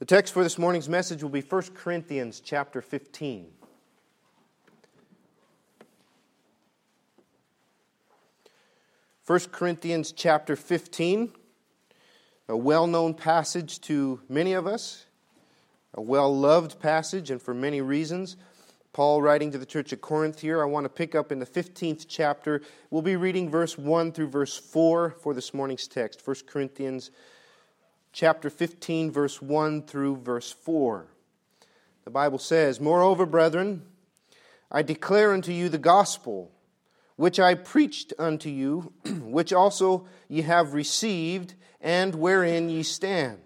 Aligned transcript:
The 0.00 0.06
text 0.06 0.32
for 0.32 0.42
this 0.42 0.56
morning's 0.56 0.88
message 0.88 1.22
will 1.22 1.28
be 1.28 1.42
1 1.42 1.62
Corinthians 1.74 2.40
chapter 2.40 2.80
15. 2.80 3.48
First 9.22 9.52
Corinthians 9.52 10.12
chapter 10.12 10.56
15, 10.56 11.30
a 12.48 12.56
well 12.56 12.86
known 12.86 13.12
passage 13.12 13.78
to 13.82 14.22
many 14.26 14.54
of 14.54 14.66
us, 14.66 15.04
a 15.92 16.00
well 16.00 16.34
loved 16.34 16.80
passage, 16.80 17.30
and 17.30 17.40
for 17.40 17.52
many 17.52 17.82
reasons. 17.82 18.38
Paul 18.94 19.20
writing 19.20 19.52
to 19.52 19.58
the 19.58 19.66
church 19.66 19.92
at 19.92 20.00
Corinth 20.00 20.40
here. 20.40 20.62
I 20.62 20.64
want 20.64 20.84
to 20.84 20.88
pick 20.88 21.14
up 21.14 21.30
in 21.30 21.40
the 21.40 21.46
15th 21.46 22.06
chapter. 22.08 22.62
We'll 22.88 23.02
be 23.02 23.16
reading 23.16 23.50
verse 23.50 23.76
1 23.76 24.12
through 24.12 24.28
verse 24.28 24.56
4 24.56 25.16
for 25.20 25.34
this 25.34 25.52
morning's 25.52 25.86
text. 25.86 26.26
1 26.26 26.36
Corinthians 26.46 27.10
chapter 28.12 28.50
15, 28.50 29.10
verse 29.10 29.40
1 29.40 29.82
through 29.82 30.16
verse 30.16 30.50
4. 30.50 31.06
The 32.04 32.10
Bible 32.10 32.38
says, 32.38 32.80
Moreover, 32.80 33.26
brethren, 33.26 33.82
I 34.70 34.82
declare 34.82 35.32
unto 35.32 35.52
you 35.52 35.68
the 35.68 35.78
gospel 35.78 36.50
which 37.16 37.38
I 37.38 37.54
preached 37.54 38.14
unto 38.18 38.48
you, 38.48 38.92
which 39.04 39.52
also 39.52 40.06
ye 40.28 40.42
have 40.42 40.72
received, 40.72 41.54
and 41.80 42.14
wherein 42.14 42.70
ye 42.70 42.82
stand. 42.82 43.40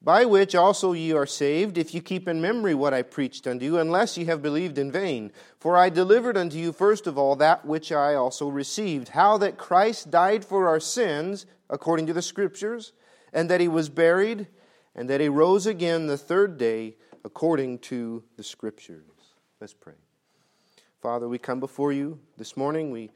By 0.00 0.26
which 0.26 0.54
also 0.54 0.92
ye 0.92 1.12
are 1.12 1.26
saved, 1.26 1.76
if 1.76 1.94
you 1.94 2.02
keep 2.02 2.28
in 2.28 2.40
memory 2.40 2.74
what 2.74 2.94
I 2.94 3.02
preached 3.02 3.46
unto 3.46 3.64
you, 3.64 3.78
unless 3.78 4.16
ye 4.16 4.26
have 4.26 4.42
believed 4.42 4.78
in 4.78 4.92
vain. 4.92 5.32
For 5.58 5.76
I 5.76 5.88
delivered 5.88 6.36
unto 6.36 6.56
you 6.56 6.72
first 6.72 7.06
of 7.06 7.18
all 7.18 7.34
that 7.36 7.64
which 7.64 7.90
I 7.90 8.14
also 8.14 8.48
received, 8.48 9.08
how 9.08 9.38
that 9.38 9.58
Christ 9.58 10.10
died 10.10 10.44
for 10.44 10.68
our 10.68 10.80
sins, 10.80 11.46
according 11.68 12.06
to 12.06 12.12
the 12.12 12.22
Scriptures 12.22 12.92
and 13.32 13.50
that 13.50 13.60
he 13.60 13.68
was 13.68 13.88
buried, 13.88 14.46
and 14.94 15.08
that 15.10 15.20
he 15.20 15.28
rose 15.28 15.66
again 15.66 16.06
the 16.06 16.18
third 16.18 16.58
day 16.58 16.96
according 17.24 17.78
to 17.78 18.22
the 18.36 18.42
Scriptures. 18.42 19.04
Let's 19.60 19.74
pray. 19.74 19.94
Father, 21.00 21.28
we 21.28 21.38
come 21.38 21.60
before 21.60 21.92
you 21.92 22.18
this 22.36 22.56
morning. 22.56 22.90
We 22.90 23.10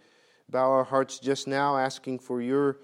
bow 0.48 0.70
our 0.70 0.84
hearts 0.84 1.18
just 1.18 1.48
now, 1.48 1.76
asking 1.76 2.20
for 2.20 2.40
your 2.40 2.78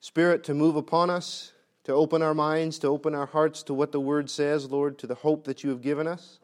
Spirit 0.00 0.44
to 0.44 0.54
move 0.54 0.76
upon 0.76 1.10
us, 1.10 1.52
to 1.84 1.92
open 1.92 2.22
our 2.22 2.34
minds, 2.34 2.78
to 2.78 2.88
open 2.88 3.14
our 3.14 3.26
hearts 3.26 3.62
to 3.64 3.74
what 3.74 3.92
the 3.92 4.00
Word 4.00 4.30
says, 4.30 4.70
Lord, 4.70 4.98
to 4.98 5.06
the 5.06 5.14
hope 5.14 5.44
that 5.44 5.62
you 5.62 5.70
have 5.70 5.82
given 5.82 6.06
us. 6.06 6.38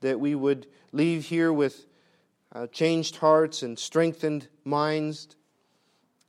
That 0.00 0.20
we 0.20 0.34
would 0.34 0.66
leave 0.92 1.24
here 1.24 1.52
with 1.52 1.86
uh, 2.54 2.66
changed 2.68 3.16
hearts 3.16 3.62
and 3.62 3.78
strengthened 3.78 4.48
minds. 4.64 5.36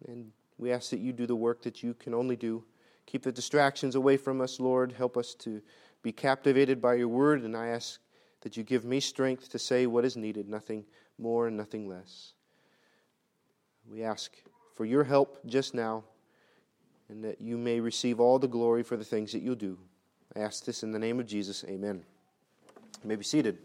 And 0.08 0.32
we 0.58 0.72
ask 0.72 0.90
that 0.90 1.00
you 1.00 1.14
do 1.14 1.26
the 1.28 1.36
work 1.36 1.62
that 1.64 1.84
you 1.84 1.94
can 1.94 2.14
only 2.14 2.36
do. 2.36 2.64
Keep 3.08 3.24
the 3.24 3.32
distractions 3.32 3.96
away 3.96 4.18
from 4.18 4.42
us, 4.42 4.60
Lord. 4.60 4.92
Help 4.92 5.18
us 5.18 5.34
to 5.36 5.62
be 6.04 6.12
captivated 6.12 6.82
by 6.82 6.94
your 6.96 7.08
word, 7.08 7.42
and 7.42 7.56
I 7.56 7.68
ask 7.68 8.00
that 8.42 8.56
you 8.56 8.64
give 8.64 8.86
me 8.86 9.00
strength 9.00 9.50
to 9.50 9.60
say 9.60 9.88
what 9.88 10.06
is 10.06 10.16
needed, 10.16 10.48
nothing 10.48 10.86
more 11.18 11.48
and 11.48 11.58
nothing 11.58 11.88
less. 11.88 12.34
We 13.90 14.04
ask 14.04 14.36
for 14.76 14.86
your 14.86 15.06
help 15.06 15.40
just 15.46 15.74
now, 15.74 16.04
and 17.08 17.24
that 17.24 17.40
you 17.40 17.58
may 17.58 17.80
receive 17.80 18.20
all 18.20 18.40
the 18.40 18.48
glory 18.48 18.84
for 18.84 18.98
the 18.98 19.06
things 19.06 19.32
that 19.32 19.42
you'll 19.42 19.56
do. 19.56 19.80
I 20.36 20.40
ask 20.40 20.66
this 20.66 20.84
in 20.84 20.92
the 20.92 21.00
name 21.00 21.20
of 21.20 21.26
Jesus. 21.26 21.64
Amen. 21.68 22.04
You 23.02 23.08
may 23.08 23.16
be 23.16 23.24
seated. 23.24 23.58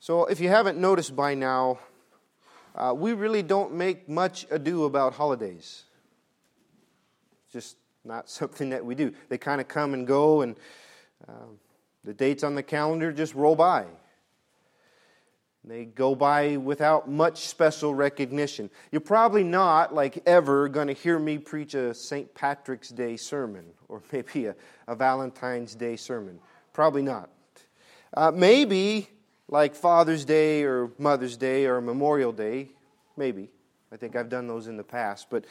So, 0.00 0.24
if 0.26 0.40
you 0.40 0.48
haven't 0.48 0.78
noticed 0.78 1.14
by 1.14 1.34
now, 1.34 1.80
uh, 2.76 2.92
we 2.94 3.14
really 3.14 3.42
don't 3.42 3.72
make 3.72 4.08
much 4.08 4.46
ado 4.50 4.84
about 4.84 5.14
holidays. 5.14 5.84
Just 7.52 7.76
not 8.04 8.28
something 8.30 8.70
that 8.70 8.84
we 8.84 8.94
do. 8.94 9.12
They 9.28 9.38
kind 9.38 9.60
of 9.60 9.68
come 9.68 9.94
and 9.94 10.06
go, 10.06 10.42
and 10.42 10.56
uh, 11.26 11.46
the 12.04 12.14
dates 12.14 12.44
on 12.44 12.54
the 12.54 12.62
calendar 12.62 13.12
just 13.12 13.34
roll 13.34 13.56
by. 13.56 13.86
They 15.64 15.84
go 15.84 16.14
by 16.14 16.58
without 16.58 17.10
much 17.10 17.48
special 17.48 17.92
recognition. 17.92 18.70
You're 18.92 19.00
probably 19.00 19.42
not, 19.42 19.92
like 19.92 20.22
ever, 20.24 20.68
going 20.68 20.86
to 20.86 20.92
hear 20.92 21.18
me 21.18 21.38
preach 21.38 21.74
a 21.74 21.92
St. 21.92 22.32
Patrick's 22.34 22.90
Day 22.90 23.16
sermon 23.16 23.64
or 23.88 24.00
maybe 24.12 24.46
a, 24.46 24.54
a 24.86 24.94
Valentine's 24.94 25.74
Day 25.74 25.96
sermon. 25.96 26.38
Probably 26.72 27.02
not. 27.02 27.30
Uh, 28.14 28.30
maybe 28.32 29.08
like 29.48 29.74
Father's 29.74 30.24
Day 30.24 30.62
or 30.62 30.90
Mother's 30.98 31.36
Day 31.36 31.66
or 31.66 31.80
Memorial 31.80 32.32
Day. 32.32 32.70
Maybe. 33.16 33.48
I 33.92 33.96
think 33.96 34.16
I've 34.16 34.28
done 34.28 34.46
those 34.46 34.66
in 34.66 34.76
the 34.76 34.84
past. 34.84 35.28
But 35.30 35.44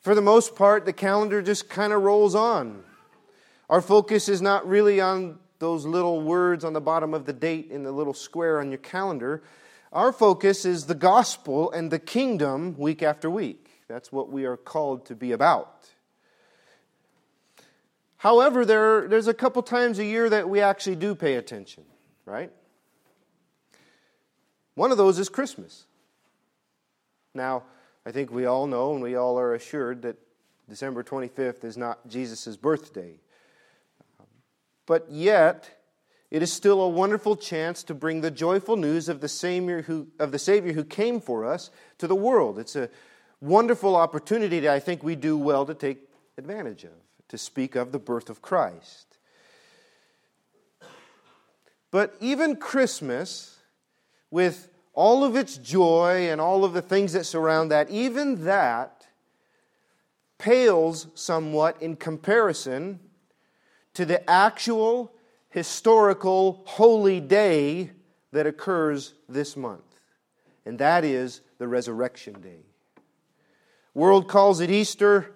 for 0.00 0.14
the 0.14 0.22
most 0.22 0.56
part, 0.56 0.84
the 0.84 0.92
calendar 0.92 1.42
just 1.42 1.68
kind 1.68 1.92
of 1.92 2.02
rolls 2.02 2.34
on. 2.34 2.82
Our 3.68 3.80
focus 3.80 4.28
is 4.28 4.40
not 4.40 4.66
really 4.66 5.00
on 5.00 5.38
those 5.58 5.84
little 5.84 6.20
words 6.20 6.64
on 6.64 6.72
the 6.72 6.80
bottom 6.80 7.14
of 7.14 7.26
the 7.26 7.32
date 7.32 7.70
in 7.70 7.82
the 7.82 7.92
little 7.92 8.14
square 8.14 8.60
on 8.60 8.70
your 8.70 8.78
calendar. 8.78 9.42
Our 9.92 10.12
focus 10.12 10.64
is 10.64 10.86
the 10.86 10.94
gospel 10.94 11.70
and 11.70 11.90
the 11.90 11.98
kingdom 11.98 12.76
week 12.76 13.02
after 13.02 13.30
week. 13.30 13.70
That's 13.88 14.12
what 14.12 14.30
we 14.30 14.44
are 14.44 14.56
called 14.56 15.06
to 15.06 15.14
be 15.14 15.32
about. 15.32 15.88
However, 18.18 18.64
there, 18.64 19.08
there's 19.08 19.28
a 19.28 19.34
couple 19.34 19.62
times 19.62 19.98
a 19.98 20.04
year 20.04 20.28
that 20.28 20.48
we 20.48 20.60
actually 20.60 20.96
do 20.96 21.14
pay 21.14 21.34
attention, 21.34 21.84
right? 22.24 22.50
One 24.74 24.90
of 24.90 24.98
those 24.98 25.18
is 25.18 25.28
Christmas. 25.28 25.86
Now, 27.36 27.64
I 28.04 28.10
think 28.10 28.32
we 28.32 28.46
all 28.46 28.66
know 28.66 28.94
and 28.94 29.02
we 29.02 29.14
all 29.14 29.38
are 29.38 29.54
assured 29.54 30.02
that 30.02 30.16
December 30.68 31.04
25th 31.04 31.64
is 31.64 31.76
not 31.76 32.08
Jesus' 32.08 32.56
birthday. 32.56 33.14
But 34.86 35.10
yet, 35.10 35.78
it 36.30 36.42
is 36.42 36.52
still 36.52 36.80
a 36.80 36.88
wonderful 36.88 37.36
chance 37.36 37.82
to 37.84 37.94
bring 37.94 38.20
the 38.20 38.30
joyful 38.30 38.76
news 38.76 39.08
of 39.08 39.20
the 39.20 39.28
Savior 39.28 39.82
who, 39.82 40.08
of 40.18 40.32
the 40.32 40.38
Savior 40.38 40.72
who 40.72 40.84
came 40.84 41.20
for 41.20 41.44
us 41.44 41.70
to 41.98 42.06
the 42.06 42.14
world. 42.14 42.58
It's 42.58 42.76
a 42.76 42.88
wonderful 43.40 43.94
opportunity 43.94 44.60
that 44.60 44.72
I 44.72 44.80
think 44.80 45.02
we 45.02 45.14
do 45.14 45.36
well 45.36 45.66
to 45.66 45.74
take 45.74 46.08
advantage 46.38 46.84
of, 46.84 46.92
to 47.28 47.38
speak 47.38 47.76
of 47.76 47.92
the 47.92 47.98
birth 47.98 48.28
of 48.30 48.42
Christ. 48.42 49.18
But 51.90 52.16
even 52.20 52.56
Christmas 52.56 53.58
with 54.30 54.68
all 54.96 55.24
of 55.24 55.36
its 55.36 55.58
joy 55.58 56.28
and 56.30 56.40
all 56.40 56.64
of 56.64 56.72
the 56.72 56.82
things 56.82 57.12
that 57.12 57.24
surround 57.24 57.70
that, 57.70 57.88
even 57.90 58.44
that 58.46 59.06
pales 60.38 61.06
somewhat 61.14 61.80
in 61.80 61.94
comparison 61.94 62.98
to 63.92 64.06
the 64.06 64.28
actual 64.28 65.12
historical 65.50 66.62
holy 66.66 67.20
day 67.20 67.90
that 68.32 68.46
occurs 68.46 69.12
this 69.28 69.56
month. 69.56 69.82
And 70.64 70.78
that 70.78 71.04
is 71.04 71.42
the 71.58 71.68
resurrection 71.68 72.40
day. 72.40 72.64
World 73.94 74.28
calls 74.28 74.60
it 74.60 74.70
Easter. 74.70 75.34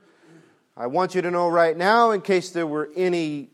I 0.76 0.86
want 0.86 1.14
you 1.14 1.20
to 1.22 1.30
know 1.30 1.48
right 1.48 1.76
now 1.76 2.12
in 2.12 2.22
case 2.22 2.50
there 2.50 2.66
were 2.66 2.90
any 2.96 3.50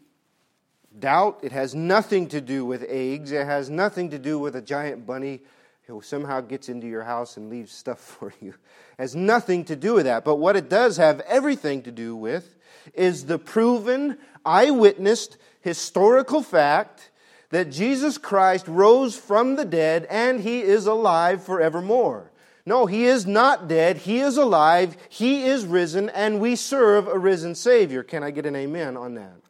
doubt. 0.99 1.41
It 1.43 1.53
has 1.53 1.75
nothing 1.75 2.29
to 2.29 2.41
do 2.41 2.65
with 2.65 2.85
eggs, 2.89 3.33
it 3.33 3.45
has 3.45 3.69
nothing 3.69 4.11
to 4.11 4.19
do 4.21 4.39
with 4.39 4.55
a 4.55 4.63
giant 4.63 5.05
bunny 5.05 5.43
who 5.87 6.01
somehow 6.03 6.41
gets 6.41 6.69
into 6.69 6.87
your 6.87 7.05
house 7.05 7.37
and 7.37 7.49
leaves 7.49 7.73
stuff 7.73 7.99
for 8.19 8.33
you. 8.41 8.55
Has 8.99 9.15
nothing 9.15 9.65
to 9.67 9.77
do 9.77 9.95
with 9.95 10.05
that. 10.05 10.25
But 10.25 10.37
what 10.37 10.57
it 10.57 10.69
does 10.69 10.97
have 10.97 11.21
everything 11.21 11.83
to 11.83 11.93
do 11.93 12.17
with 12.17 12.57
is 12.95 13.27
the 13.27 13.39
proven, 13.39 14.19
eyewitnessed, 14.45 15.37
historical 15.61 16.43
fact 16.43 17.11
that 17.51 17.71
Jesus 17.71 18.19
Christ 18.19 18.67
rose 18.69 19.17
from 19.17 19.57
the 19.57 19.65
dead 19.65 20.07
and 20.11 20.41
he 20.41 20.63
is 20.63 20.87
alive 20.87 21.43
forevermore. 21.43 22.31
No, 22.65 22.87
he 22.87 23.05
is 23.05 23.27
not 23.27 23.69
dead. 23.69 23.99
He 23.99 24.19
is 24.19 24.37
alive. 24.37 24.97
He 25.09 25.45
is 25.45 25.65
risen, 25.65 26.09
and 26.09 26.41
we 26.41 26.57
serve 26.57 27.07
a 27.07 27.17
risen 27.17 27.55
Savior. 27.55 28.03
Can 28.03 28.25
I 28.25 28.33
get 28.33 28.45
an 28.45 28.57
amen 28.57 28.97
on 28.97 29.15
that? 29.15 29.46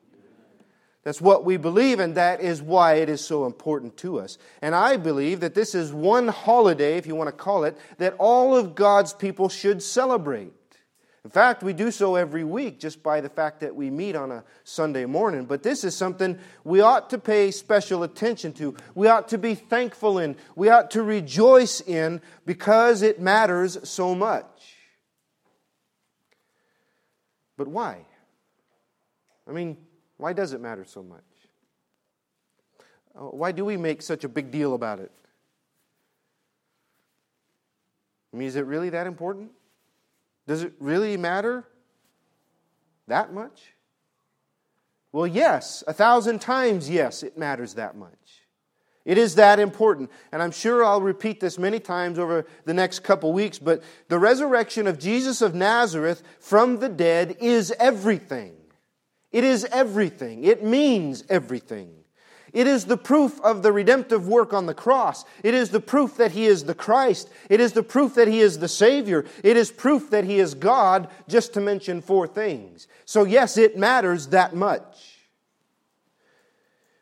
That's 1.07 1.21
what 1.21 1.45
we 1.45 1.57
believe, 1.57 2.01
and 2.01 2.17
that 2.17 2.41
is 2.41 2.61
why 2.61 2.95
it 2.95 3.09
is 3.09 3.25
so 3.25 3.47
important 3.47 3.97
to 3.99 4.19
us. 4.19 4.39
And 4.61 4.75
I 4.75 4.97
believe 4.97 5.39
that 5.39 5.55
this 5.55 5.73
is 5.73 5.93
one 5.93 6.27
holiday, 6.27 6.97
if 6.97 7.07
you 7.07 7.15
want 7.15 7.29
to 7.29 7.33
call 7.33 7.63
it, 7.63 7.79
that 7.99 8.17
all 8.19 8.57
of 8.57 8.75
God's 8.75 9.13
people 9.13 9.49
should 9.49 9.85
celebrate. 9.85 10.53
In 11.25 11.31
fact, 11.31 11.63
we 11.63 11.75
do 11.75 11.93
so 11.93 12.17
every 12.17 12.43
week 12.43 12.81
just 12.81 13.05
by 13.05 13.21
the 13.21 13.29
fact 13.29 13.61
that 13.61 13.77
we 13.77 13.89
meet 13.89 14.17
on 14.17 14.33
a 14.33 14.43
Sunday 14.65 15.05
morning. 15.05 15.45
But 15.45 15.63
this 15.63 15.85
is 15.85 15.95
something 15.95 16.41
we 16.65 16.81
ought 16.81 17.09
to 17.11 17.19
pay 17.19 17.53
special 17.53 18.03
attention 18.03 18.53
to. 18.55 18.75
We 18.97 19.07
ought 19.07 19.29
to 19.29 19.39
be 19.39 19.55
thankful 19.55 20.19
in. 20.19 20.35
We 20.57 20.71
ought 20.71 20.91
to 20.91 21.05
rejoice 21.05 21.81
in 21.81 22.21
because 22.47 23.03
it 23.03 23.21
matters 23.21 23.79
so 23.89 24.13
much. 24.17 24.75
But 27.57 27.69
why? 27.69 28.07
I 29.49 29.53
mean, 29.53 29.77
why 30.17 30.33
does 30.33 30.53
it 30.53 30.61
matter 30.61 30.85
so 30.85 31.03
much? 31.03 31.21
Uh, 33.15 33.25
why 33.25 33.53
do 33.53 33.65
we 33.65 33.77
make 33.77 34.03
such 34.03 34.25
a 34.25 34.29
big 34.29 34.51
deal 34.51 34.75
about 34.75 35.01
it? 35.01 35.11
I 38.33 38.37
mean, 38.37 38.49
is 38.49 38.57
it 38.57 38.67
really 38.67 38.91
that 38.91 39.07
important? 39.07 39.51
Does 40.47 40.63
it 40.63 40.75
really 40.79 41.17
matter 41.17 41.65
that 43.09 43.33
much? 43.33 43.73
Well, 45.13 45.27
yes, 45.27 45.83
a 45.87 45.93
thousand 45.95 46.41
times, 46.41 46.91
yes, 46.91 47.23
it 47.23 47.39
matters 47.39 47.75
that 47.75 47.97
much. 47.97 48.13
It 49.07 49.19
is 49.19 49.37
that 49.37 49.61
important. 49.61 50.11
And 50.33 50.43
I'm 50.43 50.51
sure 50.51 50.85
I'll 50.85 51.01
repeat 51.01 51.41
this 51.41 51.59
many 51.59 51.79
times 51.79 52.19
over 52.19 52.45
the 52.65 52.75
next 52.75 52.99
couple 53.05 53.33
weeks, 53.33 53.59
but 53.59 53.83
the 54.09 54.19
resurrection 54.19 54.87
of 54.87 54.99
Jesus 54.99 55.41
of 55.41 55.55
Nazareth 55.55 56.23
from 56.41 56.81
the 56.81 56.89
dead 56.89 57.37
is 57.41 57.73
everything. 57.79 58.57
It 59.37 59.45
is 59.45 59.67
everything. 59.67 60.45
It 60.45 60.65
means 60.65 61.23
everything. 61.29 61.91
It 62.55 62.67
is 62.67 62.87
the 62.87 62.97
proof 62.97 63.39
of 63.43 63.63
the 63.63 63.71
redemptive 63.71 64.27
work 64.27 64.55
on 64.55 64.65
the 64.65 64.73
cross. 64.73 65.27
It 65.43 65.53
is 65.53 65.69
the 65.69 65.79
proof 65.79 66.17
that 66.17 66.33
He 66.33 66.47
is 66.47 66.65
the 66.65 66.75
Christ. 66.75 67.29
It 67.51 67.61
is 67.61 67.73
the 67.73 67.83
proof 67.83 68.15
that 68.15 68.29
He 68.29 68.41
is 68.41 68.61
the 68.61 68.67
Savior. 68.67 69.27
It 69.45 69.59
is 69.59 69.71
proof 69.71 70.09
that 70.09 70.25
He 70.25 70.39
is 70.39 70.55
God, 70.55 71.11
just 71.29 71.53
to 71.53 71.61
mention 71.61 72.01
four 72.01 72.27
things. 72.27 72.89
So, 73.05 73.25
yes, 73.25 73.59
it 73.59 73.77
matters 73.77 74.29
that 74.29 74.55
much. 74.55 75.19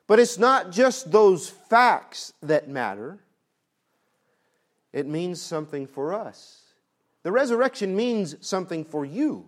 But 0.08 0.18
it's 0.18 0.36
not 0.36 0.72
just 0.72 1.12
those 1.12 1.48
facts 1.48 2.32
that 2.42 2.68
matter, 2.68 3.20
it 4.92 5.06
means 5.06 5.40
something 5.40 5.86
for 5.86 6.12
us. 6.12 6.62
The 7.22 7.30
resurrection 7.30 7.94
means 7.94 8.34
something 8.40 8.84
for 8.84 9.04
you. 9.04 9.46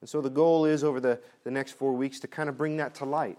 And 0.00 0.08
so 0.08 0.20
the 0.20 0.30
goal 0.30 0.64
is 0.64 0.84
over 0.84 1.00
the, 1.00 1.20
the 1.44 1.50
next 1.50 1.72
four 1.72 1.92
weeks 1.92 2.20
to 2.20 2.28
kind 2.28 2.48
of 2.48 2.56
bring 2.56 2.76
that 2.76 2.94
to 2.96 3.04
light. 3.04 3.38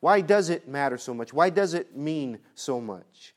Why 0.00 0.20
does 0.20 0.50
it 0.50 0.68
matter 0.68 0.98
so 0.98 1.14
much? 1.14 1.32
Why 1.32 1.50
does 1.50 1.74
it 1.74 1.96
mean 1.96 2.38
so 2.54 2.80
much? 2.80 3.34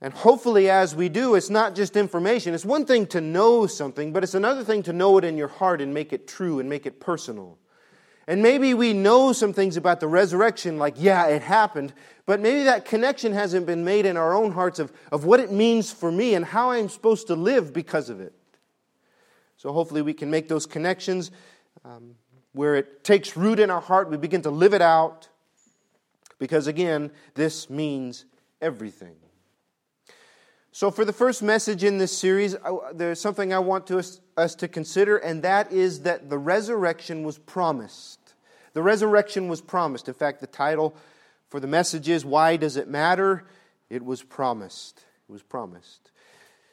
And 0.00 0.12
hopefully, 0.12 0.68
as 0.68 0.94
we 0.94 1.08
do, 1.08 1.34
it's 1.34 1.48
not 1.48 1.74
just 1.74 1.96
information. 1.96 2.52
It's 2.52 2.64
one 2.64 2.84
thing 2.84 3.06
to 3.06 3.20
know 3.20 3.66
something, 3.66 4.12
but 4.12 4.22
it's 4.22 4.34
another 4.34 4.62
thing 4.62 4.82
to 4.82 4.92
know 4.92 5.16
it 5.16 5.24
in 5.24 5.38
your 5.38 5.48
heart 5.48 5.80
and 5.80 5.94
make 5.94 6.12
it 6.12 6.26
true 6.26 6.60
and 6.60 6.68
make 6.68 6.84
it 6.84 7.00
personal. 7.00 7.58
And 8.26 8.42
maybe 8.42 8.74
we 8.74 8.92
know 8.92 9.32
some 9.32 9.52
things 9.52 9.76
about 9.76 10.00
the 10.00 10.08
resurrection, 10.08 10.78
like, 10.78 10.94
yeah, 10.98 11.26
it 11.28 11.42
happened, 11.42 11.92
but 12.26 12.40
maybe 12.40 12.64
that 12.64 12.84
connection 12.84 13.32
hasn't 13.32 13.66
been 13.66 13.84
made 13.84 14.06
in 14.06 14.16
our 14.16 14.34
own 14.34 14.52
hearts 14.52 14.78
of, 14.78 14.92
of 15.12 15.24
what 15.24 15.40
it 15.40 15.52
means 15.52 15.92
for 15.92 16.10
me 16.10 16.34
and 16.34 16.44
how 16.44 16.70
I'm 16.70 16.88
supposed 16.88 17.26
to 17.28 17.34
live 17.34 17.72
because 17.72 18.08
of 18.10 18.20
it. 18.20 18.34
So 19.64 19.72
hopefully 19.72 20.02
we 20.02 20.12
can 20.12 20.30
make 20.30 20.46
those 20.46 20.66
connections 20.66 21.30
um, 21.86 22.16
where 22.52 22.74
it 22.74 23.02
takes 23.02 23.34
root 23.34 23.58
in 23.58 23.70
our 23.70 23.80
heart, 23.80 24.10
we 24.10 24.18
begin 24.18 24.42
to 24.42 24.50
live 24.50 24.74
it 24.74 24.82
out, 24.82 25.30
because 26.38 26.66
again, 26.66 27.10
this 27.34 27.70
means 27.70 28.26
everything. 28.60 29.16
So, 30.70 30.90
for 30.90 31.06
the 31.06 31.14
first 31.14 31.42
message 31.42 31.82
in 31.82 31.96
this 31.96 32.16
series, 32.16 32.54
there's 32.92 33.18
something 33.18 33.54
I 33.54 33.58
want 33.58 33.86
to 33.86 33.96
us, 33.96 34.20
us 34.36 34.54
to 34.56 34.68
consider, 34.68 35.16
and 35.16 35.42
that 35.44 35.72
is 35.72 36.00
that 36.00 36.28
the 36.28 36.36
resurrection 36.36 37.22
was 37.22 37.38
promised. 37.38 38.34
The 38.74 38.82
resurrection 38.82 39.48
was 39.48 39.62
promised. 39.62 40.08
In 40.08 40.14
fact, 40.14 40.42
the 40.42 40.46
title 40.46 40.94
for 41.48 41.58
the 41.58 41.66
message 41.66 42.10
is 42.10 42.22
Why 42.22 42.58
Does 42.58 42.76
It 42.76 42.86
Matter? 42.86 43.44
It 43.88 44.04
was 44.04 44.22
promised. 44.22 45.06
It 45.26 45.32
was 45.32 45.42
promised. 45.42 46.10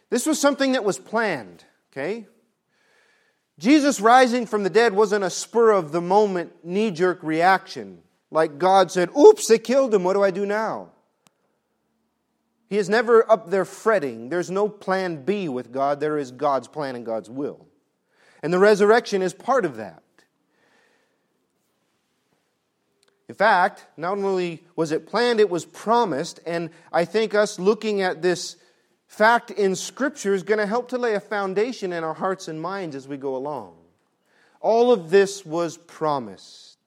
This 0.09 0.25
was 0.25 0.41
something 0.41 0.73
that 0.73 0.83
was 0.83 0.99
planned, 0.99 1.63
okay? 1.93 2.25
Jesus 3.61 4.01
rising 4.01 4.47
from 4.47 4.63
the 4.63 4.71
dead 4.71 4.95
wasn't 4.95 5.23
a 5.23 5.29
spur 5.29 5.69
of 5.69 5.91
the 5.91 6.01
moment, 6.01 6.65
knee 6.65 6.89
jerk 6.89 7.19
reaction. 7.21 7.99
Like 8.31 8.57
God 8.57 8.91
said, 8.91 9.15
Oops, 9.15 9.45
they 9.45 9.59
killed 9.59 9.93
him. 9.93 10.03
What 10.03 10.13
do 10.13 10.23
I 10.23 10.31
do 10.31 10.47
now? 10.47 10.89
He 12.71 12.79
is 12.79 12.89
never 12.89 13.29
up 13.29 13.51
there 13.51 13.65
fretting. 13.65 14.29
There's 14.29 14.49
no 14.49 14.67
plan 14.67 15.25
B 15.25 15.47
with 15.47 15.71
God. 15.71 15.99
There 15.99 16.17
is 16.17 16.31
God's 16.31 16.67
plan 16.67 16.95
and 16.95 17.05
God's 17.05 17.29
will. 17.29 17.67
And 18.41 18.51
the 18.51 18.57
resurrection 18.57 19.21
is 19.21 19.31
part 19.31 19.63
of 19.63 19.75
that. 19.75 20.01
In 23.29 23.35
fact, 23.35 23.85
not 23.95 24.17
only 24.17 24.63
was 24.75 24.91
it 24.91 25.05
planned, 25.05 25.39
it 25.39 25.51
was 25.51 25.65
promised. 25.65 26.39
And 26.47 26.71
I 26.91 27.05
think 27.05 27.35
us 27.35 27.59
looking 27.59 28.01
at 28.01 28.23
this 28.23 28.55
fact 29.11 29.51
in 29.51 29.75
Scripture 29.75 30.33
is 30.33 30.43
going 30.43 30.59
to 30.59 30.65
help 30.65 30.89
to 30.89 30.97
lay 30.97 31.15
a 31.15 31.19
foundation 31.19 31.93
in 31.93 32.03
our 32.03 32.13
hearts 32.13 32.47
and 32.47 32.61
minds 32.61 32.95
as 32.95 33.07
we 33.07 33.17
go 33.17 33.35
along. 33.35 33.75
All 34.59 34.91
of 34.91 35.09
this 35.09 35.45
was 35.45 35.77
promised. 35.77 36.77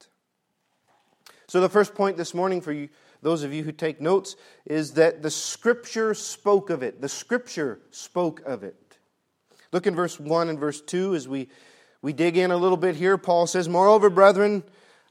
So, 1.47 1.61
the 1.61 1.69
first 1.69 1.95
point 1.95 2.17
this 2.17 2.35
morning 2.35 2.61
for 2.61 2.73
you 2.73 2.89
those 3.25 3.43
of 3.43 3.53
you 3.53 3.65
who 3.65 3.73
take 3.73 4.01
notes, 4.01 4.37
is 4.67 4.93
that 4.93 5.23
the 5.23 5.31
Scripture 5.31 6.15
spoke 6.15 6.69
of 6.69 6.83
it. 6.83 7.01
The 7.01 7.09
Scripture 7.09 7.81
spoke 7.91 8.43
of 8.45 8.63
it. 8.63 8.99
Look 9.73 9.87
in 9.87 9.95
verse 9.95 10.21
1 10.21 10.51
and 10.51 10.61
verse 10.61 10.81
2 10.83 11.15
as 11.15 11.27
we, 11.27 11.49
we 12.03 12.13
dig 12.13 12.37
in 12.37 12.51
a 12.51 12.57
little 12.57 12.77
bit 12.77 12.95
here. 12.95 13.17
Paul 13.17 13.47
says, 13.47 13.67
Moreover, 13.67 14.11
brethren, 14.11 14.63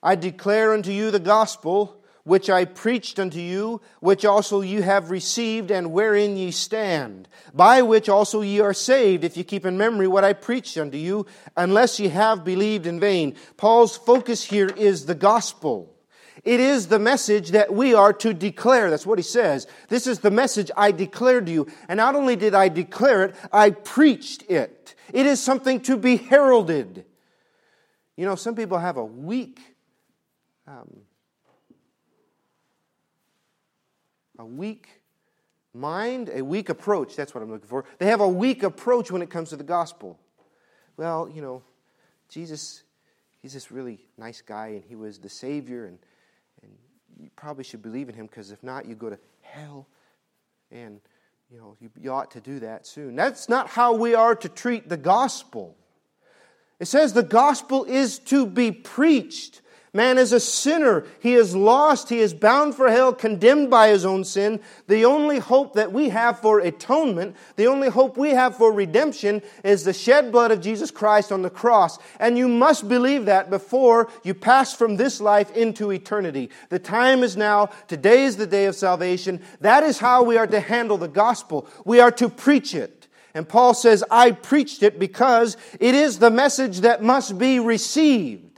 I 0.01 0.15
declare 0.15 0.73
unto 0.73 0.91
you 0.91 1.09
the 1.09 1.19
gospel 1.19 2.02
which 2.23 2.49
I 2.49 2.65
preached 2.65 3.19
unto 3.19 3.39
you, 3.39 3.81
which 3.99 4.23
also 4.23 4.61
you 4.61 4.81
have 4.81 5.11
received, 5.11 5.71
and 5.71 5.91
wherein 5.91 6.37
ye 6.37 6.51
stand, 6.51 7.27
by 7.53 7.81
which 7.81 8.07
also 8.07 8.41
ye 8.41 8.61
are 8.61 8.73
saved, 8.73 9.23
if 9.23 9.35
ye 9.35 9.43
keep 9.43 9.65
in 9.65 9.77
memory 9.77 10.07
what 10.07 10.23
I 10.23 10.33
preached 10.33 10.77
unto 10.77 10.97
you, 10.97 11.25
unless 11.57 11.99
ye 11.99 12.07
have 12.07 12.45
believed 12.45 12.87
in 12.87 12.99
vain. 12.99 13.35
Paul's 13.57 13.97
focus 13.97 14.43
here 14.43 14.69
is 14.69 15.05
the 15.05 15.15
gospel. 15.15 15.89
It 16.43 16.59
is 16.59 16.87
the 16.87 16.99
message 16.99 17.51
that 17.51 17.73
we 17.73 17.93
are 17.93 18.11
to 18.13 18.33
declare. 18.33 18.89
That's 18.89 19.05
what 19.05 19.19
he 19.19 19.23
says. 19.23 19.67
This 19.87 20.07
is 20.07 20.19
the 20.19 20.31
message 20.31 20.71
I 20.75 20.91
declared 20.91 21.45
to 21.45 21.51
you. 21.51 21.67
And 21.87 21.97
not 21.97 22.15
only 22.15 22.35
did 22.35 22.53
I 22.53 22.69
declare 22.69 23.25
it, 23.25 23.35
I 23.51 23.69
preached 23.69 24.49
it. 24.49 24.95
It 25.13 25.25
is 25.25 25.41
something 25.41 25.79
to 25.81 25.95
be 25.95 26.17
heralded. 26.17 27.05
You 28.17 28.25
know, 28.25 28.35
some 28.35 28.55
people 28.55 28.77
have 28.77 28.97
a 28.97 29.05
weak, 29.05 29.59
um, 30.67 30.89
a 34.43 34.45
weak 34.45 35.01
mind, 35.73 36.29
a 36.33 36.41
weak 36.41 36.67
approach. 36.67 37.15
That's 37.15 37.33
what 37.33 37.41
I'm 37.41 37.49
looking 37.49 37.67
for. 37.67 37.85
They 37.97 38.07
have 38.07 38.19
a 38.19 38.27
weak 38.27 38.61
approach 38.61 39.09
when 39.09 39.21
it 39.21 39.29
comes 39.29 39.49
to 39.49 39.55
the 39.55 39.63
gospel. 39.63 40.19
Well, 40.97 41.29
you 41.33 41.41
know, 41.41 41.63
Jesus, 42.27 42.83
he's 43.41 43.53
this 43.53 43.71
really 43.71 44.05
nice 44.17 44.41
guy, 44.41 44.67
and 44.67 44.83
he 44.83 44.95
was 44.95 45.17
the 45.17 45.29
Savior, 45.29 45.85
and 45.85 45.97
and 46.61 46.71
you 47.17 47.29
probably 47.35 47.63
should 47.63 47.81
believe 47.81 48.09
in 48.09 48.15
him 48.15 48.25
because 48.27 48.51
if 48.51 48.61
not, 48.63 48.85
you 48.85 48.95
go 48.95 49.09
to 49.09 49.17
hell. 49.41 49.87
And, 50.71 50.99
you 51.49 51.57
know, 51.57 51.77
you, 51.79 51.89
you 51.99 52.11
ought 52.11 52.31
to 52.31 52.41
do 52.41 52.59
that 52.59 52.85
soon. 52.85 53.15
That's 53.15 53.47
not 53.47 53.69
how 53.69 53.95
we 53.95 54.13
are 54.13 54.35
to 54.35 54.49
treat 54.49 54.89
the 54.89 54.97
gospel. 54.97 55.77
It 56.79 56.85
says 56.85 57.13
the 57.13 57.23
gospel 57.23 57.85
is 57.85 58.19
to 58.19 58.45
be 58.45 58.71
preached. 58.71 59.61
Man 59.95 60.17
is 60.17 60.31
a 60.31 60.39
sinner. 60.39 61.05
He 61.19 61.35
is 61.35 61.55
lost. 61.55 62.09
He 62.09 62.17
is 62.17 62.33
bound 62.33 62.73
for 62.73 62.89
hell, 62.89 63.13
condemned 63.13 63.69
by 63.69 63.89
his 63.89 64.05
own 64.05 64.23
sin. 64.23 64.59
The 64.87 65.05
only 65.05 65.37
hope 65.37 65.73
that 65.75 65.91
we 65.91 66.09
have 66.09 66.39
for 66.39 66.59
atonement, 66.59 67.35
the 67.57 67.67
only 67.67 67.89
hope 67.89 68.17
we 68.17 68.31
have 68.31 68.57
for 68.57 68.73
redemption 68.73 69.43
is 69.63 69.83
the 69.83 69.93
shed 69.93 70.31
blood 70.31 70.49
of 70.49 70.61
Jesus 70.61 70.89
Christ 70.89 71.31
on 71.31 71.43
the 71.43 71.49
cross. 71.51 71.99
And 72.19 72.39
you 72.39 72.47
must 72.47 72.89
believe 72.89 73.25
that 73.25 73.51
before 73.51 74.09
you 74.23 74.33
pass 74.33 74.73
from 74.73 74.95
this 74.95 75.21
life 75.21 75.55
into 75.55 75.91
eternity. 75.91 76.49
The 76.69 76.79
time 76.79 77.21
is 77.21 77.37
now. 77.37 77.67
Today 77.87 78.23
is 78.23 78.35
the 78.35 78.47
day 78.47 78.65
of 78.65 78.75
salvation. 78.75 79.41
That 79.61 79.83
is 79.83 79.99
how 79.99 80.23
we 80.23 80.37
are 80.37 80.47
to 80.47 80.59
handle 80.59 80.97
the 80.97 81.07
gospel. 81.07 81.67
We 81.85 81.99
are 81.99 82.11
to 82.13 82.29
preach 82.29 82.73
it. 82.73 83.07
And 83.35 83.47
Paul 83.47 83.75
says, 83.75 84.03
I 84.09 84.31
preached 84.31 84.81
it 84.81 84.97
because 84.97 85.55
it 85.79 85.93
is 85.93 86.17
the 86.17 86.31
message 86.31 86.79
that 86.79 87.03
must 87.03 87.37
be 87.37 87.59
received 87.59 88.52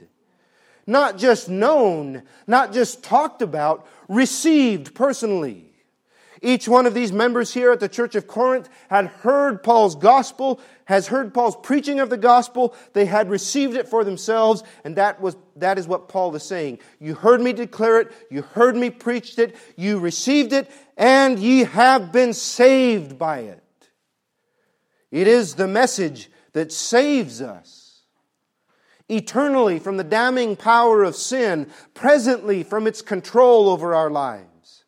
not 0.86 1.18
just 1.18 1.48
known, 1.48 2.22
not 2.46 2.72
just 2.72 3.02
talked 3.02 3.42
about, 3.42 3.86
received 4.08 4.94
personally. 4.94 5.66
Each 6.42 6.68
one 6.68 6.86
of 6.86 6.94
these 6.94 7.12
members 7.12 7.52
here 7.52 7.72
at 7.72 7.80
the 7.80 7.88
Church 7.88 8.14
of 8.14 8.26
Corinth 8.26 8.68
had 8.88 9.06
heard 9.06 9.62
Paul's 9.62 9.96
gospel, 9.96 10.60
has 10.84 11.08
heard 11.08 11.32
Paul's 11.32 11.56
preaching 11.56 11.98
of 11.98 12.10
the 12.10 12.16
gospel. 12.18 12.74
They 12.92 13.06
had 13.06 13.30
received 13.30 13.74
it 13.74 13.88
for 13.88 14.04
themselves, 14.04 14.62
and 14.84 14.96
that, 14.96 15.20
was, 15.20 15.36
that 15.56 15.78
is 15.78 15.88
what 15.88 16.08
Paul 16.08 16.34
is 16.36 16.42
saying. 16.42 16.78
You 17.00 17.14
heard 17.14 17.40
me 17.40 17.52
declare 17.52 18.00
it, 18.00 18.12
you 18.30 18.42
heard 18.42 18.76
me 18.76 18.90
preach 18.90 19.38
it, 19.38 19.56
you 19.76 19.98
received 19.98 20.52
it, 20.52 20.70
and 20.96 21.38
ye 21.38 21.64
have 21.64 22.12
been 22.12 22.32
saved 22.32 23.18
by 23.18 23.40
it. 23.40 23.62
It 25.10 25.26
is 25.26 25.54
the 25.54 25.68
message 25.68 26.30
that 26.52 26.70
saves 26.70 27.40
us 27.40 27.85
eternally 29.08 29.78
from 29.78 29.96
the 29.96 30.04
damning 30.04 30.56
power 30.56 31.04
of 31.04 31.16
sin, 31.16 31.70
presently 31.94 32.62
from 32.62 32.86
its 32.86 33.02
control 33.02 33.68
over 33.68 33.94
our 33.94 34.10
lives. 34.10 34.84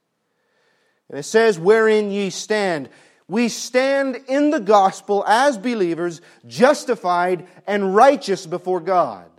And 1.08 1.18
it 1.18 1.24
says, 1.24 1.58
Wherein 1.58 2.10
ye 2.10 2.30
stand. 2.30 2.88
We 3.28 3.48
stand 3.48 4.16
in 4.26 4.50
the 4.50 4.60
gospel 4.60 5.24
as 5.26 5.58
believers, 5.58 6.20
justified 6.46 7.46
and 7.66 7.94
righteous 7.94 8.46
before 8.46 8.80
God. 8.80 9.30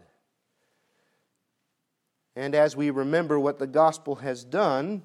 And 2.36 2.53
as 2.55 2.75
we 2.75 2.91
remember 2.91 3.39
what 3.39 3.59
the 3.59 3.67
gospel 3.67 4.15
has 4.15 4.43
done, 4.43 5.01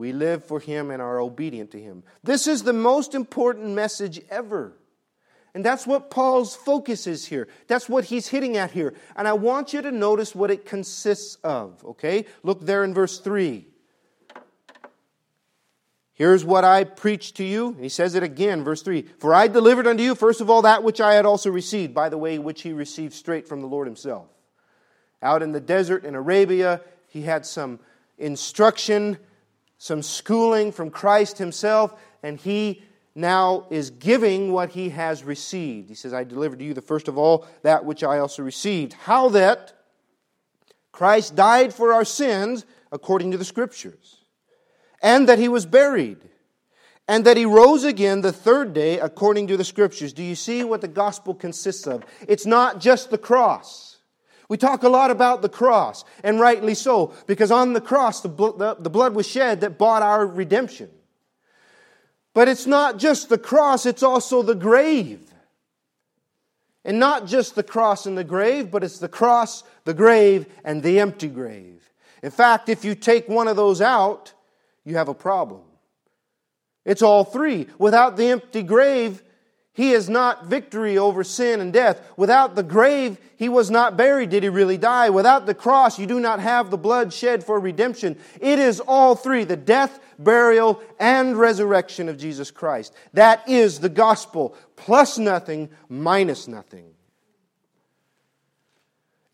We 0.00 0.12
live 0.12 0.46
for 0.46 0.60
Him 0.60 0.90
and 0.90 1.02
are 1.02 1.20
obedient 1.20 1.72
to 1.72 1.80
Him. 1.80 2.04
This 2.24 2.46
is 2.46 2.62
the 2.62 2.72
most 2.72 3.14
important 3.14 3.74
message 3.74 4.22
ever. 4.30 4.72
And 5.54 5.64
that's 5.64 5.86
what 5.86 6.10
Paul's 6.10 6.54
focus 6.54 7.06
is 7.06 7.26
here. 7.26 7.48
That's 7.66 7.88
what 7.88 8.04
he's 8.04 8.28
hitting 8.28 8.56
at 8.56 8.70
here. 8.70 8.94
And 9.16 9.26
I 9.26 9.32
want 9.32 9.72
you 9.72 9.82
to 9.82 9.90
notice 9.90 10.34
what 10.34 10.50
it 10.50 10.64
consists 10.64 11.36
of, 11.42 11.84
okay? 11.84 12.26
Look 12.42 12.64
there 12.64 12.84
in 12.84 12.94
verse 12.94 13.18
3. 13.18 13.66
Here's 16.14 16.44
what 16.44 16.64
I 16.64 16.84
preached 16.84 17.38
to 17.38 17.44
you. 17.44 17.72
he 17.80 17.88
says 17.88 18.14
it 18.14 18.22
again, 18.22 18.62
verse 18.62 18.82
3 18.82 19.06
For 19.18 19.34
I 19.34 19.48
delivered 19.48 19.86
unto 19.86 20.02
you, 20.02 20.14
first 20.14 20.40
of 20.40 20.50
all, 20.50 20.62
that 20.62 20.84
which 20.84 21.00
I 21.00 21.14
had 21.14 21.24
also 21.24 21.50
received, 21.50 21.94
by 21.94 22.10
the 22.10 22.18
way, 22.18 22.38
which 22.38 22.62
he 22.62 22.72
received 22.72 23.14
straight 23.14 23.48
from 23.48 23.62
the 23.62 23.66
Lord 23.66 23.86
himself. 23.86 24.28
Out 25.22 25.42
in 25.42 25.52
the 25.52 25.60
desert 25.60 26.04
in 26.04 26.14
Arabia, 26.14 26.82
he 27.08 27.22
had 27.22 27.46
some 27.46 27.80
instruction, 28.18 29.16
some 29.78 30.02
schooling 30.02 30.72
from 30.72 30.90
Christ 30.90 31.38
himself, 31.38 31.98
and 32.22 32.38
he 32.38 32.82
now 33.14 33.66
is 33.70 33.90
giving 33.90 34.52
what 34.52 34.70
he 34.70 34.90
has 34.90 35.24
received. 35.24 35.88
He 35.88 35.94
says, 35.94 36.14
I 36.14 36.24
delivered 36.24 36.60
to 36.60 36.64
you 36.64 36.74
the 36.74 36.80
first 36.82 37.08
of 37.08 37.18
all 37.18 37.46
that 37.62 37.84
which 37.84 38.04
I 38.04 38.18
also 38.18 38.42
received. 38.42 38.92
How 38.92 39.28
that 39.30 39.72
Christ 40.92 41.34
died 41.34 41.74
for 41.74 41.92
our 41.92 42.04
sins 42.04 42.64
according 42.92 43.30
to 43.32 43.38
the 43.38 43.44
Scriptures, 43.44 44.18
and 45.02 45.28
that 45.28 45.38
he 45.38 45.48
was 45.48 45.66
buried, 45.66 46.18
and 47.08 47.24
that 47.24 47.36
he 47.36 47.44
rose 47.44 47.84
again 47.84 48.20
the 48.20 48.32
third 48.32 48.72
day 48.72 48.98
according 48.98 49.46
to 49.48 49.56
the 49.56 49.64
Scriptures. 49.64 50.12
Do 50.12 50.22
you 50.22 50.34
see 50.34 50.62
what 50.64 50.80
the 50.80 50.88
gospel 50.88 51.34
consists 51.34 51.86
of? 51.86 52.04
It's 52.28 52.46
not 52.46 52.80
just 52.80 53.10
the 53.10 53.18
cross. 53.18 53.98
We 54.48 54.56
talk 54.56 54.82
a 54.82 54.88
lot 54.88 55.12
about 55.12 55.42
the 55.42 55.48
cross, 55.48 56.04
and 56.24 56.40
rightly 56.40 56.74
so, 56.74 57.14
because 57.28 57.52
on 57.52 57.72
the 57.72 57.80
cross 57.80 58.20
the, 58.20 58.28
blood 58.28 59.14
was 59.14 59.26
shed 59.26 59.60
that 59.60 59.78
bought 59.78 60.02
our 60.02 60.26
redemption. 60.26 60.90
But 62.34 62.48
it's 62.48 62.66
not 62.66 62.98
just 62.98 63.28
the 63.28 63.38
cross, 63.38 63.86
it's 63.86 64.02
also 64.02 64.42
the 64.42 64.54
grave. 64.54 65.20
And 66.84 66.98
not 66.98 67.26
just 67.26 67.54
the 67.54 67.62
cross 67.62 68.06
and 68.06 68.16
the 68.16 68.24
grave, 68.24 68.70
but 68.70 68.82
it's 68.84 68.98
the 68.98 69.08
cross, 69.08 69.64
the 69.84 69.94
grave, 69.94 70.46
and 70.64 70.82
the 70.82 71.00
empty 71.00 71.28
grave. 71.28 71.90
In 72.22 72.30
fact, 72.30 72.68
if 72.68 72.84
you 72.84 72.94
take 72.94 73.28
one 73.28 73.48
of 73.48 73.56
those 73.56 73.80
out, 73.80 74.32
you 74.84 74.96
have 74.96 75.08
a 75.08 75.14
problem. 75.14 75.62
It's 76.84 77.02
all 77.02 77.24
three. 77.24 77.66
Without 77.78 78.16
the 78.16 78.26
empty 78.28 78.62
grave, 78.62 79.22
he 79.80 79.92
is 79.92 80.10
not 80.10 80.44
victory 80.44 80.98
over 80.98 81.24
sin 81.24 81.58
and 81.58 81.72
death. 81.72 82.06
Without 82.14 82.54
the 82.54 82.62
grave, 82.62 83.16
he 83.38 83.48
was 83.48 83.70
not 83.70 83.96
buried. 83.96 84.28
Did 84.28 84.42
he 84.42 84.50
really 84.50 84.76
die? 84.76 85.08
Without 85.08 85.46
the 85.46 85.54
cross, 85.54 85.98
you 85.98 86.06
do 86.06 86.20
not 86.20 86.38
have 86.38 86.70
the 86.70 86.76
blood 86.76 87.14
shed 87.14 87.42
for 87.42 87.58
redemption. 87.58 88.18
It 88.42 88.58
is 88.58 88.80
all 88.80 89.14
three 89.14 89.44
the 89.44 89.56
death, 89.56 89.98
burial, 90.18 90.82
and 90.98 91.34
resurrection 91.34 92.10
of 92.10 92.18
Jesus 92.18 92.50
Christ. 92.50 92.92
That 93.14 93.48
is 93.48 93.80
the 93.80 93.88
gospel, 93.88 94.54
plus 94.76 95.16
nothing, 95.16 95.70
minus 95.88 96.46
nothing. 96.46 96.84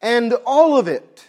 And 0.00 0.32
all 0.46 0.78
of 0.78 0.86
it, 0.86 1.26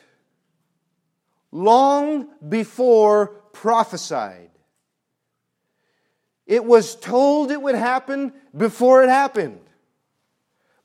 long 1.52 2.28
before 2.48 3.30
prophesied. 3.52 4.52
It 6.48 6.63
was 6.63 6.96
told 6.96 7.51
it 7.51 7.62
would 7.62 7.75
happen 7.75 8.34
before 8.56 9.04
it 9.04 9.10
happened. 9.10 9.60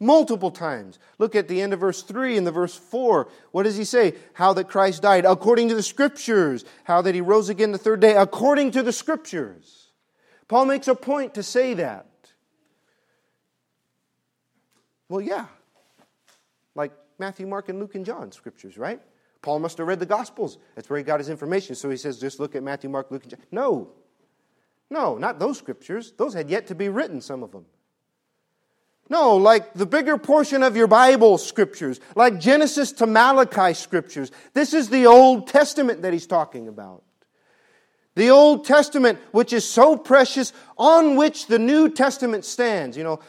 Multiple 0.01 0.51
times. 0.51 0.99
Look 1.19 1.37
at 1.37 1.47
the 1.47 1.63
end 1.63 1.73
of 1.73 1.79
verse 1.79 2.03
3 2.03 2.37
and 2.37 2.45
the 2.45 2.51
verse 2.51 2.75
4. 2.75 3.29
What 3.53 3.63
does 3.63 3.77
he 3.77 3.85
say? 3.85 4.15
How 4.33 4.53
that 4.55 4.69
Christ 4.69 5.03
died 5.03 5.25
according 5.25 5.69
to 5.69 5.77
the 5.77 5.83
Scriptures. 5.83 6.65
How 6.83 7.03
that 7.03 7.15
he 7.15 7.21
rose 7.21 7.49
again 7.49 7.71
the 7.71 7.79
third 7.79 8.01
day 8.01 8.17
according 8.17 8.73
to 8.73 8.83
the 8.83 8.93
Scriptures. 8.93 9.93
Paul 10.49 10.65
makes 10.65 10.89
a 10.89 10.97
point 10.97 11.35
to 11.35 11.45
say 11.45 11.75
that. 11.75 12.09
Well, 15.09 15.21
yeah. 15.21 15.47
Like 16.75 16.93
Matthew, 17.21 17.47
Mark, 17.47 17.69
and 17.69 17.79
Luke, 17.79 17.95
and 17.95 18.05
John 18.05 18.33
Scriptures, 18.33 18.77
right? 18.77 19.01
Paul 19.43 19.61
must 19.61 19.79
have 19.79 19.87
read 19.87 20.01
the 20.01 20.07
Gospels. 20.07 20.59
That's 20.75 20.91
where 20.91 20.99
he 20.99 21.05
got 21.05 21.21
his 21.21 21.29
information. 21.29 21.77
So 21.77 21.91
he 21.91 21.97
says, 21.97 22.19
just 22.19 22.41
look 22.41 22.57
at 22.57 22.65
Matthew, 22.65 22.91
Mark, 22.91 23.11
Luke, 23.13 23.23
and 23.23 23.31
John. 23.31 23.41
No. 23.53 23.91
No, 24.93 25.17
not 25.17 25.39
those 25.39 25.57
scriptures. 25.57 26.13
Those 26.19 26.35
had 26.35 26.51
yet 26.51 26.67
to 26.67 26.75
be 26.75 26.91
written, 26.91 27.23
some 27.23 27.43
of 27.43 27.51
them. 27.51 27.65
No, 29.09 29.37
like 29.37 29.73
the 29.73 29.87
bigger 29.87 30.19
portion 30.19 30.63
of 30.63 30.77
your 30.77 30.87
Bible 30.87 31.39
scriptures, 31.39 31.99
like 32.15 32.39
Genesis 32.39 32.93
to 32.93 33.07
Malachi 33.07 33.73
scriptures. 33.73 34.31
This 34.53 34.75
is 34.75 34.91
the 34.91 35.07
Old 35.07 35.49
Testament 35.49 36.03
that 36.03 36.13
he's 36.13 36.27
talking 36.27 36.69
about. 36.69 37.03
The 38.17 38.29
Old 38.29 38.67
Testament, 38.67 39.19
which 39.31 39.55
is 39.55 39.67
so 39.67 39.97
precious, 39.97 40.53
on 40.77 41.17
which 41.17 41.47
the 41.47 41.59
New 41.59 41.89
Testament 41.89 42.45
stands. 42.45 42.95
You 42.95 43.05
know, 43.05 43.21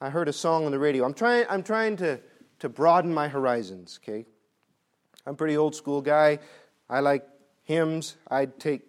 I 0.00 0.08
heard 0.08 0.28
a 0.28 0.32
song 0.32 0.66
on 0.66 0.70
the 0.70 0.78
radio. 0.78 1.04
I'm 1.04 1.14
trying, 1.14 1.46
I'm 1.50 1.64
trying 1.64 1.96
to, 1.96 2.20
to 2.60 2.68
broaden 2.68 3.12
my 3.12 3.26
horizons, 3.26 3.98
okay? 4.04 4.24
I'm 5.26 5.34
a 5.34 5.36
pretty 5.36 5.56
old 5.56 5.74
school 5.74 6.00
guy. 6.00 6.38
I 6.88 7.00
like 7.00 7.26
hymns. 7.64 8.14
I'd 8.28 8.60
take 8.60 8.82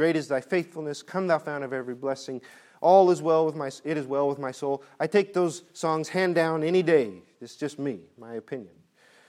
Great 0.00 0.16
is 0.16 0.28
thy 0.28 0.40
faithfulness. 0.40 1.02
Come, 1.02 1.26
thou 1.26 1.38
fount 1.38 1.62
of 1.62 1.74
every 1.74 1.94
blessing. 1.94 2.40
All 2.80 3.10
is 3.10 3.20
well 3.20 3.44
with 3.44 3.54
my, 3.54 3.70
it 3.84 3.98
is 3.98 4.06
well 4.06 4.30
with 4.30 4.38
my 4.38 4.50
soul. 4.50 4.82
I 4.98 5.06
take 5.06 5.34
those 5.34 5.62
songs 5.74 6.08
hand 6.08 6.34
down 6.34 6.64
any 6.64 6.82
day. 6.82 7.20
It's 7.42 7.54
just 7.54 7.78
me, 7.78 7.98
my 8.16 8.32
opinion. 8.32 8.72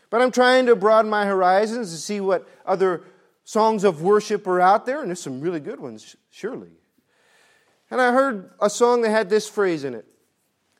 But 0.10 0.22
I'm 0.22 0.32
trying 0.32 0.68
to 0.68 0.78
broaden 0.78 1.12
my 1.12 1.25
horizons 1.25 1.92
to 1.92 1.98
see 1.98 2.22
what 2.22 2.48
other 2.66 3.04
songs 3.44 3.84
of 3.84 4.01
worship 4.01 4.48
are 4.48 4.62
out 4.62 4.86
there, 4.86 5.01
and 5.01 5.10
there's 5.10 5.20
some 5.20 5.42
really 5.42 5.60
good 5.60 5.82
ones, 5.82 6.16
surely. 6.30 6.72
And 7.90 8.00
I 8.00 8.13
heard 8.13 8.51
a 8.62 8.70
song 8.70 9.01
that 9.01 9.10
had 9.10 9.30
this 9.30 9.50
phrase 9.50 9.84
in 9.84 9.94
it 9.94 10.06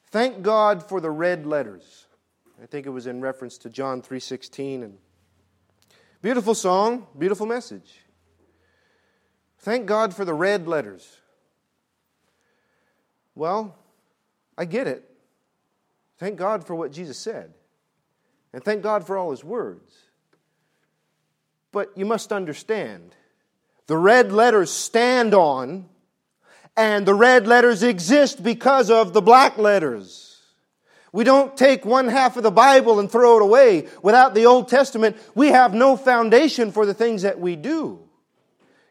Thank 0.06 0.42
God 0.42 0.88
for 0.88 1.02
the 1.02 1.12
red 1.12 1.46
letters. 1.46 2.06
I 2.64 2.66
think 2.66 2.86
it 2.86 2.92
was 2.92 3.08
in 3.08 3.20
reference 3.20 3.58
to 3.58 3.70
John 3.70 4.02
3:16 4.02 4.84
and 4.84 4.98
beautiful 6.22 6.56
song, 6.56 7.08
beautiful 7.20 7.46
message. 7.46 8.06
Thank 9.62 9.86
God 9.86 10.14
for 10.16 10.26
the 10.26 10.34
red 10.34 10.68
letters. 10.68 11.18
Well, 13.36 13.76
I 14.58 14.66
get 14.66 14.88
it. 14.88 15.08
Thank 16.18 16.38
God 16.38 16.66
for 16.66 16.76
what 16.76 16.92
Jesus 16.92 17.18
said. 17.18 17.54
And 18.54 18.64
thank 18.64 18.82
God 18.82 19.06
for 19.06 19.18
all 19.18 19.32
his 19.32 19.44
words. 19.44 19.96
But 21.72 21.92
you 21.96 22.06
must 22.06 22.34
understand 22.34 23.16
the 23.88 23.98
red 23.98 24.32
letters 24.32 24.72
stand 24.72 25.34
on, 25.34 25.90
and 26.76 27.06
the 27.06 27.14
red 27.14 27.48
letters 27.48 27.84
exist 27.84 28.44
because 28.44 28.90
of 28.90 29.14
the 29.14 29.22
black 29.22 29.58
letters. 29.58 30.40
We 31.14 31.24
don't 31.24 31.58
take 31.58 31.86
one 31.86 32.08
half 32.08 32.38
of 32.38 32.44
the 32.44 32.52
Bible 32.52 33.00
and 33.00 33.12
throw 33.12 33.38
it 33.38 33.44
away. 33.44 33.88
Without 34.02 34.34
the 34.34 34.46
Old 34.46 34.70
Testament, 34.70 35.18
we 35.36 35.48
have 35.48 35.74
no 35.74 35.98
foundation 35.98 36.72
for 36.72 36.86
the 36.86 36.94
things 36.94 37.24
that 37.24 37.40
we 37.40 37.56
do. 37.56 38.01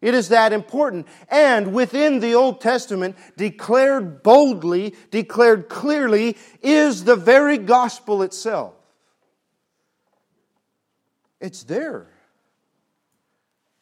It 0.01 0.15
is 0.15 0.29
that 0.31 0.53
important. 0.53 1.07
And 1.29 1.75
within 1.75 2.21
the 2.21 2.35
Old 2.35 2.61
Testament, 2.61 3.17
declared 3.37 4.23
boldly, 4.23 4.95
declared 5.11 5.69
clearly, 5.69 6.37
is 6.63 7.05
the 7.05 7.17
very 7.17 7.59
gospel 7.59 8.23
itself. 8.23 8.75
It's 11.41 11.65
there. 11.65 12.07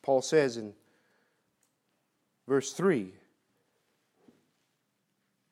Paul 0.02 0.22
says 0.22 0.56
in 0.56 0.72
verse 2.46 2.72
3 2.72 3.12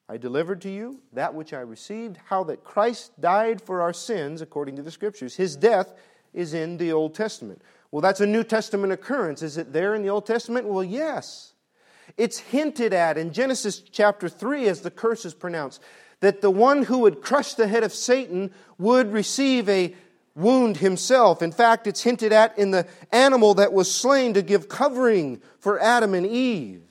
I 0.08 0.16
delivered 0.16 0.60
to 0.62 0.70
you 0.70 1.00
that 1.12 1.34
which 1.34 1.52
I 1.52 1.60
received, 1.60 2.16
how 2.26 2.44
that 2.44 2.62
Christ 2.62 3.20
died 3.20 3.60
for 3.60 3.82
our 3.82 3.92
sins 3.92 4.40
according 4.40 4.76
to 4.76 4.82
the 4.82 4.90
Scriptures. 4.90 5.34
His 5.34 5.56
death 5.56 5.94
is 6.32 6.54
in 6.54 6.76
the 6.76 6.92
Old 6.92 7.14
Testament. 7.14 7.60
Well, 7.90 8.02
that's 8.02 8.20
a 8.20 8.26
New 8.26 8.44
Testament 8.44 8.92
occurrence. 8.92 9.42
Is 9.42 9.56
it 9.56 9.72
there 9.72 9.94
in 9.94 10.02
the 10.02 10.08
Old 10.08 10.26
Testament? 10.26 10.66
Well, 10.66 10.84
yes. 10.84 11.54
It's 12.16 12.38
hinted 12.38 12.92
at 12.92 13.18
in 13.18 13.32
Genesis 13.32 13.80
chapter 13.80 14.28
3 14.28 14.68
as 14.68 14.80
the 14.80 14.90
curse 14.90 15.24
is 15.24 15.34
pronounced 15.34 15.82
that 16.20 16.40
the 16.40 16.50
one 16.50 16.82
who 16.84 16.98
would 16.98 17.20
crush 17.20 17.54
the 17.54 17.68
head 17.68 17.84
of 17.84 17.92
Satan 17.92 18.50
would 18.78 19.12
receive 19.12 19.68
a 19.68 19.94
wound 20.34 20.78
himself. 20.78 21.42
In 21.42 21.52
fact, 21.52 21.86
it's 21.86 22.02
hinted 22.02 22.32
at 22.32 22.58
in 22.58 22.70
the 22.70 22.86
animal 23.12 23.54
that 23.54 23.72
was 23.72 23.92
slain 23.92 24.34
to 24.34 24.42
give 24.42 24.68
covering 24.68 25.40
for 25.58 25.80
Adam 25.80 26.14
and 26.14 26.26
Eve. 26.26 26.82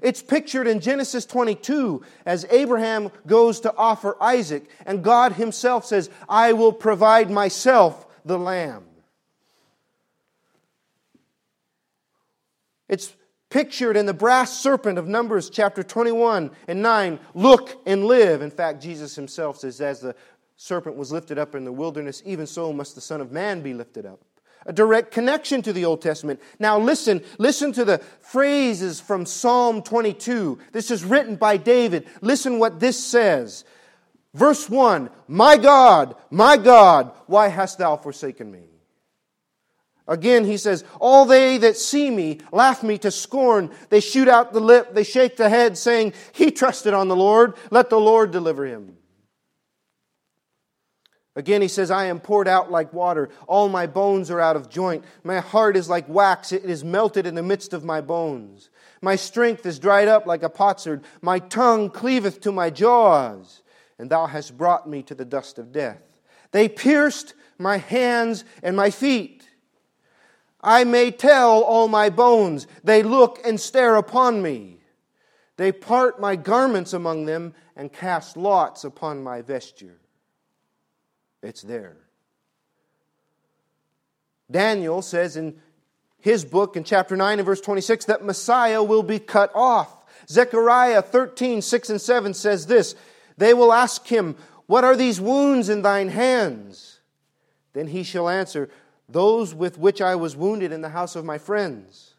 It's 0.00 0.22
pictured 0.22 0.66
in 0.66 0.80
Genesis 0.80 1.24
22 1.26 2.02
as 2.26 2.44
Abraham 2.50 3.10
goes 3.26 3.60
to 3.60 3.74
offer 3.76 4.16
Isaac, 4.20 4.68
and 4.84 5.04
God 5.04 5.32
himself 5.32 5.86
says, 5.86 6.10
I 6.28 6.54
will 6.54 6.72
provide 6.72 7.30
myself 7.30 8.06
the 8.24 8.38
lamb. 8.38 8.84
It's 12.92 13.16
pictured 13.48 13.96
in 13.96 14.04
the 14.04 14.12
brass 14.12 14.60
serpent 14.60 14.98
of 14.98 15.08
Numbers 15.08 15.48
chapter 15.48 15.82
21 15.82 16.50
and 16.68 16.82
9. 16.82 17.18
Look 17.32 17.80
and 17.86 18.04
live. 18.04 18.42
In 18.42 18.50
fact, 18.50 18.82
Jesus 18.82 19.16
himself 19.16 19.56
says, 19.56 19.80
as 19.80 20.00
the 20.00 20.14
serpent 20.58 20.96
was 20.96 21.10
lifted 21.10 21.38
up 21.38 21.54
in 21.54 21.64
the 21.64 21.72
wilderness, 21.72 22.22
even 22.26 22.46
so 22.46 22.70
must 22.70 22.94
the 22.94 23.00
Son 23.00 23.22
of 23.22 23.32
Man 23.32 23.62
be 23.62 23.72
lifted 23.72 24.04
up. 24.04 24.20
a 24.66 24.74
direct 24.74 25.10
connection 25.10 25.62
to 25.62 25.72
the 25.72 25.86
Old 25.86 26.02
Testament. 26.02 26.38
Now 26.58 26.78
listen, 26.78 27.24
listen 27.38 27.72
to 27.72 27.86
the 27.86 27.98
phrases 28.20 29.00
from 29.00 29.24
Psalm 29.24 29.80
22. 29.82 30.58
This 30.72 30.90
is 30.90 31.02
written 31.02 31.36
by 31.36 31.56
David. 31.56 32.06
Listen 32.20 32.58
what 32.58 32.78
this 32.78 33.02
says. 33.02 33.64
Verse 34.34 34.68
1 34.68 35.08
My 35.28 35.56
God, 35.56 36.14
my 36.30 36.58
God, 36.58 37.12
why 37.24 37.48
hast 37.48 37.78
thou 37.78 37.96
forsaken 37.96 38.52
me? 38.52 38.71
Again, 40.08 40.44
he 40.44 40.56
says, 40.56 40.84
All 41.00 41.24
they 41.24 41.58
that 41.58 41.76
see 41.76 42.10
me 42.10 42.40
laugh 42.50 42.82
me 42.82 42.98
to 42.98 43.10
scorn. 43.10 43.70
They 43.88 44.00
shoot 44.00 44.28
out 44.28 44.52
the 44.52 44.60
lip, 44.60 44.94
they 44.94 45.04
shake 45.04 45.36
the 45.36 45.48
head, 45.48 45.78
saying, 45.78 46.14
He 46.32 46.50
trusted 46.50 46.94
on 46.94 47.08
the 47.08 47.16
Lord, 47.16 47.54
let 47.70 47.90
the 47.90 48.00
Lord 48.00 48.30
deliver 48.30 48.66
him. 48.66 48.96
Again, 51.34 51.62
he 51.62 51.68
says, 51.68 51.90
I 51.90 52.06
am 52.06 52.20
poured 52.20 52.46
out 52.46 52.70
like 52.70 52.92
water. 52.92 53.30
All 53.46 53.70
my 53.70 53.86
bones 53.86 54.30
are 54.30 54.40
out 54.40 54.56
of 54.56 54.68
joint. 54.68 55.04
My 55.24 55.40
heart 55.40 55.78
is 55.78 55.88
like 55.88 56.06
wax. 56.06 56.52
It 56.52 56.64
is 56.66 56.84
melted 56.84 57.26
in 57.26 57.34
the 57.34 57.42
midst 57.42 57.72
of 57.72 57.84
my 57.84 58.02
bones. 58.02 58.68
My 59.00 59.16
strength 59.16 59.64
is 59.64 59.78
dried 59.78 60.08
up 60.08 60.26
like 60.26 60.42
a 60.42 60.50
potsherd. 60.50 61.04
My 61.22 61.38
tongue 61.38 61.88
cleaveth 61.88 62.42
to 62.42 62.52
my 62.52 62.68
jaws. 62.68 63.62
And 63.98 64.10
thou 64.10 64.26
hast 64.26 64.58
brought 64.58 64.86
me 64.86 65.02
to 65.04 65.14
the 65.14 65.24
dust 65.24 65.58
of 65.58 65.72
death. 65.72 66.02
They 66.50 66.68
pierced 66.68 67.32
my 67.58 67.78
hands 67.78 68.44
and 68.62 68.76
my 68.76 68.90
feet. 68.90 69.41
I 70.62 70.84
may 70.84 71.10
tell 71.10 71.62
all 71.62 71.88
my 71.88 72.08
bones. 72.10 72.66
They 72.84 73.02
look 73.02 73.40
and 73.44 73.60
stare 73.60 73.96
upon 73.96 74.42
me. 74.42 74.78
They 75.56 75.72
part 75.72 76.20
my 76.20 76.36
garments 76.36 76.92
among 76.92 77.26
them 77.26 77.54
and 77.76 77.92
cast 77.92 78.36
lots 78.36 78.84
upon 78.84 79.22
my 79.22 79.42
vesture. 79.42 79.98
It's 81.42 81.62
there. 81.62 81.96
Daniel 84.50 85.02
says 85.02 85.36
in 85.36 85.56
his 86.18 86.44
book 86.44 86.76
in 86.76 86.84
chapter 86.84 87.16
9 87.16 87.38
and 87.38 87.46
verse 87.46 87.60
26 87.60 88.04
that 88.04 88.24
Messiah 88.24 88.82
will 88.82 89.02
be 89.02 89.18
cut 89.18 89.50
off. 89.54 90.04
Zechariah 90.28 91.02
13, 91.02 91.62
6 91.62 91.90
and 91.90 92.00
7 92.00 92.34
says 92.34 92.66
this 92.66 92.94
They 93.36 93.54
will 93.54 93.72
ask 93.72 94.06
him, 94.06 94.36
What 94.66 94.84
are 94.84 94.96
these 94.96 95.20
wounds 95.20 95.68
in 95.68 95.82
thine 95.82 96.10
hands? 96.10 97.00
Then 97.72 97.88
he 97.88 98.02
shall 98.04 98.28
answer, 98.28 98.68
Those 99.12 99.54
with 99.54 99.78
which 99.78 100.00
I 100.00 100.14
was 100.16 100.34
wounded 100.34 100.72
in 100.72 100.80
the 100.80 100.88
house 100.88 101.14
of 101.16 101.24
my 101.24 101.38
friends. 101.38 102.14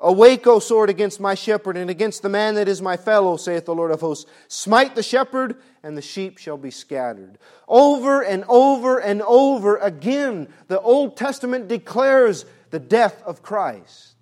Awake, 0.00 0.46
O 0.48 0.58
sword, 0.58 0.90
against 0.90 1.20
my 1.20 1.34
shepherd, 1.34 1.76
and 1.76 1.88
against 1.88 2.22
the 2.22 2.28
man 2.28 2.56
that 2.56 2.68
is 2.68 2.82
my 2.82 2.96
fellow, 2.96 3.36
saith 3.36 3.66
the 3.66 3.74
Lord 3.74 3.92
of 3.92 4.00
hosts. 4.00 4.28
Smite 4.48 4.96
the 4.96 5.02
shepherd, 5.02 5.56
and 5.82 5.96
the 5.96 6.02
sheep 6.02 6.38
shall 6.38 6.56
be 6.56 6.72
scattered. 6.72 7.38
Over 7.68 8.22
and 8.22 8.44
over 8.48 8.98
and 8.98 9.22
over 9.22 9.76
again, 9.76 10.48
the 10.66 10.80
Old 10.80 11.16
Testament 11.16 11.68
declares 11.68 12.44
the 12.70 12.80
death 12.80 13.22
of 13.24 13.42
Christ. 13.42 14.14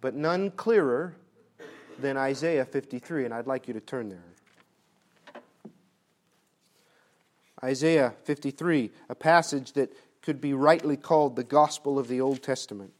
But 0.00 0.14
none 0.14 0.50
clearer 0.50 1.14
than 1.98 2.16
Isaiah 2.16 2.64
53, 2.64 3.26
and 3.26 3.34
I'd 3.34 3.46
like 3.46 3.68
you 3.68 3.74
to 3.74 3.80
turn 3.80 4.08
there. 4.08 5.42
Isaiah 7.62 8.14
53, 8.24 8.90
a 9.08 9.14
passage 9.14 9.72
that 9.74 9.92
could 10.22 10.40
be 10.40 10.54
rightly 10.54 10.96
called 10.96 11.36
the 11.36 11.44
gospel 11.44 11.98
of 11.98 12.08
the 12.08 12.20
Old 12.20 12.42
Testament. 12.42 12.92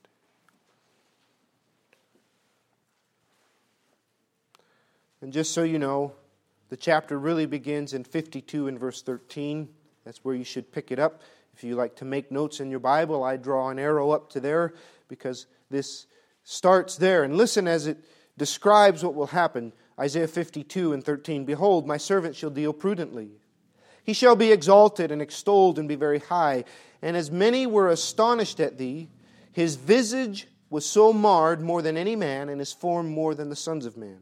And 5.21 5.33
just 5.33 5.52
so 5.52 5.62
you 5.62 5.79
know, 5.79 6.12
the 6.69 6.76
chapter 6.76 7.19
really 7.19 7.47
begins 7.47 7.95
in 7.95 8.02
52 8.02 8.67
and 8.67 8.79
verse 8.79 9.02
13. 9.02 9.69
That's 10.05 10.25
where 10.25 10.35
you 10.35 10.43
should 10.43 10.73
pick 10.73 10.91
it 10.91 10.99
up. 10.99 11.23
If 11.55 11.62
you 11.62 11.76
like 11.76 11.97
to 11.97 12.05
make 12.05 12.33
notes 12.33 12.61
in 12.61 12.71
your 12.71 12.81
Bible, 12.81 13.23
I 13.23 13.37
draw 13.37 13.69
an 13.69 13.79
arrow 13.79 14.11
up 14.11 14.31
to 14.31 14.41
there 14.41 14.75
because 15.07 15.47
this 15.71 16.07
starts 16.43 16.97
there. 16.97 17.23
And 17.23 17.37
listen 17.37 17.69
as 17.69 17.87
it 17.87 17.99
describes 18.37 19.05
what 19.05 19.14
will 19.14 19.29
happen. 19.29 19.73
Isaiah 19.99 20.26
52 20.26 20.93
and 20.93 21.05
13 21.05 21.45
Behold, 21.45 21.87
my 21.87 21.99
servant 21.99 22.35
shall 22.35 22.50
deal 22.50 22.73
prudently. 22.73 23.31
He 24.04 24.12
shall 24.12 24.37
be 24.37 24.52
exalted 24.52 25.10
and 25.10 25.23
extolled 25.23 25.78
and 25.78 25.88
be 25.88 25.95
very 25.95 26.19
high. 26.19 26.65
And 27.00 27.17
as 27.17 27.30
many 27.30 27.67
were 27.67 27.88
astonished 27.88 28.60
at 28.60 28.78
thee, 28.78 29.08
his 29.52 29.76
visage 29.76 30.49
was 30.71 30.86
so 30.86 31.12
marred 31.12 31.60
more 31.60 31.82
than 31.82 31.97
any 31.97 32.17
man, 32.17 32.49
and 32.49 32.58
his 32.58 32.73
form 32.73 33.08
more 33.10 33.34
than 33.34 33.50
the 33.50 33.56
sons 33.56 33.84
of 33.84 33.97
men. 33.97 34.21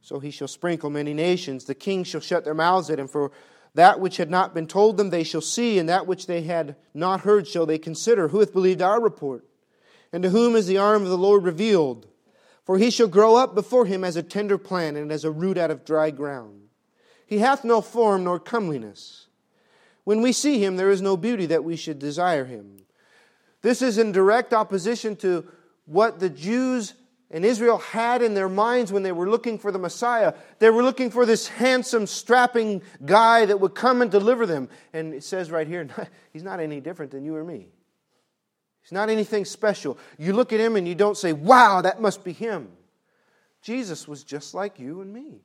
So 0.00 0.20
he 0.20 0.30
shall 0.30 0.48
sprinkle 0.48 0.88
many 0.88 1.12
nations. 1.12 1.66
The 1.66 1.74
kings 1.74 2.08
shall 2.08 2.22
shut 2.22 2.44
their 2.44 2.54
mouths 2.54 2.88
at 2.88 2.98
him, 2.98 3.08
for 3.08 3.30
that 3.74 4.00
which 4.00 4.16
had 4.16 4.30
not 4.30 4.54
been 4.54 4.66
told 4.66 4.96
them 4.96 5.10
they 5.10 5.24
shall 5.24 5.42
see, 5.42 5.78
and 5.78 5.88
that 5.88 6.06
which 6.06 6.26
they 6.26 6.42
had 6.42 6.76
not 6.94 7.20
heard 7.20 7.46
shall 7.46 7.66
they 7.66 7.78
consider. 7.78 8.28
Who 8.28 8.40
hath 8.40 8.54
believed 8.54 8.80
our 8.80 9.00
report? 9.00 9.44
And 10.12 10.22
to 10.22 10.30
whom 10.30 10.56
is 10.56 10.66
the 10.66 10.78
arm 10.78 11.02
of 11.02 11.10
the 11.10 11.18
Lord 11.18 11.44
revealed? 11.44 12.06
For 12.64 12.78
he 12.78 12.90
shall 12.90 13.08
grow 13.08 13.36
up 13.36 13.54
before 13.54 13.84
him 13.84 14.04
as 14.04 14.16
a 14.16 14.22
tender 14.22 14.56
plant, 14.56 14.96
and 14.96 15.12
as 15.12 15.24
a 15.24 15.30
root 15.30 15.58
out 15.58 15.70
of 15.70 15.84
dry 15.84 16.10
ground. 16.10 16.67
He 17.28 17.38
hath 17.38 17.62
no 17.62 17.82
form 17.82 18.24
nor 18.24 18.40
comeliness. 18.40 19.26
When 20.04 20.22
we 20.22 20.32
see 20.32 20.64
him, 20.64 20.78
there 20.78 20.88
is 20.88 21.02
no 21.02 21.14
beauty 21.14 21.44
that 21.46 21.62
we 21.62 21.76
should 21.76 21.98
desire 21.98 22.46
him. 22.46 22.78
This 23.60 23.82
is 23.82 23.98
in 23.98 24.12
direct 24.12 24.54
opposition 24.54 25.14
to 25.16 25.46
what 25.84 26.20
the 26.20 26.30
Jews 26.30 26.94
and 27.30 27.44
Israel 27.44 27.76
had 27.76 28.22
in 28.22 28.32
their 28.32 28.48
minds 28.48 28.90
when 28.90 29.02
they 29.02 29.12
were 29.12 29.28
looking 29.28 29.58
for 29.58 29.70
the 29.70 29.78
Messiah. 29.78 30.32
They 30.58 30.70
were 30.70 30.82
looking 30.82 31.10
for 31.10 31.26
this 31.26 31.48
handsome, 31.48 32.06
strapping 32.06 32.80
guy 33.04 33.44
that 33.44 33.60
would 33.60 33.74
come 33.74 34.00
and 34.00 34.10
deliver 34.10 34.46
them. 34.46 34.70
And 34.94 35.12
it 35.12 35.22
says 35.22 35.50
right 35.50 35.66
here, 35.66 35.86
he's 36.32 36.42
not 36.42 36.60
any 36.60 36.80
different 36.80 37.10
than 37.10 37.26
you 37.26 37.36
or 37.36 37.44
me. 37.44 37.68
He's 38.80 38.92
not 38.92 39.10
anything 39.10 39.44
special. 39.44 39.98
You 40.16 40.32
look 40.32 40.54
at 40.54 40.60
him 40.60 40.76
and 40.76 40.88
you 40.88 40.94
don't 40.94 41.18
say, 41.18 41.34
wow, 41.34 41.82
that 41.82 42.00
must 42.00 42.24
be 42.24 42.32
him. 42.32 42.70
Jesus 43.60 44.08
was 44.08 44.24
just 44.24 44.54
like 44.54 44.78
you 44.78 45.02
and 45.02 45.12
me. 45.12 45.42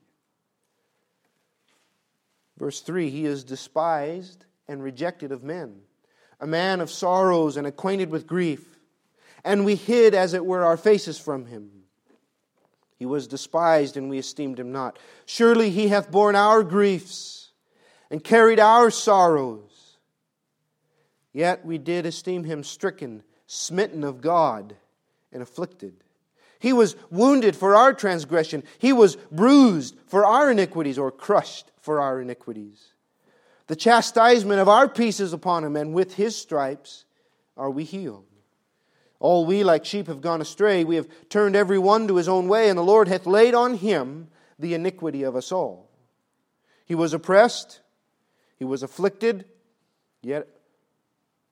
Verse 2.58 2.80
3 2.80 3.10
He 3.10 3.24
is 3.26 3.44
despised 3.44 4.44
and 4.68 4.82
rejected 4.82 5.32
of 5.32 5.42
men, 5.42 5.80
a 6.40 6.46
man 6.46 6.80
of 6.80 6.90
sorrows 6.90 7.56
and 7.56 7.66
acquainted 7.66 8.10
with 8.10 8.26
grief 8.26 8.74
and 9.44 9.64
we 9.64 9.74
hid, 9.76 10.14
as 10.14 10.32
it 10.32 10.44
were, 10.44 10.64
our 10.64 10.78
faces 10.78 11.18
from 11.18 11.46
him. 11.46 11.70
He 12.96 13.04
was 13.04 13.28
despised, 13.28 13.96
and 13.96 14.08
we 14.08 14.18
esteemed 14.18 14.58
him 14.58 14.72
not. 14.72 14.98
Surely 15.26 15.70
he 15.70 15.88
hath 15.88 16.10
borne 16.10 16.34
our 16.34 16.62
griefs 16.62 17.50
and 18.10 18.24
carried 18.24 18.58
our 18.58 18.90
sorrows. 18.90 19.98
Yet 21.32 21.66
we 21.66 21.76
did 21.76 22.06
esteem 22.06 22.44
him 22.44 22.64
stricken, 22.64 23.22
smitten 23.46 24.02
of 24.02 24.22
God, 24.22 24.76
and 25.30 25.42
afflicted. 25.42 26.02
He 26.64 26.72
was 26.72 26.96
wounded 27.10 27.54
for 27.54 27.74
our 27.74 27.92
transgression, 27.92 28.64
he 28.78 28.94
was 28.94 29.16
bruised 29.30 29.98
for 30.06 30.24
our 30.24 30.50
iniquities, 30.50 30.96
or 30.98 31.10
crushed 31.10 31.70
for 31.78 32.00
our 32.00 32.22
iniquities. 32.22 32.94
The 33.66 33.76
chastisement 33.76 34.58
of 34.58 34.66
our 34.66 34.88
peace 34.88 35.20
is 35.20 35.34
upon 35.34 35.62
him, 35.62 35.76
and 35.76 35.92
with 35.92 36.14
his 36.14 36.34
stripes 36.34 37.04
are 37.54 37.68
we 37.68 37.84
healed. 37.84 38.24
All 39.20 39.44
we 39.44 39.62
like 39.62 39.84
sheep 39.84 40.06
have 40.06 40.22
gone 40.22 40.40
astray. 40.40 40.84
We 40.84 40.96
have 40.96 41.06
turned 41.28 41.54
every 41.54 41.78
one 41.78 42.08
to 42.08 42.16
his 42.16 42.30
own 42.30 42.48
way, 42.48 42.70
and 42.70 42.78
the 42.78 42.82
Lord 42.82 43.08
hath 43.08 43.26
laid 43.26 43.54
on 43.54 43.74
him 43.74 44.28
the 44.58 44.72
iniquity 44.72 45.22
of 45.22 45.36
us 45.36 45.52
all. 45.52 45.90
He 46.86 46.94
was 46.94 47.12
oppressed, 47.12 47.82
he 48.56 48.64
was 48.64 48.82
afflicted, 48.82 49.44
yet 50.22 50.48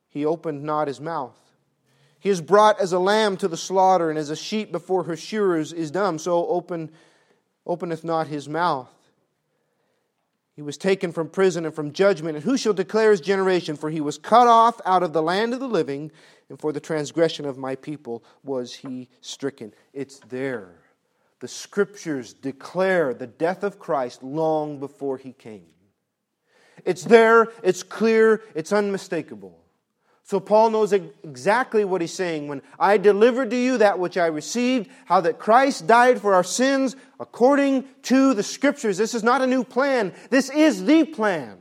he 0.09 0.25
opened 0.25 0.63
not 0.63 0.89
his 0.89 1.03
mouth. 1.03 1.42
He 2.23 2.29
is 2.29 2.41
brought 2.41 2.81
as 2.81 2.93
a 2.93 3.01
lamb 3.01 3.37
to 3.39 3.49
the 3.49 3.57
slaughter, 3.57 4.09
and 4.09 4.17
as 4.17 4.31
a 4.31 4.37
sheep 4.37 4.71
before 4.71 5.03
her 5.03 5.17
shearers 5.17 5.73
is 5.73 5.91
dumb, 5.91 6.21
so 6.21 6.47
open, 6.47 6.93
openeth 7.67 8.05
not 8.05 8.29
his 8.29 8.49
mouth. 8.49 8.89
He 10.55 10.63
was 10.63 10.77
taken 10.77 11.11
from 11.11 11.29
prison 11.29 11.65
and 11.67 11.75
from 11.75 11.93
judgment, 11.93 12.37
and 12.37 12.45
who 12.45 12.57
shall 12.57 12.75
declare 12.75 13.11
his 13.11 13.21
generation? 13.21 13.75
For 13.75 13.91
he 13.91 14.01
was 14.01 14.19
cut 14.19 14.47
off 14.47 14.81
out 14.87 15.03
of 15.03 15.13
the 15.13 15.21
land 15.21 15.53
of 15.53 15.59
the 15.59 15.67
living 15.67 16.13
and 16.49 16.61
for 16.61 16.71
the 16.71 16.79
transgression 16.79 17.45
of 17.45 17.59
my 17.59 17.75
people 17.75 18.23
was 18.45 18.73
he 18.73 19.09
stricken. 19.21 19.75
It's 19.93 20.21
there. 20.29 20.77
The 21.41 21.49
scriptures 21.49 22.35
declare 22.35 23.15
the 23.15 23.27
death 23.27 23.65
of 23.65 23.81
Christ 23.81 24.23
long 24.23 24.79
before 24.79 25.19
he 25.19 25.33
came. 25.33 25.67
It's 26.85 27.03
there, 27.03 27.49
it's 27.65 27.83
clear, 27.83 28.43
it's 28.55 28.73
unmistakable. 28.73 29.62
So 30.25 30.39
Paul 30.39 30.71
knows 30.71 30.93
exactly 30.93 31.85
what 31.85 32.01
he's 32.01 32.15
saying 32.15 32.49
when 32.49 32.63
I 32.79 32.97
delivered 32.97 33.51
to 33.51 33.57
you 33.57 33.79
that 33.79 33.99
which 33.99 34.17
I 34.17 34.27
received, 34.27 34.89
how 35.05 35.21
that 35.23 35.39
Christ 35.39 35.87
died 35.87 36.21
for 36.21 36.35
our 36.35 36.45
sins 36.45 36.95
according 37.19 37.85
to 38.03 38.33
the 38.33 38.43
scriptures. 38.43 38.97
This 38.97 39.15
is 39.15 39.25
not 39.25 39.43
a 39.43 39.47
new 39.47 39.65
plan, 39.65 40.13
this 40.31 40.49
is 40.49 40.85
the 40.85 41.05
plan. 41.05 41.59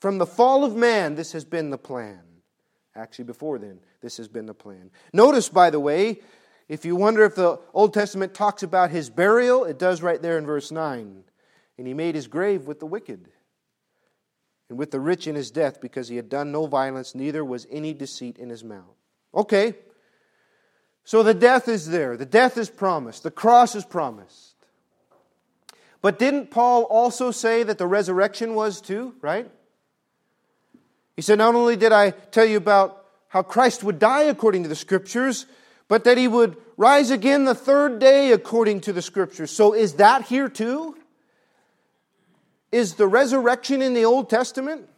From 0.00 0.18
the 0.18 0.26
fall 0.26 0.64
of 0.64 0.74
man, 0.74 1.14
this 1.14 1.32
has 1.32 1.44
been 1.44 1.70
the 1.70 1.78
plan. 1.78 2.20
Actually, 2.96 3.26
before 3.26 3.58
then, 3.58 3.78
this 4.00 4.16
has 4.16 4.28
been 4.28 4.46
the 4.46 4.54
plan. 4.54 4.90
Notice, 5.12 5.48
by 5.48 5.70
the 5.70 5.78
way, 5.78 6.20
if 6.68 6.84
you 6.84 6.96
wonder 6.96 7.24
if 7.24 7.34
the 7.34 7.60
Old 7.74 7.94
Testament 7.94 8.34
talks 8.34 8.62
about 8.62 8.90
his 8.90 9.10
burial, 9.10 9.64
it 9.64 9.78
does 9.78 10.02
right 10.02 10.20
there 10.20 10.38
in 10.38 10.46
verse 10.46 10.72
9. 10.72 11.24
And 11.78 11.86
he 11.86 11.94
made 11.94 12.14
his 12.14 12.26
grave 12.26 12.66
with 12.66 12.80
the 12.80 12.86
wicked 12.86 13.28
and 14.70 14.78
with 14.78 14.92
the 14.92 15.00
rich 15.00 15.26
in 15.26 15.34
his 15.34 15.50
death, 15.50 15.80
because 15.80 16.08
he 16.08 16.16
had 16.16 16.28
done 16.28 16.52
no 16.52 16.66
violence, 16.66 17.14
neither 17.14 17.44
was 17.44 17.66
any 17.70 17.92
deceit 17.92 18.38
in 18.38 18.48
his 18.48 18.62
mouth. 18.62 18.96
Okay. 19.34 19.74
So 21.04 21.24
the 21.24 21.34
death 21.34 21.68
is 21.68 21.88
there. 21.88 22.16
The 22.16 22.24
death 22.24 22.56
is 22.56 22.70
promised. 22.70 23.24
The 23.24 23.32
cross 23.32 23.74
is 23.74 23.84
promised. 23.84 24.54
But 26.00 26.20
didn't 26.20 26.52
Paul 26.52 26.84
also 26.84 27.32
say 27.32 27.64
that 27.64 27.78
the 27.78 27.86
resurrection 27.86 28.54
was 28.54 28.80
too, 28.80 29.14
right? 29.20 29.50
He 31.16 31.22
said, 31.22 31.38
Not 31.38 31.56
only 31.56 31.76
did 31.76 31.92
I 31.92 32.10
tell 32.10 32.46
you 32.46 32.56
about 32.56 33.04
how 33.28 33.42
Christ 33.42 33.82
would 33.82 33.98
die 33.98 34.22
according 34.22 34.62
to 34.62 34.68
the 34.68 34.76
scriptures, 34.76 35.46
but 35.88 36.04
that 36.04 36.16
he 36.16 36.28
would 36.28 36.56
rise 36.76 37.10
again 37.10 37.44
the 37.44 37.56
third 37.56 37.98
day 37.98 38.30
according 38.30 38.82
to 38.82 38.92
the 38.92 39.02
scriptures. 39.02 39.50
So 39.50 39.74
is 39.74 39.94
that 39.94 40.22
here 40.22 40.48
too? 40.48 40.96
Is 42.72 42.94
the 42.94 43.08
resurrection 43.08 43.82
in 43.82 43.94
the 43.94 44.04
Old 44.04 44.30
Testament? 44.30 44.88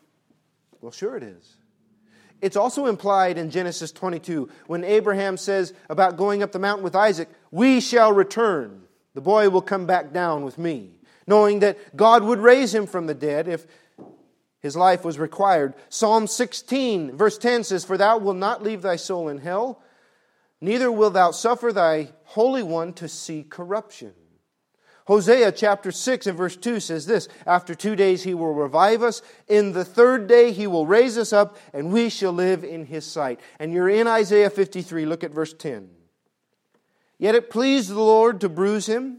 Well, 0.81 0.93
sure 0.93 1.17
it 1.17 1.23
is. 1.23 1.57
It's 2.41 2.57
also 2.57 2.87
implied 2.87 3.39
in 3.39 3.51
Genesis 3.51 3.93
22 3.93 4.49
when 4.67 4.83
Abraham 4.83 5.37
says 5.37 5.73
about 5.89 6.17
going 6.17 6.43
up 6.43 6.53
the 6.53 6.59
mountain 6.59 6.85
with 6.85 6.97
Isaac, 6.97 7.29
We 7.51 7.81
shall 7.81 8.13
return. 8.13 8.83
The 9.15 9.21
boy 9.21 9.49
will 9.49 9.63
come 9.63 9.87
back 9.87 10.13
down 10.13 10.43
with 10.43 10.59
me, 10.59 10.99
knowing 11.27 11.61
that 11.61 11.97
God 11.97 12.25
would 12.25 12.41
raise 12.41 12.75
him 12.75 12.87
from 12.87 13.07
the 13.07 13.15
dead 13.15 13.47
if 13.47 13.67
his 14.59 14.77
life 14.77 15.05
was 15.05 15.19
required. 15.19 15.75
Psalm 15.89 16.27
16, 16.27 17.17
verse 17.17 17.39
10 17.39 17.65
says, 17.65 17.85
For 17.85 17.97
thou 17.97 18.19
wilt 18.19 18.37
not 18.37 18.63
leave 18.63 18.83
thy 18.83 18.97
soul 18.97 19.29
in 19.29 19.39
hell, 19.39 19.83
neither 20.61 20.91
wilt 20.91 21.15
thou 21.15 21.31
suffer 21.31 21.73
thy 21.73 22.11
Holy 22.25 22.63
One 22.63 22.93
to 22.95 23.09
see 23.09 23.45
corruption. 23.45 24.15
Hosea 25.13 25.53
chapter 25.53 25.93
6 25.93 26.27
and 26.27 26.39
verse 26.39 26.57
2 26.57 26.81
says 26.81 27.05
this 27.05 27.29
After 27.47 27.75
two 27.75 27.95
days 27.95 28.23
he 28.23 28.33
will 28.33 28.55
revive 28.55 29.03
us. 29.03 29.21
In 29.47 29.73
the 29.73 29.85
third 29.85 30.27
day 30.27 30.53
he 30.53 30.67
will 30.67 30.87
raise 30.87 31.19
us 31.19 31.35
up, 31.35 31.59
and 31.75 31.93
we 31.93 32.09
shall 32.09 32.33
live 32.33 32.65
in 32.65 32.87
his 32.87 33.05
sight. 33.05 33.39
And 33.59 33.75
you're 33.75 33.91
in 33.91 34.07
Isaiah 34.07 34.49
53. 34.49 35.05
Look 35.05 35.23
at 35.23 35.31
verse 35.31 35.53
10. 35.53 35.91
Yet 37.19 37.35
it 37.35 37.51
pleased 37.51 37.91
the 37.91 38.01
Lord 38.01 38.41
to 38.41 38.49
bruise 38.49 38.87
him, 38.87 39.19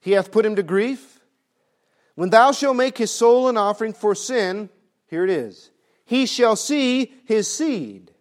he 0.00 0.12
hath 0.12 0.32
put 0.32 0.46
him 0.46 0.56
to 0.56 0.62
grief. 0.62 1.20
When 2.14 2.30
thou 2.30 2.52
shalt 2.52 2.76
make 2.76 2.96
his 2.96 3.10
soul 3.10 3.48
an 3.48 3.58
offering 3.58 3.92
for 3.92 4.14
sin, 4.14 4.70
here 5.08 5.24
it 5.24 5.30
is, 5.30 5.70
he 6.06 6.24
shall 6.24 6.56
see 6.56 7.12
his 7.26 7.52
seed, 7.52 8.12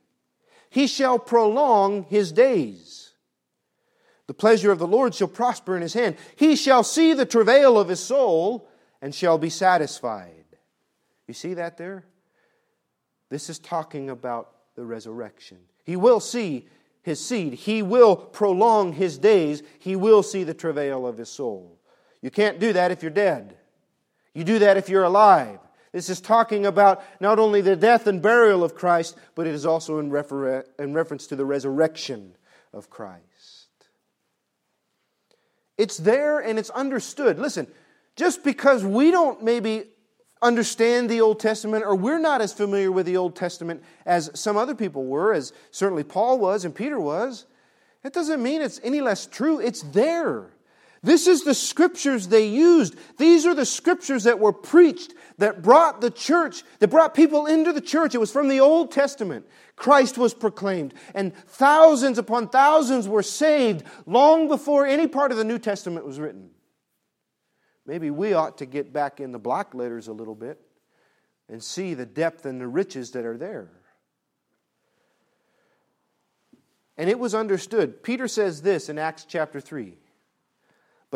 he 0.69 0.87
shall 0.87 1.19
prolong 1.19 2.03
his 2.03 2.33
days. 2.33 2.86
The 4.27 4.33
pleasure 4.33 4.71
of 4.71 4.79
the 4.79 4.87
Lord 4.87 5.15
shall 5.15 5.29
prosper 5.29 5.75
in 5.75 5.81
his 5.81 5.93
hand. 5.93 6.17
He 6.35 6.55
shall 6.55 6.83
see 6.83 7.13
the 7.13 7.25
travail 7.25 7.79
of 7.79 7.87
his 7.87 8.01
soul 8.01 8.69
and 9.01 9.15
shall 9.15 9.37
be 9.37 9.49
satisfied. 9.49 10.45
You 11.27 11.33
see 11.33 11.55
that 11.55 11.77
there? 11.77 12.05
This 13.29 13.49
is 13.49 13.59
talking 13.59 14.09
about 14.09 14.51
the 14.75 14.85
resurrection. 14.85 15.57
He 15.85 15.95
will 15.95 16.19
see 16.19 16.67
his 17.03 17.25
seed, 17.25 17.53
he 17.53 17.81
will 17.81 18.17
prolong 18.17 18.91
his 18.91 19.17
days, 19.17 19.63
he 19.79 19.95
will 19.95 20.21
see 20.21 20.43
the 20.43 20.53
travail 20.53 21.07
of 21.07 21.17
his 21.17 21.29
soul. 21.29 21.79
You 22.21 22.29
can't 22.29 22.59
do 22.59 22.73
that 22.73 22.91
if 22.91 23.01
you're 23.01 23.11
dead. 23.11 23.55
You 24.33 24.43
do 24.43 24.59
that 24.59 24.75
if 24.75 24.89
you're 24.89 25.05
alive. 25.05 25.59
This 25.93 26.09
is 26.09 26.19
talking 26.19 26.65
about 26.65 27.01
not 27.21 27.39
only 27.39 27.61
the 27.61 27.77
death 27.77 28.07
and 28.07 28.21
burial 28.21 28.61
of 28.61 28.75
Christ, 28.75 29.17
but 29.35 29.47
it 29.47 29.55
is 29.55 29.65
also 29.65 29.99
in, 29.99 30.09
refer- 30.09 30.65
in 30.77 30.93
reference 30.93 31.27
to 31.27 31.37
the 31.37 31.45
resurrection 31.45 32.35
of 32.73 32.89
Christ. 32.89 33.23
It's 35.77 35.97
there 35.97 36.39
and 36.39 36.57
it's 36.57 36.69
understood. 36.71 37.39
Listen, 37.39 37.67
just 38.15 38.43
because 38.43 38.83
we 38.83 39.11
don't 39.11 39.43
maybe 39.43 39.83
understand 40.41 41.09
the 41.09 41.21
Old 41.21 41.39
Testament 41.39 41.83
or 41.85 41.95
we're 41.95 42.19
not 42.19 42.41
as 42.41 42.53
familiar 42.53 42.91
with 42.91 43.05
the 43.05 43.17
Old 43.17 43.35
Testament 43.35 43.83
as 44.05 44.29
some 44.33 44.57
other 44.57 44.75
people 44.75 45.05
were, 45.05 45.33
as 45.33 45.53
certainly 45.71 46.03
Paul 46.03 46.39
was 46.39 46.65
and 46.65 46.73
Peter 46.73 46.99
was, 46.99 47.45
that 48.03 48.13
doesn't 48.13 48.41
mean 48.41 48.61
it's 48.61 48.79
any 48.83 49.01
less 49.01 49.25
true. 49.25 49.59
It's 49.59 49.81
there. 49.81 50.51
This 51.03 51.27
is 51.27 51.43
the 51.43 51.53
scriptures 51.53 52.27
they 52.27 52.47
used. 52.47 52.95
These 53.17 53.45
are 53.45 53.53
the 53.53 53.65
scriptures 53.65 54.23
that 54.23 54.39
were 54.39 54.53
preached, 54.53 55.13
that 55.37 55.61
brought 55.61 56.01
the 56.01 56.11
church, 56.11 56.63
that 56.79 56.89
brought 56.89 57.13
people 57.13 57.45
into 57.45 57.71
the 57.71 57.81
church. 57.81 58.15
It 58.15 58.19
was 58.19 58.31
from 58.31 58.47
the 58.47 58.59
Old 58.59 58.91
Testament. 58.91 59.45
Christ 59.75 60.17
was 60.17 60.33
proclaimed, 60.33 60.93
and 61.13 61.35
thousands 61.35 62.17
upon 62.17 62.49
thousands 62.49 63.07
were 63.07 63.23
saved 63.23 63.83
long 64.05 64.47
before 64.47 64.85
any 64.85 65.07
part 65.07 65.31
of 65.31 65.37
the 65.37 65.43
New 65.43 65.59
Testament 65.59 66.05
was 66.05 66.19
written. 66.19 66.49
Maybe 67.85 68.09
we 68.09 68.33
ought 68.33 68.57
to 68.57 68.65
get 68.65 68.91
back 68.91 69.19
in 69.19 69.31
the 69.31 69.39
block 69.39 69.73
letters 69.73 70.07
a 70.07 70.13
little 70.13 70.35
bit 70.35 70.59
and 71.47 71.63
see 71.63 71.93
the 71.93 72.05
depth 72.05 72.45
and 72.45 72.59
the 72.59 72.67
riches 72.67 73.11
that 73.11 73.25
are 73.25 73.37
there. 73.37 73.69
And 76.97 77.09
it 77.09 77.19
was 77.19 77.35
understood. 77.35 78.01
Peter 78.01 78.27
says 78.27 78.63
this 78.63 78.89
in 78.89 78.97
Acts 78.97 79.25
chapter 79.25 79.61
3. 79.61 79.95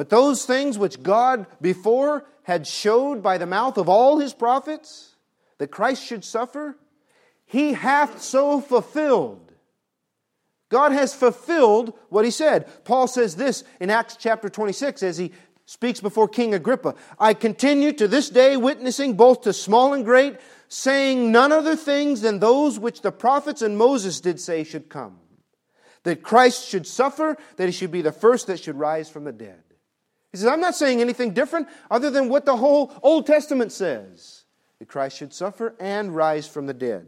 But 0.01 0.09
those 0.09 0.45
things 0.45 0.79
which 0.79 1.03
God 1.03 1.45
before 1.61 2.25
had 2.41 2.65
showed 2.65 3.21
by 3.21 3.37
the 3.37 3.45
mouth 3.45 3.77
of 3.77 3.87
all 3.87 4.17
his 4.17 4.33
prophets 4.33 5.15
that 5.59 5.69
Christ 5.69 6.03
should 6.03 6.25
suffer, 6.25 6.75
he 7.45 7.73
hath 7.73 8.19
so 8.19 8.61
fulfilled. 8.61 9.53
God 10.69 10.91
has 10.91 11.13
fulfilled 11.13 11.93
what 12.09 12.25
he 12.25 12.31
said. 12.31 12.67
Paul 12.83 13.05
says 13.05 13.35
this 13.35 13.63
in 13.79 13.91
Acts 13.91 14.17
chapter 14.19 14.49
26 14.49 15.03
as 15.03 15.19
he 15.19 15.33
speaks 15.67 16.01
before 16.01 16.27
King 16.27 16.55
Agrippa 16.55 16.95
I 17.19 17.35
continue 17.35 17.93
to 17.93 18.07
this 18.07 18.31
day 18.31 18.57
witnessing 18.57 19.13
both 19.13 19.41
to 19.41 19.53
small 19.53 19.93
and 19.93 20.03
great, 20.03 20.37
saying 20.67 21.31
none 21.31 21.51
other 21.51 21.75
things 21.75 22.21
than 22.21 22.39
those 22.39 22.79
which 22.79 23.01
the 23.01 23.11
prophets 23.11 23.61
and 23.61 23.77
Moses 23.77 24.19
did 24.19 24.39
say 24.39 24.63
should 24.63 24.89
come. 24.89 25.19
That 26.05 26.23
Christ 26.23 26.67
should 26.67 26.87
suffer, 26.87 27.37
that 27.57 27.67
he 27.67 27.71
should 27.71 27.91
be 27.91 28.01
the 28.01 28.11
first 28.11 28.47
that 28.47 28.61
should 28.61 28.79
rise 28.79 29.07
from 29.07 29.25
the 29.25 29.31
dead. 29.31 29.61
He 30.31 30.37
says, 30.37 30.47
I'm 30.47 30.61
not 30.61 30.75
saying 30.75 31.01
anything 31.01 31.33
different 31.33 31.67
other 31.89 32.09
than 32.09 32.29
what 32.29 32.45
the 32.45 32.55
whole 32.55 32.93
Old 33.03 33.27
Testament 33.27 33.71
says 33.71 34.45
that 34.79 34.87
Christ 34.87 35.17
should 35.17 35.33
suffer 35.33 35.75
and 35.79 36.15
rise 36.15 36.47
from 36.47 36.67
the 36.67 36.73
dead. 36.73 37.07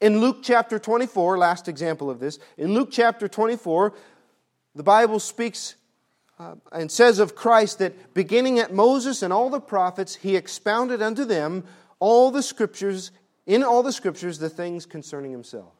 In 0.00 0.20
Luke 0.20 0.38
chapter 0.42 0.78
24, 0.78 1.38
last 1.38 1.66
example 1.66 2.10
of 2.10 2.20
this, 2.20 2.38
in 2.58 2.74
Luke 2.74 2.90
chapter 2.92 3.26
24, 3.26 3.94
the 4.74 4.82
Bible 4.82 5.18
speaks 5.18 5.76
uh, 6.38 6.56
and 6.72 6.90
says 6.90 7.20
of 7.20 7.34
Christ 7.34 7.78
that 7.78 8.12
beginning 8.12 8.58
at 8.58 8.74
Moses 8.74 9.22
and 9.22 9.32
all 9.32 9.48
the 9.48 9.60
prophets, 9.60 10.16
he 10.16 10.36
expounded 10.36 11.00
unto 11.00 11.24
them 11.24 11.64
all 12.00 12.30
the 12.30 12.42
scriptures, 12.42 13.12
in 13.46 13.62
all 13.62 13.82
the 13.82 13.92
scriptures, 13.92 14.38
the 14.38 14.50
things 14.50 14.84
concerning 14.84 15.30
himself. 15.30 15.72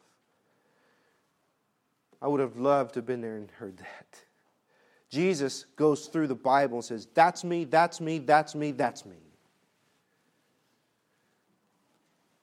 I 2.21 2.27
would 2.27 2.39
have 2.39 2.57
loved 2.57 2.93
to 2.93 2.99
have 2.99 3.05
been 3.05 3.21
there 3.21 3.35
and 3.35 3.51
heard 3.51 3.77
that. 3.77 4.24
Jesus 5.15 5.65
goes 5.77 6.07
through 6.07 6.27
the 6.27 6.35
Bible 6.35 6.79
and 6.79 6.85
says, 6.85 7.07
That's 7.13 7.45
me, 7.45 7.63
that's 7.63 8.01
me, 8.01 8.19
that's 8.19 8.53
me, 8.53 8.71
that's 8.71 9.05
me. 9.05 9.15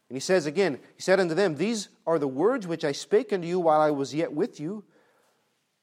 And 0.09 0.17
he 0.17 0.21
says 0.21 0.47
again, 0.47 0.81
He 0.97 1.03
said 1.03 1.21
unto 1.21 1.35
them, 1.35 1.57
These 1.57 1.91
are 2.07 2.19
the 2.19 2.27
words 2.27 2.67
which 2.67 2.83
I 2.83 2.93
spake 2.93 3.31
unto 3.31 3.47
you 3.47 3.61
while 3.61 3.81
I 3.81 3.91
was 3.91 4.15
yet 4.15 4.33
with 4.33 4.59
you, 4.59 4.85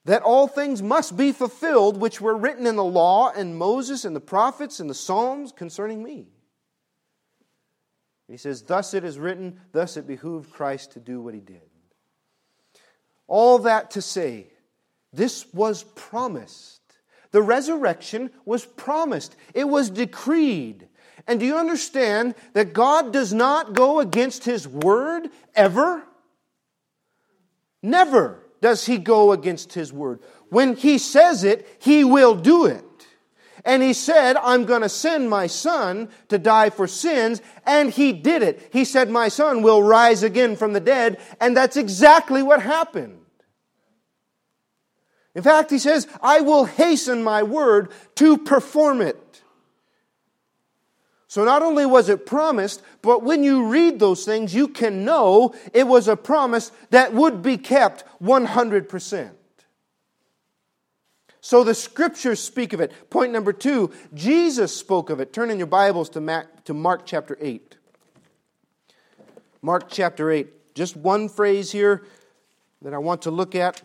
that 0.06 0.23
all 0.23 0.47
things 0.47 0.82
must 0.82 1.15
be 1.15 1.32
fulfilled 1.32 1.97
which 1.97 2.19
were 2.19 2.36
written 2.36 2.65
in 2.65 2.75
the 2.75 2.84
law 2.84 3.32
and 3.32 3.56
Moses 3.56 4.04
and 4.04 4.15
the 4.15 4.19
prophets 4.19 4.80
and 4.80 4.89
the 4.89 4.95
Psalms 4.95 5.52
concerning 5.52 6.02
me. 6.02 6.25
He 8.28 8.38
says, 8.38 8.63
Thus 8.63 8.95
it 8.95 9.04
is 9.04 9.19
written, 9.19 9.60
thus 9.73 9.95
it 9.95 10.08
behooved 10.08 10.52
Christ 10.52 10.93
to 10.93 10.99
do 10.99 11.21
what 11.21 11.36
he 11.36 11.39
did. 11.39 11.62
All 13.28 13.60
that 13.60 13.91
to 13.91 14.02
say, 14.02 14.47
this 15.13 15.45
was 15.54 15.84
promised. 15.84 16.79
The 17.32 17.42
resurrection 17.42 18.32
was 18.46 18.65
promised, 18.65 19.36
it 19.54 19.68
was 19.68 19.89
decreed. 19.89 20.88
And 21.28 21.39
do 21.39 21.46
you 21.46 21.58
understand 21.58 22.34
that 22.54 22.74
God 22.74 23.13
does 23.13 23.34
not 23.34 23.74
go 23.74 24.00
against 24.00 24.46
His 24.46 24.68
word 24.68 25.30
ever? 25.54 26.04
Never 27.84 28.39
does 28.62 28.86
He 28.86 28.98
go 28.98 29.32
against 29.32 29.74
His 29.74 29.94
word. 29.94 30.22
When 30.50 30.76
He 30.76 30.98
says 30.98 31.44
it, 31.44 31.68
He 31.80 32.04
will 32.04 32.34
do 32.34 32.65
it. 32.65 32.84
And 33.63 33.84
He 33.84 33.94
said, 33.94 34.38
I'm 34.38 34.65
going 34.65 34.82
to 34.82 34.89
send 34.89 35.30
my 35.30 35.46
Son 35.46 36.10
to 36.30 36.39
die 36.39 36.72
for 36.72 36.88
sins, 36.88 37.44
and 37.63 37.92
He 37.92 38.12
did 38.12 38.42
it. 38.42 38.68
He 38.72 38.84
said, 38.84 39.12
My 39.12 39.28
Son 39.28 39.62
will 39.62 39.84
rise 39.84 40.24
again 40.24 40.56
from 40.56 40.74
the 40.74 40.80
dead, 40.80 41.20
and 41.39 41.56
that's 41.56 41.78
exactly 41.78 42.42
what 42.42 42.62
happened. 42.62 43.20
In 45.36 45.44
fact, 45.44 45.70
he 45.70 45.78
says, 45.78 46.08
I 46.22 46.42
will 46.42 46.65
hasten 46.65 47.24
my 47.24 47.44
word 47.44 47.92
to 48.15 48.38
perform 48.38 49.02
it. 49.02 49.42
So 51.28 51.46
not 51.46 51.62
only 51.62 51.86
was 51.86 52.10
it 52.10 52.26
promised, 52.26 52.82
but 53.04 53.22
when 53.22 53.44
you 53.44 53.68
read 53.68 54.00
those 54.00 54.26
things, 54.26 54.56
you 54.56 54.68
can 54.68 55.06
know 55.06 55.54
it 55.74 55.88
was 55.88 56.08
a 56.08 56.18
promise 56.18 56.72
that 56.89 57.13
would 57.13 57.44
be 57.44 57.58
kept 57.58 58.04
100%. 58.20 59.32
So 61.42 61.63
the 61.63 61.76
scriptures 61.76 62.39
speak 62.39 62.74
of 62.74 62.82
it. 62.82 62.92
Point 63.12 63.32
number 63.32 63.54
two, 63.54 63.92
Jesus 64.13 64.76
spoke 64.76 65.12
of 65.12 65.20
it. 65.20 65.32
Turn 65.32 65.52
in 65.52 65.60
your 65.60 65.68
Bibles 65.68 66.10
to, 66.10 66.22
Mark, 66.22 66.63
to 66.65 66.74
Mark 66.74 67.06
chapter 67.06 67.38
8. 67.39 67.78
Mark 69.62 69.89
chapter 69.89 70.32
8. 70.32 70.74
Just 70.74 70.98
one 70.98 71.30
phrase 71.30 71.72
here 71.72 72.06
that 72.82 72.94
I 72.94 72.98
want 72.98 73.22
to 73.24 73.32
look 73.32 73.54
at. 73.54 73.84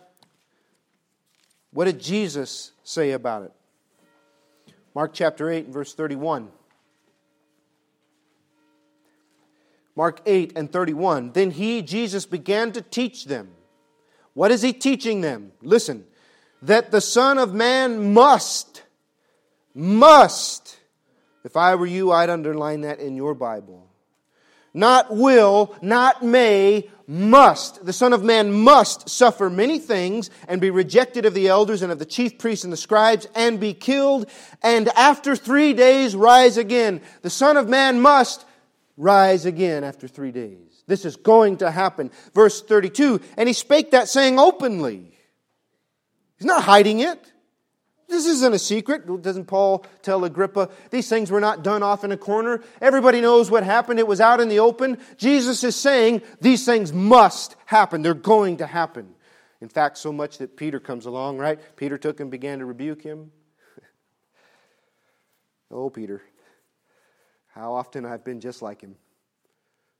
What 1.75 1.85
did 1.85 1.99
Jesus 1.99 2.71
say 2.85 3.11
about 3.11 3.43
it? 3.43 3.51
Mark 4.95 5.11
chapter 5.13 5.49
8, 5.49 5.67
verse 5.67 5.93
31. 5.93 6.47
Mark 9.93 10.21
8 10.25 10.53
and 10.55 10.71
31. 10.71 11.33
Then 11.33 11.51
he, 11.51 11.81
Jesus, 11.81 12.25
began 12.25 12.71
to 12.71 12.81
teach 12.81 13.25
them. 13.25 13.49
What 14.33 14.51
is 14.51 14.61
he 14.61 14.71
teaching 14.71 15.19
them? 15.19 15.51
Listen, 15.61 16.05
that 16.61 16.91
the 16.91 17.01
Son 17.01 17.37
of 17.37 17.53
Man 17.53 18.13
must, 18.13 18.83
must, 19.73 20.77
if 21.43 21.57
I 21.57 21.75
were 21.75 21.85
you, 21.85 22.09
I'd 22.09 22.29
underline 22.29 22.81
that 22.81 23.01
in 23.01 23.17
your 23.17 23.33
Bible. 23.33 23.84
Not 24.75 25.15
will, 25.15 25.73
not 25.81 26.21
may, 26.21 26.89
must, 27.07 27.85
the 27.85 27.93
Son 27.93 28.13
of 28.13 28.23
Man 28.23 28.51
must 28.51 29.09
suffer 29.09 29.49
many 29.49 29.79
things 29.79 30.29
and 30.47 30.59
be 30.59 30.69
rejected 30.69 31.25
of 31.25 31.33
the 31.33 31.47
elders 31.47 31.81
and 31.81 31.91
of 31.91 31.99
the 31.99 32.05
chief 32.05 32.37
priests 32.37 32.63
and 32.63 32.73
the 32.73 32.77
scribes 32.77 33.27
and 33.35 33.59
be 33.59 33.73
killed 33.73 34.29
and 34.61 34.89
after 34.89 35.35
three 35.35 35.73
days 35.73 36.15
rise 36.15 36.57
again. 36.57 37.01
The 37.21 37.29
Son 37.29 37.57
of 37.57 37.69
Man 37.69 38.01
must 38.01 38.45
rise 38.97 39.45
again 39.45 39.83
after 39.83 40.07
three 40.07 40.31
days. 40.31 40.83
This 40.87 41.05
is 41.05 41.15
going 41.15 41.57
to 41.57 41.71
happen. 41.71 42.11
Verse 42.33 42.61
32 42.61 43.21
And 43.37 43.47
he 43.47 43.53
spake 43.53 43.91
that 43.91 44.09
saying 44.09 44.39
openly. 44.39 45.11
He's 46.37 46.45
not 46.45 46.63
hiding 46.63 46.99
it. 46.99 47.31
This 48.07 48.27
isn't 48.27 48.53
a 48.53 48.59
secret. 48.59 49.21
Doesn't 49.21 49.45
Paul 49.45 49.85
tell 50.01 50.23
Agrippa 50.25 50.69
these 50.91 51.09
things 51.09 51.31
were 51.31 51.39
not 51.39 51.63
done 51.63 51.81
off 51.81 52.03
in 52.03 52.11
a 52.11 52.17
corner? 52.17 52.61
Everybody 52.79 53.19
knows 53.19 53.49
what 53.49 53.63
happened. 53.63 53.99
It 53.99 54.07
was 54.07 54.21
out 54.21 54.39
in 54.39 54.47
the 54.47 54.59
open. 54.59 54.99
Jesus 55.17 55.63
is 55.63 55.75
saying 55.75 56.21
these 56.39 56.65
things 56.65 56.93
must 56.93 57.55
happen. 57.65 58.03
They're 58.03 58.13
going 58.13 58.57
to 58.57 58.67
happen. 58.67 59.15
In 59.59 59.69
fact, 59.69 59.97
so 59.97 60.11
much 60.11 60.37
that 60.37 60.55
Peter 60.55 60.79
comes 60.79 61.05
along, 61.07 61.39
right? 61.39 61.59
Peter 61.75 61.97
took 61.97 62.19
and 62.19 62.29
began 62.29 62.59
to 62.59 62.65
rebuke 62.65 63.01
him. 63.01 63.31
oh, 65.71 65.89
Peter, 65.89 66.21
how 67.53 67.73
often 67.73 68.05
I've 68.05 68.23
been 68.23 68.39
just 68.39 68.61
like 68.61 68.81
him. 68.81 68.95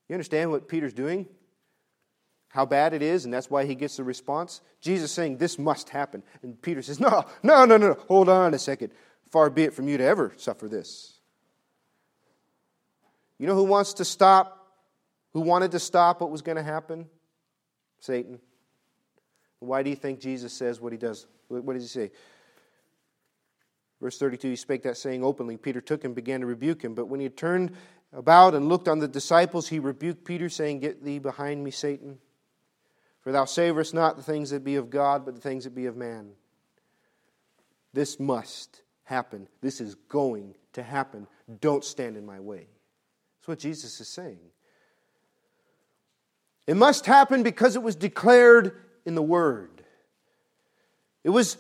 You 0.08 0.14
understand 0.14 0.52
what 0.52 0.68
Peter's 0.68 0.94
doing? 0.94 1.26
How 2.56 2.66
bad 2.66 2.94
it 2.94 3.02
is, 3.02 3.26
and 3.26 3.34
that's 3.34 3.50
why 3.50 3.66
he 3.66 3.76
gets 3.76 3.98
the 3.98 4.04
response. 4.06 4.62
Jesus 4.80 5.12
saying, 5.12 5.38
This 5.38 5.60
must 5.60 5.90
happen. 5.90 6.24
And 6.42 6.60
Peter 6.62 6.82
says, 6.82 7.02
No, 7.02 7.26
no, 7.44 7.66
no, 7.66 7.76
no, 7.76 7.98
hold 8.08 8.30
on 8.30 8.54
a 8.54 8.60
second. 8.60 8.94
Far 9.30 9.50
be 9.50 9.64
it 9.64 9.74
from 9.74 9.90
you 9.90 9.98
to 9.98 10.04
ever 10.06 10.32
suffer 10.38 10.70
this. 10.70 11.20
You 13.38 13.46
know 13.46 13.56
who 13.56 13.66
wants 13.66 13.96
to 13.96 14.06
stop, 14.06 14.72
who 15.34 15.42
wanted 15.42 15.72
to 15.72 15.80
stop 15.80 16.22
what 16.22 16.32
was 16.32 16.42
going 16.42 16.56
to 16.56 16.64
happen? 16.64 17.10
Satan. 18.00 18.40
Why 19.60 19.84
do 19.84 19.90
you 19.90 19.96
think 19.98 20.22
Jesus 20.22 20.54
says 20.54 20.80
what 20.80 20.94
he 20.94 20.98
does? 20.98 21.28
What 21.50 21.74
does 21.74 21.84
he 21.84 21.90
say? 21.90 22.12
Verse 24.00 24.18
32 24.18 24.52
He 24.52 24.56
spake 24.56 24.84
that 24.84 24.96
saying 24.96 25.26
openly. 25.26 25.58
Peter 25.58 25.82
took 25.82 26.02
him, 26.02 26.14
began 26.14 26.40
to 26.40 26.46
rebuke 26.46 26.82
him. 26.82 26.96
But 26.96 27.08
when 27.08 27.20
he 27.20 27.28
turned 27.28 27.76
about 28.14 28.56
and 28.56 28.70
looked 28.70 28.88
on 28.88 29.00
the 29.00 29.10
disciples, 29.10 29.68
he 29.68 29.80
rebuked 29.80 30.24
Peter, 30.24 30.48
saying, 30.48 30.80
Get 30.80 31.04
thee 31.04 31.20
behind 31.20 31.62
me, 31.62 31.72
Satan. 31.72 32.20
For 33.26 33.32
thou 33.32 33.46
savorest 33.46 33.96
not 33.96 34.18
the 34.18 34.24
things 34.24 34.52
that 34.52 34.64
be 34.64 34.76
of 34.76 34.92
God, 34.92 35.26
but 35.26 35.34
the 35.34 35.42
things 35.42 35.64
that 35.64 35.74
be 35.74 35.88
of 35.88 35.98
man. 35.98 36.30
This 37.92 38.20
must 38.20 38.84
happen. 39.04 39.48
This 39.62 39.82
is 39.82 39.96
going 39.96 40.54
to 40.74 40.84
happen. 40.84 41.26
Don't 41.60 41.84
stand 41.84 42.18
in 42.18 42.26
my 42.26 42.40
way. 42.40 42.68
That's 43.40 43.48
what 43.48 43.58
Jesus 43.58 44.00
is 44.00 44.08
saying. 44.08 44.38
It 46.68 46.78
must 46.78 47.08
happen 47.08 47.42
because 47.42 47.76
it 47.76 47.82
was 47.82 47.96
declared 47.96 48.78
in 49.08 49.16
the 49.16 49.24
Word. 49.24 49.84
It 51.24 51.32
was 51.32 51.58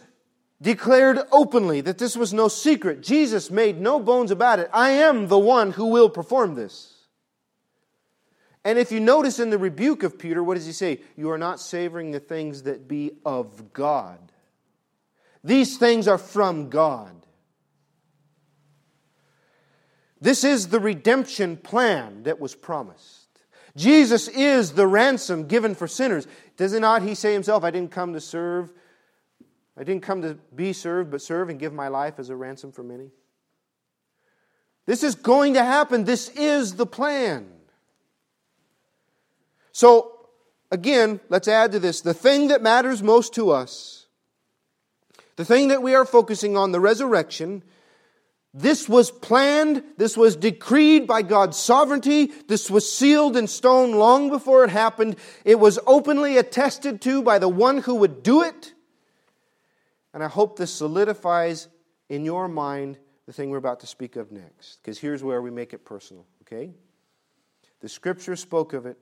declared 0.62 1.18
openly 1.32 1.82
that 1.82 1.98
this 1.98 2.16
was 2.16 2.32
no 2.32 2.48
secret. 2.48 3.02
Jesus 3.02 3.50
made 3.50 3.82
no 3.82 4.00
bones 4.00 4.30
about 4.30 4.60
it. 4.60 4.70
I 4.72 4.92
am 4.92 5.30
the 5.30 5.40
one 5.40 5.72
who 5.72 5.88
will 5.88 6.12
perform 6.12 6.54
this. 6.54 6.95
And 8.66 8.80
if 8.80 8.92
you 8.92 9.00
notice 9.00 9.38
in 9.40 9.52
the 9.52 9.60
rebuke 9.60 10.02
of 10.02 10.18
Peter, 10.18 10.44
what 10.44 10.56
does 10.56 10.66
he 10.66 10.72
say? 10.72 11.00
You 11.16 11.30
are 11.30 11.38
not 11.38 11.60
savoring 11.60 12.10
the 12.10 12.20
things 12.20 12.64
that 12.64 12.88
be 12.88 13.12
of 13.24 13.72
God. 13.74 14.20
These 15.44 15.78
things 15.78 16.08
are 16.08 16.18
from 16.18 16.70
God. 16.72 17.14
This 20.20 20.44
is 20.44 20.70
the 20.70 20.80
redemption 20.80 21.58
plan 21.58 22.24
that 22.24 22.40
was 22.40 22.56
promised. 22.56 23.28
Jesus 23.78 24.28
is 24.30 24.72
the 24.72 24.88
ransom 24.88 25.46
given 25.46 25.76
for 25.76 25.88
sinners. 25.88 26.26
Does 26.58 26.74
it 26.74 26.80
not 26.80 27.04
he 27.04 27.14
say 27.14 27.34
himself, 27.34 27.64
I 27.64 27.70
didn't 27.70 27.92
come 27.92 28.14
to 28.14 28.22
serve, 28.22 28.72
I 29.78 29.84
didn't 29.84 30.02
come 30.02 30.24
to 30.24 30.40
be 30.56 30.74
served, 30.74 31.12
but 31.12 31.22
serve 31.22 31.50
and 31.50 31.60
give 31.60 31.74
my 31.74 31.90
life 31.90 32.18
as 32.18 32.30
a 32.30 32.36
ransom 32.36 32.72
for 32.72 32.82
many? 32.82 33.12
This 34.88 35.04
is 35.04 35.14
going 35.14 35.54
to 35.54 35.64
happen. 35.64 36.06
This 36.06 36.30
is 36.30 36.76
the 36.76 36.88
plan. 36.88 37.52
So, 39.76 40.30
again, 40.72 41.20
let's 41.28 41.50
add 41.50 41.74
to 41.74 41.80
this 41.80 42.00
the 42.00 42.14
thing 42.14 42.48
that 42.48 42.62
matters 42.62 43.04
most 43.04 43.34
to 43.34 43.52
us, 43.52 44.08
the 45.36 45.44
thing 45.44 45.68
that 45.68 45.84
we 45.84 45.94
are 45.96 46.06
focusing 46.06 46.56
on, 46.56 46.72
the 46.72 46.80
resurrection. 46.80 47.62
This 48.54 48.88
was 48.88 49.12
planned, 49.12 49.84
this 49.98 50.16
was 50.16 50.38
decreed 50.38 51.08
by 51.08 51.24
God's 51.24 51.58
sovereignty, 51.58 52.28
this 52.48 52.72
was 52.72 52.90
sealed 52.90 53.36
in 53.36 53.48
stone 53.48 53.96
long 53.96 54.30
before 54.30 54.64
it 54.64 54.70
happened. 54.70 55.18
It 55.44 55.60
was 55.60 55.78
openly 55.86 56.38
attested 56.38 57.02
to 57.02 57.22
by 57.22 57.38
the 57.38 57.50
one 57.50 57.80
who 57.80 57.96
would 57.96 58.24
do 58.24 58.44
it. 58.44 58.74
And 60.14 60.24
I 60.24 60.30
hope 60.30 60.56
this 60.56 60.74
solidifies 60.74 61.68
in 62.08 62.24
your 62.24 62.48
mind 62.48 62.98
the 63.26 63.34
thing 63.34 63.50
we're 63.50 63.58
about 63.58 63.82
to 63.82 63.88
speak 63.88 64.16
of 64.16 64.32
next, 64.32 64.78
because 64.82 65.00
here's 65.00 65.22
where 65.22 65.42
we 65.42 65.52
make 65.52 65.74
it 65.74 65.84
personal, 65.84 66.26
okay? 66.44 66.72
The 67.82 67.90
scripture 67.90 68.38
spoke 68.38 68.72
of 68.72 68.86
it, 68.86 68.98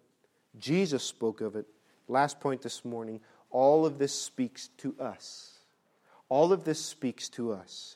Jesus 0.59 1.03
spoke 1.03 1.41
of 1.41 1.55
it. 1.55 1.65
Last 2.07 2.39
point 2.39 2.61
this 2.61 2.83
morning 2.85 3.19
all 3.49 3.85
of 3.85 3.99
this 3.99 4.13
speaks 4.13 4.69
to 4.79 4.95
us. 4.99 5.59
All 6.27 6.51
of 6.51 6.63
this 6.63 6.83
speaks 6.83 7.29
to 7.29 7.53
us. 7.53 7.95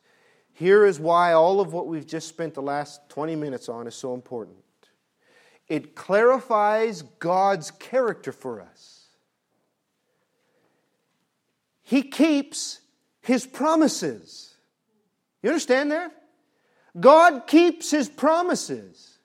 Here 0.54 0.86
is 0.86 1.00
why 1.00 1.34
all 1.34 1.60
of 1.60 1.74
what 1.74 1.88
we've 1.88 2.06
just 2.06 2.28
spent 2.28 2.54
the 2.54 2.62
last 2.62 3.02
20 3.10 3.36
minutes 3.36 3.68
on 3.68 3.88
is 3.88 3.96
so 3.96 4.14
important. 4.14 4.58
It 5.68 5.96
clarifies 5.96 7.02
God's 7.20 7.72
character 7.72 8.32
for 8.32 8.62
us. 8.62 9.06
He 11.84 12.04
keeps 12.04 12.80
His 13.22 13.46
promises. 13.46 14.56
You 15.42 15.50
understand 15.50 15.92
that? 15.92 16.12
God 17.00 17.48
keeps 17.48 17.92
His 17.92 18.10
promises. 18.10 19.17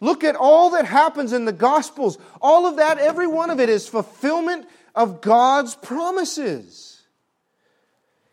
Look 0.00 0.24
at 0.24 0.36
all 0.36 0.70
that 0.70 0.86
happens 0.86 1.32
in 1.32 1.44
the 1.44 1.52
Gospels. 1.52 2.18
All 2.40 2.66
of 2.66 2.76
that, 2.76 2.98
every 2.98 3.26
one 3.26 3.50
of 3.50 3.60
it, 3.60 3.68
is 3.68 3.88
fulfillment 3.88 4.66
of 4.94 5.20
God's 5.20 5.74
promises. 5.74 7.02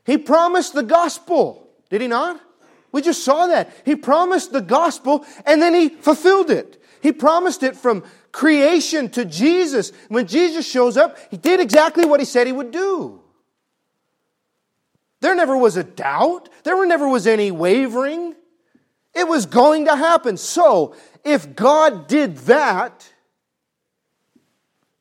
He 0.06 0.18
promised 0.18 0.74
the 0.74 0.84
gospel, 0.84 1.70
did 1.90 2.02
he 2.02 2.08
not? 2.08 2.40
We 2.92 3.02
just 3.02 3.24
saw 3.24 3.48
that. 3.48 3.72
He 3.86 3.96
promised 3.96 4.52
the 4.52 4.62
gospel 4.62 5.26
and 5.46 5.62
then 5.62 5.74
he 5.74 5.90
fulfilled 5.90 6.50
it. 6.50 6.82
He 7.02 7.12
promised 7.12 7.64
it 7.64 7.76
from 7.76 8.04
creation 8.32 9.10
to 9.12 9.26
Jesus. 9.26 9.92
When 10.10 10.28
Jesus 10.28 10.70
shows 10.70 10.98
up, 10.98 11.18
he 11.30 11.38
did 11.38 11.60
exactly 11.60 12.06
what 12.06 12.20
he 12.20 12.26
said 12.26 12.48
he 12.48 12.54
would 12.54 12.72
do. 12.72 13.22
There 15.22 15.36
never 15.36 15.56
was 15.56 15.78
a 15.78 15.84
doubt, 15.84 16.50
there 16.64 16.86
never 16.86 17.08
was 17.08 17.28
any 17.28 17.52
wavering. 17.52 18.36
It 19.14 19.28
was 19.28 19.46
going 19.46 19.86
to 19.86 19.96
happen. 19.96 20.38
So, 20.38 20.96
if 21.24 21.56
God 21.56 22.08
did 22.08 22.38
that, 22.38 23.12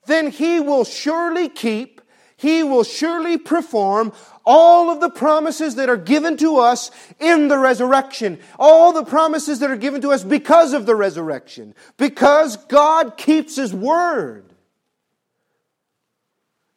then 0.06 0.30
He 0.30 0.60
will 0.60 0.84
surely 0.84 1.48
keep, 1.48 2.00
He 2.36 2.62
will 2.62 2.84
surely 2.84 3.38
perform 3.38 4.12
all 4.44 4.90
of 4.90 5.00
the 5.00 5.10
promises 5.10 5.76
that 5.76 5.88
are 5.88 5.96
given 5.96 6.36
to 6.38 6.56
us 6.58 6.90
in 7.18 7.48
the 7.48 7.58
resurrection. 7.58 8.38
All 8.58 8.92
the 8.92 9.04
promises 9.04 9.60
that 9.60 9.70
are 9.70 9.76
given 9.76 10.00
to 10.00 10.10
us 10.10 10.24
because 10.24 10.72
of 10.72 10.86
the 10.86 10.96
resurrection. 10.96 11.74
Because 11.96 12.56
God 12.56 13.16
keeps 13.16 13.56
His 13.56 13.72
word. 13.72 14.49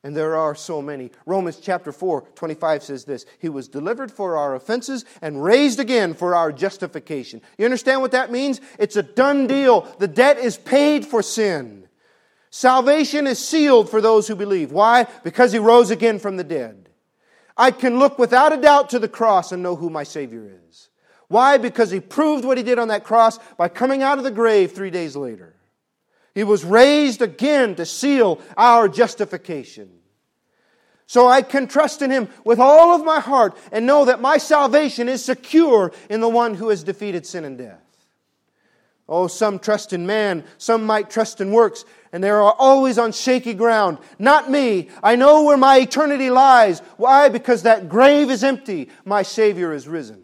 And 0.03 0.15
there 0.15 0.35
are 0.35 0.53
so 0.53 0.81
many. 0.81 1.11
Romans 1.25 1.59
chapter 1.61 1.93
4, 1.93 2.21
25 2.35 2.83
says 2.83 3.05
this 3.05 3.25
He 3.39 3.49
was 3.49 3.67
delivered 3.67 4.11
for 4.11 4.35
our 4.37 4.55
offenses 4.55 5.05
and 5.21 5.43
raised 5.43 5.79
again 5.79 6.13
for 6.13 6.35
our 6.35 6.51
justification. 6.51 7.41
You 7.57 7.65
understand 7.65 8.01
what 8.01 8.11
that 8.11 8.31
means? 8.31 8.59
It's 8.77 8.97
a 8.97 9.03
done 9.03 9.47
deal. 9.47 9.81
The 9.99 10.07
debt 10.07 10.37
is 10.37 10.57
paid 10.57 11.05
for 11.05 11.21
sin. 11.21 11.87
Salvation 12.49 13.25
is 13.25 13.39
sealed 13.39 13.89
for 13.89 14.01
those 14.01 14.27
who 14.27 14.35
believe. 14.35 14.71
Why? 14.71 15.07
Because 15.23 15.53
He 15.53 15.59
rose 15.59 15.89
again 15.89 16.19
from 16.19 16.37
the 16.37 16.43
dead. 16.43 16.89
I 17.55 17.71
can 17.71 17.99
look 17.99 18.19
without 18.19 18.53
a 18.53 18.61
doubt 18.61 18.89
to 18.89 18.99
the 18.99 19.07
cross 19.07 19.51
and 19.51 19.63
know 19.63 19.75
who 19.75 19.89
my 19.89 20.03
Savior 20.03 20.59
is. 20.69 20.89
Why? 21.27 21.57
Because 21.57 21.91
he 21.91 21.99
proved 21.99 22.45
what 22.45 22.57
he 22.57 22.63
did 22.63 22.79
on 22.79 22.89
that 22.89 23.03
cross 23.03 23.39
by 23.57 23.67
coming 23.67 24.03
out 24.03 24.17
of 24.17 24.23
the 24.23 24.31
grave 24.31 24.71
three 24.71 24.91
days 24.91 25.15
later. 25.15 25.55
He 26.33 26.43
was 26.43 26.65
raised 26.65 27.21
again 27.21 27.75
to 27.75 27.85
seal 27.85 28.41
our 28.57 28.87
justification. 28.87 29.89
So 31.05 31.27
I 31.27 31.41
can 31.41 31.67
trust 31.67 32.01
in 32.01 32.09
him 32.09 32.27
with 32.43 32.59
all 32.59 32.95
of 32.95 33.05
my 33.05 33.19
heart 33.19 33.55
and 33.71 33.85
know 33.85 34.05
that 34.05 34.21
my 34.21 34.37
salvation 34.37 35.07
is 35.09 35.23
secure 35.23 35.91
in 36.09 36.21
the 36.21 36.29
one 36.29 36.55
who 36.55 36.69
has 36.69 36.83
defeated 36.83 37.25
sin 37.25 37.45
and 37.45 37.57
death. 37.57 37.81
Oh, 39.07 39.27
some 39.27 39.59
trust 39.59 39.91
in 39.91 40.07
man, 40.07 40.45
some 40.57 40.85
might 40.85 41.09
trust 41.09 41.41
in 41.41 41.51
works, 41.51 41.83
and 42.13 42.23
they 42.23 42.29
are 42.29 42.41
always 42.41 42.97
on 42.97 43.11
shaky 43.11 43.53
ground. 43.53 43.97
Not 44.17 44.49
me. 44.49 44.89
I 45.03 45.17
know 45.17 45.43
where 45.43 45.57
my 45.57 45.77
eternity 45.79 46.29
lies. 46.29 46.79
Why? 46.95 47.27
Because 47.27 47.63
that 47.63 47.89
grave 47.89 48.31
is 48.31 48.43
empty. 48.43 48.89
My 49.03 49.21
Savior 49.21 49.73
is 49.73 49.87
risen. 49.87 50.23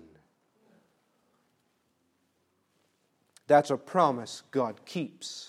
That's 3.47 3.69
a 3.69 3.77
promise 3.77 4.43
God 4.51 4.85
keeps. 4.85 5.48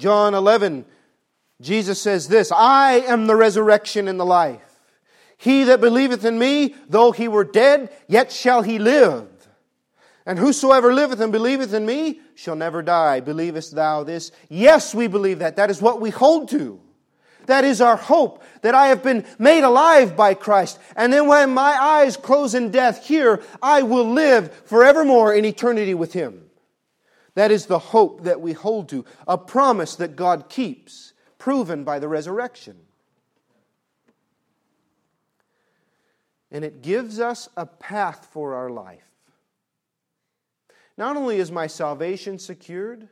John 0.00 0.32
11, 0.32 0.86
Jesus 1.60 2.00
says 2.00 2.26
this 2.26 2.50
I 2.50 3.00
am 3.06 3.26
the 3.26 3.36
resurrection 3.36 4.08
and 4.08 4.18
the 4.18 4.24
life. 4.24 4.62
He 5.36 5.64
that 5.64 5.80
believeth 5.80 6.24
in 6.24 6.38
me, 6.38 6.74
though 6.88 7.12
he 7.12 7.28
were 7.28 7.44
dead, 7.44 7.90
yet 8.08 8.32
shall 8.32 8.62
he 8.62 8.78
live. 8.78 9.28
And 10.26 10.38
whosoever 10.38 10.92
liveth 10.92 11.20
and 11.20 11.32
believeth 11.32 11.72
in 11.74 11.84
me 11.84 12.20
shall 12.34 12.56
never 12.56 12.82
die. 12.82 13.20
Believest 13.20 13.74
thou 13.74 14.02
this? 14.04 14.32
Yes, 14.48 14.94
we 14.94 15.06
believe 15.06 15.38
that. 15.40 15.56
That 15.56 15.70
is 15.70 15.82
what 15.82 16.00
we 16.00 16.10
hold 16.10 16.48
to. 16.50 16.80
That 17.46 17.64
is 17.64 17.80
our 17.80 17.96
hope, 17.96 18.42
that 18.62 18.74
I 18.74 18.88
have 18.88 19.02
been 19.02 19.26
made 19.38 19.64
alive 19.64 20.16
by 20.16 20.34
Christ. 20.34 20.78
And 20.94 21.12
then 21.12 21.26
when 21.26 21.50
my 21.50 21.72
eyes 21.72 22.16
close 22.16 22.54
in 22.54 22.70
death 22.70 23.06
here, 23.06 23.42
I 23.62 23.82
will 23.82 24.08
live 24.08 24.52
forevermore 24.66 25.34
in 25.34 25.44
eternity 25.44 25.94
with 25.94 26.12
Him. 26.12 26.49
That 27.34 27.50
is 27.50 27.66
the 27.66 27.78
hope 27.78 28.24
that 28.24 28.40
we 28.40 28.52
hold 28.52 28.88
to, 28.90 29.04
a 29.26 29.38
promise 29.38 29.96
that 29.96 30.16
God 30.16 30.48
keeps, 30.48 31.12
proven 31.38 31.84
by 31.84 31.98
the 31.98 32.08
resurrection. 32.08 32.76
And 36.50 36.64
it 36.64 36.82
gives 36.82 37.20
us 37.20 37.48
a 37.56 37.66
path 37.66 38.28
for 38.32 38.54
our 38.54 38.70
life. 38.70 39.04
Not 40.96 41.16
only 41.16 41.38
is 41.38 41.52
my 41.52 41.66
salvation 41.66 42.38
secured, 42.38 43.08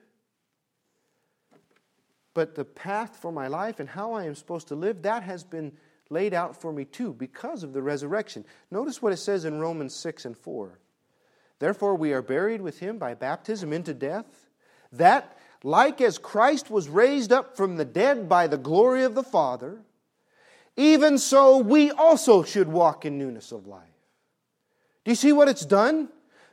but 2.35 2.55
the 2.55 2.65
path 2.65 3.17
for 3.17 3.33
my 3.33 3.49
life 3.49 3.81
and 3.81 3.89
how 3.89 4.13
I 4.13 4.25
am 4.25 4.35
supposed 4.35 4.69
to 4.69 4.75
live, 4.75 5.03
that 5.03 5.23
has 5.23 5.45
been 5.45 5.73
laid 6.11 6.35
out 6.35 6.61
for 6.61 6.73
me 6.73 6.85
too 6.85 7.13
because 7.13 7.63
of 7.63 7.73
the 7.73 7.83
resurrection. 7.83 8.45
Notice 8.71 9.01
what 9.01 9.13
it 9.13 9.19
says 9.19 9.45
in 9.45 9.61
Romans 9.61 9.95
6 9.95 10.25
and 10.25 10.37
4. 10.37 10.79
Therefore, 11.59 11.95
we 11.95 12.13
are 12.13 12.23
buried 12.23 12.61
with 12.61 12.79
him 12.79 12.99
by 12.99 13.15
baptism 13.15 13.73
into 13.73 13.95
death, 13.95 14.27
that, 14.93 15.37
like 15.63 16.01
as 16.01 16.19
Christ 16.19 16.71
was 16.71 16.89
raised 16.89 17.33
up 17.33 17.57
from 17.57 17.77
the 17.77 17.85
dead 17.85 18.29
by 18.29 18.47
the 18.47 18.59
glory 18.59 19.03
of 19.05 19.15
the 19.15 19.23
Father, 19.23 19.79
even 20.77 21.19
so 21.19 21.59
we 21.59 21.91
also 21.91 22.45
should 22.45 22.69
walk 22.69 23.05
in 23.05 23.19
newness 23.19 23.51
of 23.51 23.67
life. 23.67 23.83
Do 25.05 25.11
you 25.11 25.17
see 25.17 25.33
what 25.33 25.49
it's 25.49 25.67
done? 25.67 26.09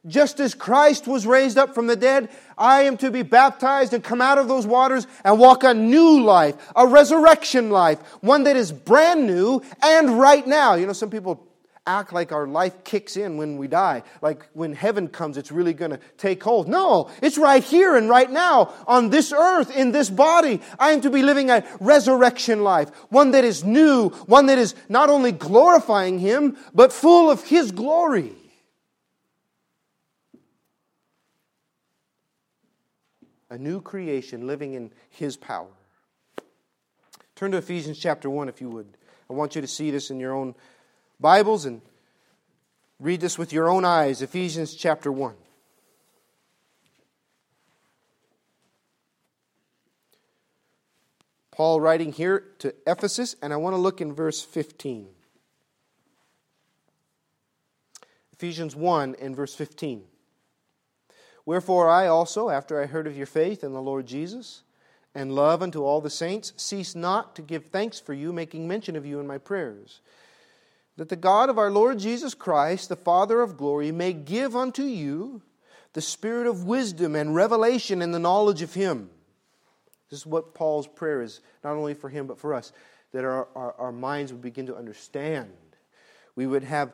Just 0.08 0.39
as 0.39 0.54
Christ 0.54 1.08
was 1.08 1.26
raised 1.26 1.58
up 1.58 1.74
from 1.74 1.88
the 1.88 1.96
dead, 1.96 2.30
I 2.58 2.84
am 2.84 2.98
to 2.98 3.10
be 3.10 3.24
baptized 3.24 3.94
and 3.94 4.04
come 4.04 4.22
out 4.22 4.38
of 4.38 4.48
those 4.48 4.68
waters 4.68 5.08
and 5.24 5.39
walk 5.39 5.63
a 5.63 5.74
new 5.74 6.22
life, 6.22 6.56
a 6.76 6.86
resurrection 6.86 7.70
life, 7.70 8.00
one 8.22 8.44
that 8.44 8.56
is 8.56 8.72
brand 8.72 9.26
new 9.26 9.62
and 9.84 10.20
right 10.20 10.46
now. 10.46 10.76
You 10.76 10.86
know, 10.86 10.94
some 10.94 11.10
people 11.10 11.48
act 11.88 12.13
like 12.13 12.32
our 12.32 12.48
life 12.48 12.84
kicks 12.84 13.15
in 13.17 13.38
when 13.38 13.58
we 13.58 13.67
die, 13.67 14.04
like 14.21 14.48
when 14.54 14.74
heaven 14.74 15.08
comes, 15.08 15.38
it's 15.38 15.52
really 15.52 15.74
going 15.74 15.91
to 15.91 16.00
take 16.17 16.43
hold. 16.43 16.67
No, 16.67 17.10
it's 17.21 17.38
right 17.38 17.63
here 17.63 17.95
and 17.95 18.10
right 18.10 18.30
now 18.30 18.74
on 18.88 19.10
this 19.10 19.32
earth, 19.32 19.76
in 19.76 19.91
this 19.91 20.10
body. 20.10 20.62
I 20.80 20.91
am 20.91 21.02
to 21.02 21.10
be 21.10 21.21
living 21.21 21.50
a 21.50 21.63
resurrection 21.80 22.63
life, 22.63 22.89
one 23.10 23.32
that 23.32 23.43
is 23.43 23.63
new, 23.63 24.10
one 24.26 24.48
that 24.48 24.58
is 24.58 24.76
not 24.89 25.10
only 25.10 25.32
glorifying 25.32 26.19
Him, 26.19 26.58
but 26.74 26.91
full 26.91 27.30
of 27.30 27.43
His 27.43 27.71
glory. 27.71 28.34
a 33.56 33.58
new 33.58 33.80
creation 33.80 34.48
living 34.48 34.74
in 34.74 34.91
His 35.10 35.38
power. 35.38 35.69
Turn 37.36 37.52
to 37.52 37.58
Ephesians 37.58 37.98
chapter 37.98 38.30
1 38.30 38.50
if 38.50 38.60
you 38.60 38.69
would. 38.69 38.88
I 39.30 39.34
want 39.34 39.56
you 39.56 39.62
to 39.62 39.67
see 39.67 39.91
this 39.91 40.12
in 40.12 40.19
your 40.19 40.34
own 40.34 40.56
Bibles 41.19 41.65
and 41.65 41.82
read 42.99 43.21
this 43.21 43.38
with 43.38 43.54
your 43.54 43.69
own 43.69 43.86
eyes. 43.86 44.21
Ephesians 44.21 44.75
chapter 44.75 45.12
1. 45.12 45.36
Paul 51.51 51.80
writing 51.80 52.12
here 52.12 52.43
to 52.60 52.75
Ephesus, 52.86 53.38
and 53.41 53.54
I 53.54 53.56
want 53.56 53.75
to 53.75 53.82
look 53.82 54.01
in 54.01 54.12
verse 54.12 54.41
15. 54.41 55.08
Ephesians 58.34 58.75
1 58.75 59.15
and 59.21 59.34
verse 59.34 59.56
15. 59.56 60.04
Wherefore 61.45 61.88
I 61.88 62.08
also, 62.08 62.49
after 62.49 62.82
I 62.82 62.88
heard 62.88 63.08
of 63.08 63.15
your 63.15 63.25
faith 63.25 63.63
in 63.63 63.71
the 63.71 63.82
Lord 63.82 64.06
Jesus, 64.06 64.63
and 65.13 65.34
love 65.34 65.62
unto 65.62 65.82
all 65.82 66.01
the 66.01 66.10
saints, 66.10 66.51
cease 66.58 66.93
not 66.93 67.36
to 67.38 67.41
give 67.41 67.67
thanks 67.67 68.01
for 68.01 68.13
you, 68.13 68.34
making 68.34 68.67
mention 68.67 68.97
of 68.97 69.06
you 69.06 69.21
in 69.21 69.28
my 69.28 69.38
prayers. 69.38 70.01
That 70.97 71.10
the 71.10 71.15
God 71.15 71.49
of 71.49 71.58
our 71.58 71.71
Lord 71.71 71.99
Jesus 71.99 72.34
Christ, 72.34 72.89
the 72.89 72.95
Father 72.95 73.41
of 73.41 73.58
glory, 73.58 73.91
may 73.91 74.13
give 74.13 74.55
unto 74.55 74.84
you 74.84 75.41
the 75.93 76.01
spirit 76.01 76.47
of 76.47 76.65
wisdom 76.65 77.15
and 77.15 77.36
revelation 77.36 78.01
in 78.01 78.12
the 78.12 78.19
knowledge 78.19 78.62
of 78.62 78.73
Him. 78.73 79.10
This 80.10 80.19
is 80.19 80.25
what 80.25 80.53
Paul's 80.53 80.88
prayer 80.88 81.21
is, 81.21 81.41
not 81.63 81.73
only 81.73 81.93
for 81.93 82.10
him, 82.10 82.27
but 82.27 82.38
for 82.38 82.53
us, 82.53 82.71
that 83.12 83.23
our, 83.23 83.47
our, 83.55 83.73
our 83.77 83.91
minds 83.91 84.31
would 84.31 84.41
begin 84.41 84.67
to 84.67 84.75
understand. 84.75 85.51
We 86.36 86.45
would 86.47 86.63
have 86.63 86.93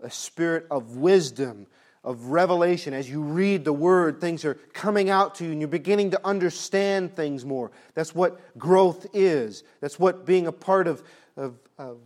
a 0.00 0.10
spirit 0.10 0.66
of 0.70 0.96
wisdom 0.96 1.66
of 2.02 2.26
revelation. 2.26 2.94
As 2.94 3.10
you 3.10 3.20
read 3.20 3.64
the 3.64 3.72
word, 3.72 4.20
things 4.20 4.44
are 4.44 4.54
coming 4.72 5.10
out 5.10 5.36
to 5.36 5.44
you 5.44 5.50
and 5.50 5.60
you're 5.60 5.68
beginning 5.68 6.12
to 6.12 6.24
understand 6.24 7.16
things 7.16 7.44
more. 7.44 7.72
That's 7.94 8.14
what 8.14 8.40
growth 8.56 9.06
is. 9.12 9.64
That's 9.80 9.98
what 9.98 10.24
being 10.24 10.46
a 10.46 10.52
part 10.52 10.86
of, 10.86 11.02
of, 11.36 11.58
of 11.78 11.98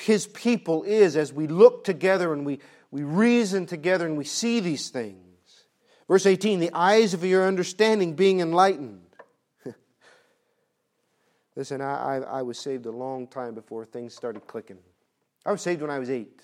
his 0.00 0.26
people 0.26 0.82
is 0.84 1.16
as 1.16 1.32
we 1.32 1.46
look 1.46 1.84
together 1.84 2.32
and 2.32 2.46
we, 2.46 2.60
we 2.90 3.02
reason 3.02 3.66
together 3.66 4.06
and 4.06 4.16
we 4.16 4.24
see 4.24 4.60
these 4.60 4.90
things. 4.90 5.18
Verse 6.08 6.26
18 6.26 6.60
the 6.60 6.70
eyes 6.72 7.14
of 7.14 7.24
your 7.24 7.46
understanding 7.46 8.14
being 8.14 8.40
enlightened. 8.40 9.00
Listen, 11.56 11.80
I, 11.80 11.94
I, 11.94 12.16
I 12.18 12.42
was 12.42 12.58
saved 12.58 12.86
a 12.86 12.90
long 12.90 13.26
time 13.26 13.54
before 13.54 13.84
things 13.84 14.14
started 14.14 14.46
clicking. 14.46 14.78
I 15.44 15.52
was 15.52 15.62
saved 15.62 15.82
when 15.82 15.90
I 15.90 15.98
was 15.98 16.10
eight, 16.10 16.40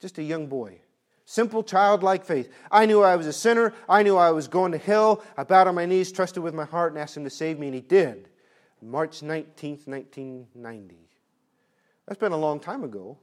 just 0.00 0.18
a 0.18 0.22
young 0.22 0.46
boy. 0.46 0.80
Simple 1.28 1.64
childlike 1.64 2.24
faith. 2.24 2.52
I 2.70 2.86
knew 2.86 3.02
I 3.02 3.16
was 3.16 3.26
a 3.26 3.32
sinner. 3.32 3.74
I 3.88 4.04
knew 4.04 4.16
I 4.16 4.30
was 4.30 4.46
going 4.46 4.70
to 4.72 4.78
hell. 4.78 5.24
I 5.36 5.42
bowed 5.42 5.66
on 5.66 5.74
my 5.74 5.84
knees, 5.84 6.12
trusted 6.12 6.40
with 6.40 6.54
my 6.54 6.64
heart, 6.64 6.92
and 6.92 7.00
asked 7.00 7.16
Him 7.16 7.24
to 7.24 7.30
save 7.30 7.58
me, 7.58 7.66
and 7.66 7.74
He 7.74 7.80
did. 7.80 8.28
March 8.80 9.22
19th, 9.22 9.88
1990. 9.88 10.96
That's 12.06 12.20
been 12.20 12.32
a 12.32 12.36
long 12.36 12.60
time 12.60 12.84
ago. 12.84 13.18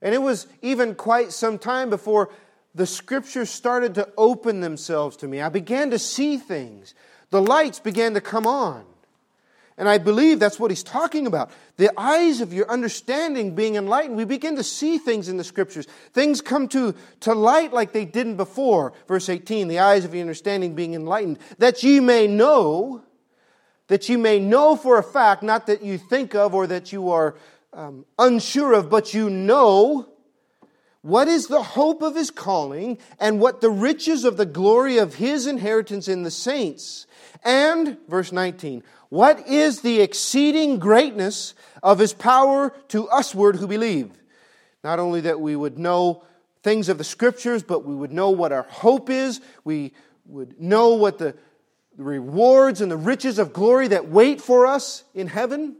And 0.00 0.14
it 0.14 0.22
was 0.22 0.46
even 0.62 0.94
quite 0.94 1.32
some 1.32 1.58
time 1.58 1.90
before 1.90 2.30
the 2.74 2.86
scriptures 2.86 3.50
started 3.50 3.94
to 3.94 4.08
open 4.16 4.60
themselves 4.60 5.16
to 5.18 5.28
me. 5.28 5.40
I 5.40 5.48
began 5.48 5.90
to 5.90 5.98
see 5.98 6.36
things. 6.36 6.94
The 7.30 7.40
lights 7.40 7.78
began 7.78 8.14
to 8.14 8.20
come 8.20 8.46
on. 8.46 8.84
And 9.76 9.88
I 9.88 9.98
believe 9.98 10.38
that's 10.38 10.60
what 10.60 10.70
he's 10.70 10.84
talking 10.84 11.26
about. 11.26 11.50
The 11.78 11.90
eyes 11.98 12.40
of 12.40 12.52
your 12.52 12.70
understanding 12.70 13.56
being 13.56 13.74
enlightened. 13.74 14.16
We 14.16 14.24
begin 14.24 14.54
to 14.56 14.62
see 14.62 14.98
things 14.98 15.28
in 15.28 15.36
the 15.36 15.42
scriptures. 15.42 15.86
Things 16.12 16.40
come 16.40 16.68
to, 16.68 16.94
to 17.20 17.34
light 17.34 17.72
like 17.72 17.92
they 17.92 18.04
didn't 18.04 18.36
before. 18.36 18.92
Verse 19.08 19.28
18, 19.28 19.66
the 19.66 19.80
eyes 19.80 20.04
of 20.04 20.14
your 20.14 20.20
understanding 20.20 20.74
being 20.74 20.94
enlightened, 20.94 21.40
that 21.58 21.82
ye 21.82 21.98
may 21.98 22.28
know, 22.28 23.02
that 23.88 24.08
you 24.08 24.16
may 24.16 24.38
know 24.38 24.76
for 24.76 24.96
a 24.96 25.02
fact, 25.02 25.42
not 25.42 25.66
that 25.66 25.82
you 25.82 25.98
think 25.98 26.36
of 26.36 26.54
or 26.54 26.68
that 26.68 26.92
you 26.92 27.10
are 27.10 27.34
um, 27.74 28.06
unsure 28.18 28.72
of, 28.72 28.88
but 28.88 29.14
you 29.14 29.28
know 29.28 30.08
what 31.02 31.28
is 31.28 31.48
the 31.48 31.62
hope 31.62 32.00
of 32.00 32.14
his 32.14 32.30
calling 32.30 32.96
and 33.20 33.38
what 33.38 33.60
the 33.60 33.70
riches 33.70 34.24
of 34.24 34.36
the 34.38 34.46
glory 34.46 34.96
of 34.96 35.16
his 35.16 35.46
inheritance 35.46 36.08
in 36.08 36.22
the 36.22 36.30
saints. 36.30 37.06
And, 37.44 37.98
verse 38.08 38.32
19, 38.32 38.82
what 39.10 39.46
is 39.46 39.82
the 39.82 40.00
exceeding 40.00 40.78
greatness 40.78 41.54
of 41.82 41.98
his 41.98 42.14
power 42.14 42.72
to 42.88 43.08
usward 43.12 43.56
who 43.56 43.66
believe? 43.66 44.10
Not 44.82 44.98
only 44.98 45.20
that 45.22 45.40
we 45.40 45.54
would 45.54 45.78
know 45.78 46.24
things 46.62 46.88
of 46.88 46.96
the 46.96 47.04
scriptures, 47.04 47.62
but 47.62 47.84
we 47.84 47.94
would 47.94 48.12
know 48.12 48.30
what 48.30 48.52
our 48.52 48.62
hope 48.62 49.10
is. 49.10 49.40
We 49.62 49.92
would 50.24 50.58
know 50.58 50.94
what 50.94 51.18
the 51.18 51.34
rewards 51.98 52.80
and 52.80 52.90
the 52.90 52.96
riches 52.96 53.38
of 53.38 53.52
glory 53.52 53.88
that 53.88 54.08
wait 54.08 54.40
for 54.40 54.66
us 54.66 55.04
in 55.14 55.26
heaven. 55.26 55.76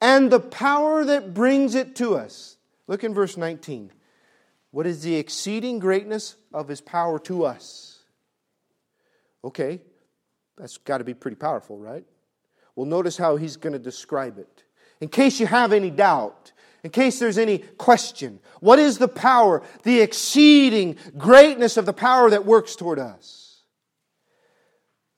And 0.00 0.30
the 0.30 0.40
power 0.40 1.04
that 1.04 1.34
brings 1.34 1.74
it 1.74 1.96
to 1.96 2.14
us. 2.16 2.56
Look 2.86 3.04
in 3.04 3.14
verse 3.14 3.36
19. 3.36 3.90
What 4.70 4.86
is 4.86 5.02
the 5.02 5.16
exceeding 5.16 5.78
greatness 5.78 6.36
of 6.52 6.68
his 6.68 6.80
power 6.80 7.18
to 7.20 7.44
us? 7.44 7.98
Okay, 9.44 9.80
that's 10.58 10.78
got 10.78 10.98
to 10.98 11.04
be 11.04 11.14
pretty 11.14 11.36
powerful, 11.36 11.78
right? 11.78 12.04
Well, 12.74 12.86
notice 12.86 13.16
how 13.16 13.36
he's 13.36 13.56
going 13.56 13.74
to 13.74 13.78
describe 13.78 14.38
it. 14.38 14.64
In 15.00 15.08
case 15.08 15.38
you 15.38 15.46
have 15.46 15.72
any 15.72 15.90
doubt, 15.90 16.52
in 16.82 16.90
case 16.90 17.18
there's 17.18 17.38
any 17.38 17.58
question, 17.58 18.40
what 18.60 18.78
is 18.78 18.98
the 18.98 19.08
power, 19.08 19.62
the 19.84 20.00
exceeding 20.00 20.96
greatness 21.16 21.76
of 21.76 21.86
the 21.86 21.92
power 21.92 22.30
that 22.30 22.44
works 22.44 22.76
toward 22.76 22.98
us? 22.98 23.43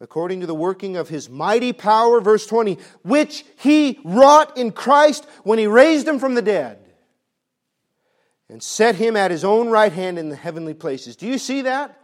According 0.00 0.40
to 0.40 0.46
the 0.46 0.54
working 0.54 0.96
of 0.96 1.08
his 1.08 1.30
mighty 1.30 1.72
power, 1.72 2.20
verse 2.20 2.46
20, 2.46 2.78
which 3.02 3.44
he 3.58 3.98
wrought 4.04 4.56
in 4.58 4.72
Christ 4.72 5.26
when 5.42 5.58
he 5.58 5.66
raised 5.66 6.06
him 6.06 6.18
from 6.18 6.34
the 6.34 6.42
dead 6.42 6.78
and 8.48 8.62
set 8.62 8.96
him 8.96 9.16
at 9.16 9.30
his 9.30 9.44
own 9.44 9.68
right 9.68 9.92
hand 9.92 10.18
in 10.18 10.28
the 10.28 10.36
heavenly 10.36 10.74
places. 10.74 11.16
Do 11.16 11.26
you 11.26 11.38
see 11.38 11.62
that? 11.62 11.98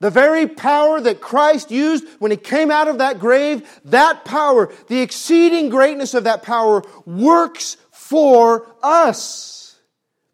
The 0.00 0.10
very 0.10 0.46
power 0.46 1.00
that 1.00 1.20
Christ 1.20 1.70
used 1.70 2.04
when 2.18 2.30
he 2.30 2.36
came 2.36 2.70
out 2.70 2.88
of 2.88 2.98
that 2.98 3.18
grave, 3.18 3.68
that 3.86 4.24
power, 4.24 4.72
the 4.88 5.00
exceeding 5.00 5.68
greatness 5.68 6.14
of 6.14 6.24
that 6.24 6.42
power, 6.42 6.82
works 7.04 7.76
for 7.92 8.66
us. 8.82 9.78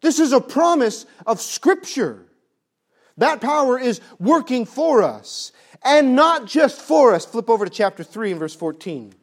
This 0.01 0.19
is 0.19 0.31
a 0.31 0.39
promise 0.39 1.05
of 1.25 1.41
Scripture. 1.41 2.25
That 3.17 3.41
power 3.41 3.77
is 3.77 3.99
working 4.19 4.65
for 4.65 5.03
us 5.03 5.51
and 5.83 6.15
not 6.15 6.45
just 6.45 6.81
for 6.81 7.13
us. 7.13 7.25
Flip 7.25 7.49
over 7.49 7.65
to 7.65 7.71
chapter 7.71 8.03
3 8.03 8.31
and 8.31 8.39
verse 8.39 8.55
14. 8.55 9.13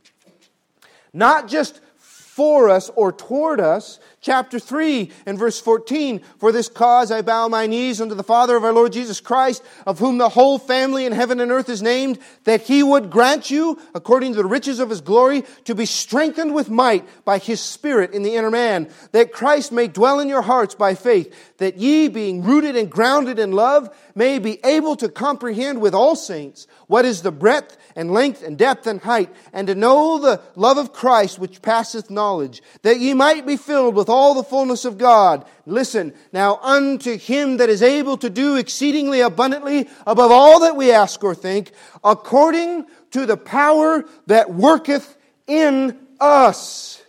Not 1.12 1.48
just 1.48 1.80
for 1.96 2.68
us 2.68 2.90
or 2.96 3.12
toward 3.12 3.60
us, 3.60 4.00
chapter 4.24 4.58
3 4.58 5.10
and 5.26 5.38
verse 5.38 5.60
14. 5.60 6.20
For 6.38 6.50
this 6.50 6.68
cause 6.68 7.12
I 7.12 7.20
bow 7.20 7.46
my 7.46 7.66
knees 7.66 8.00
unto 8.00 8.14
the 8.14 8.24
Father 8.24 8.56
of 8.56 8.64
our 8.64 8.72
Lord 8.72 8.92
Jesus 8.92 9.20
Christ, 9.20 9.62
of 9.86 9.98
whom 9.98 10.16
the 10.16 10.30
whole 10.30 10.58
family 10.58 11.04
in 11.04 11.12
heaven 11.12 11.40
and 11.40 11.52
earth 11.52 11.68
is 11.68 11.82
named, 11.82 12.18
that 12.44 12.62
he 12.62 12.82
would 12.82 13.10
grant 13.10 13.50
you, 13.50 13.78
according 13.94 14.32
to 14.32 14.38
the 14.38 14.48
riches 14.48 14.80
of 14.80 14.88
his 14.88 15.02
glory, 15.02 15.44
to 15.64 15.74
be 15.74 15.84
strengthened 15.84 16.54
with 16.54 16.70
might 16.70 17.06
by 17.26 17.36
his 17.36 17.60
Spirit 17.60 18.12
in 18.12 18.22
the 18.22 18.34
inner 18.34 18.50
man, 18.50 18.88
that 19.12 19.30
Christ 19.30 19.72
may 19.72 19.88
dwell 19.88 20.20
in 20.20 20.28
your 20.28 20.42
hearts 20.42 20.74
by 20.74 20.94
faith, 20.94 21.56
that 21.58 21.76
ye, 21.76 22.08
being 22.08 22.42
rooted 22.42 22.76
and 22.76 22.90
grounded 22.90 23.38
in 23.38 23.52
love, 23.52 23.94
may 24.14 24.38
be 24.38 24.58
able 24.64 24.96
to 24.96 25.08
comprehend 25.08 25.82
with 25.82 25.94
all 25.94 26.16
saints 26.16 26.66
what 26.86 27.04
is 27.04 27.22
the 27.22 27.32
breadth 27.32 27.76
and 27.96 28.12
length 28.12 28.42
and 28.42 28.56
depth 28.56 28.86
and 28.86 29.02
height, 29.02 29.30
and 29.52 29.66
to 29.66 29.74
know 29.74 30.18
the 30.18 30.40
love 30.56 30.78
of 30.78 30.92
Christ 30.92 31.38
which 31.38 31.62
passeth 31.62 32.10
knowledge, 32.10 32.62
that 32.82 33.00
ye 33.00 33.12
might 33.12 33.46
be 33.46 33.56
filled 33.56 33.94
with 33.94 34.08
all 34.14 34.34
the 34.34 34.44
fullness 34.44 34.84
of 34.84 34.96
God. 34.96 35.44
Listen, 35.66 36.14
now 36.32 36.58
unto 36.62 37.18
him 37.18 37.56
that 37.56 37.68
is 37.68 37.82
able 37.82 38.16
to 38.18 38.30
do 38.30 38.56
exceedingly 38.56 39.20
abundantly 39.20 39.88
above 40.06 40.30
all 40.30 40.60
that 40.60 40.76
we 40.76 40.92
ask 40.92 41.22
or 41.24 41.34
think, 41.34 41.72
according 42.04 42.86
to 43.10 43.26
the 43.26 43.36
power 43.36 44.04
that 44.26 44.54
worketh 44.54 45.16
in 45.46 45.98
us. 46.20 47.02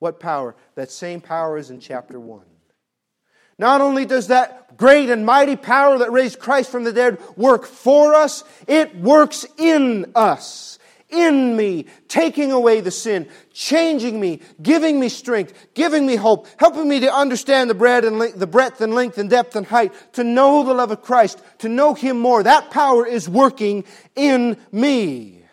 What 0.00 0.18
power? 0.18 0.56
That 0.74 0.90
same 0.90 1.20
power 1.20 1.56
is 1.56 1.70
in 1.70 1.78
chapter 1.78 2.18
1. 2.18 2.42
Not 3.58 3.80
only 3.80 4.04
does 4.04 4.26
that 4.28 4.76
great 4.76 5.10
and 5.10 5.24
mighty 5.24 5.54
power 5.54 5.98
that 5.98 6.10
raised 6.10 6.40
Christ 6.40 6.70
from 6.70 6.82
the 6.82 6.92
dead 6.92 7.18
work 7.36 7.64
for 7.66 8.14
us, 8.14 8.42
it 8.66 8.96
works 8.96 9.46
in 9.58 10.10
us 10.16 10.80
in 11.12 11.56
me, 11.56 11.86
taking 12.08 12.50
away 12.50 12.80
the 12.80 12.90
sin, 12.90 13.28
changing 13.52 14.18
me, 14.18 14.40
giving 14.60 14.98
me 14.98 15.08
strength, 15.08 15.52
giving 15.74 16.06
me 16.06 16.16
hope, 16.16 16.46
helping 16.58 16.88
me 16.88 17.00
to 17.00 17.12
understand 17.12 17.70
the 17.70 17.74
breadth 17.74 18.06
and 18.06 18.18
length, 18.18 18.38
the 18.38 18.46
breadth 18.46 18.80
and 18.80 18.94
length 18.94 19.18
and 19.18 19.30
depth 19.30 19.54
and 19.54 19.66
height, 19.66 19.92
to 20.14 20.24
know 20.24 20.64
the 20.64 20.74
love 20.74 20.90
of 20.90 21.02
Christ, 21.02 21.40
to 21.58 21.68
know 21.68 21.94
Him 21.94 22.18
more. 22.18 22.42
That 22.42 22.70
power 22.70 23.06
is 23.06 23.28
working 23.28 23.84
in 24.16 24.56
me. 24.72 25.44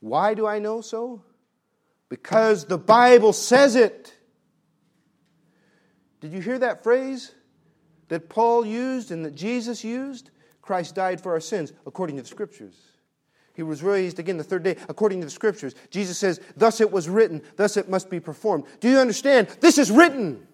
Why 0.00 0.34
do 0.34 0.46
I 0.46 0.58
know 0.58 0.80
so? 0.80 1.22
Because 2.08 2.66
the 2.66 2.78
Bible 2.78 3.32
says 3.32 3.76
it. 3.76 4.14
Did 6.20 6.32
you 6.32 6.40
hear 6.40 6.58
that 6.58 6.82
phrase 6.82 7.32
that 8.08 8.28
Paul 8.28 8.66
used 8.66 9.10
and 9.10 9.24
that 9.24 9.34
Jesus 9.34 9.84
used? 9.84 10.30
Christ 10.62 10.94
died 10.94 11.20
for 11.20 11.32
our 11.32 11.40
sins 11.40 11.72
according 11.86 12.16
to 12.16 12.22
the 12.22 12.28
Scriptures. 12.28 12.87
He 13.58 13.64
was 13.64 13.82
raised 13.82 14.20
again 14.20 14.36
the 14.36 14.44
third 14.44 14.62
day 14.62 14.76
according 14.88 15.18
to 15.18 15.24
the 15.24 15.32
scriptures. 15.32 15.74
Jesus 15.90 16.16
says, 16.16 16.40
Thus 16.56 16.80
it 16.80 16.92
was 16.92 17.08
written, 17.08 17.42
thus 17.56 17.76
it 17.76 17.88
must 17.88 18.08
be 18.08 18.20
performed. 18.20 18.62
Do 18.78 18.88
you 18.88 18.98
understand? 18.98 19.48
This 19.58 19.78
is 19.78 19.90
written. 19.90 20.46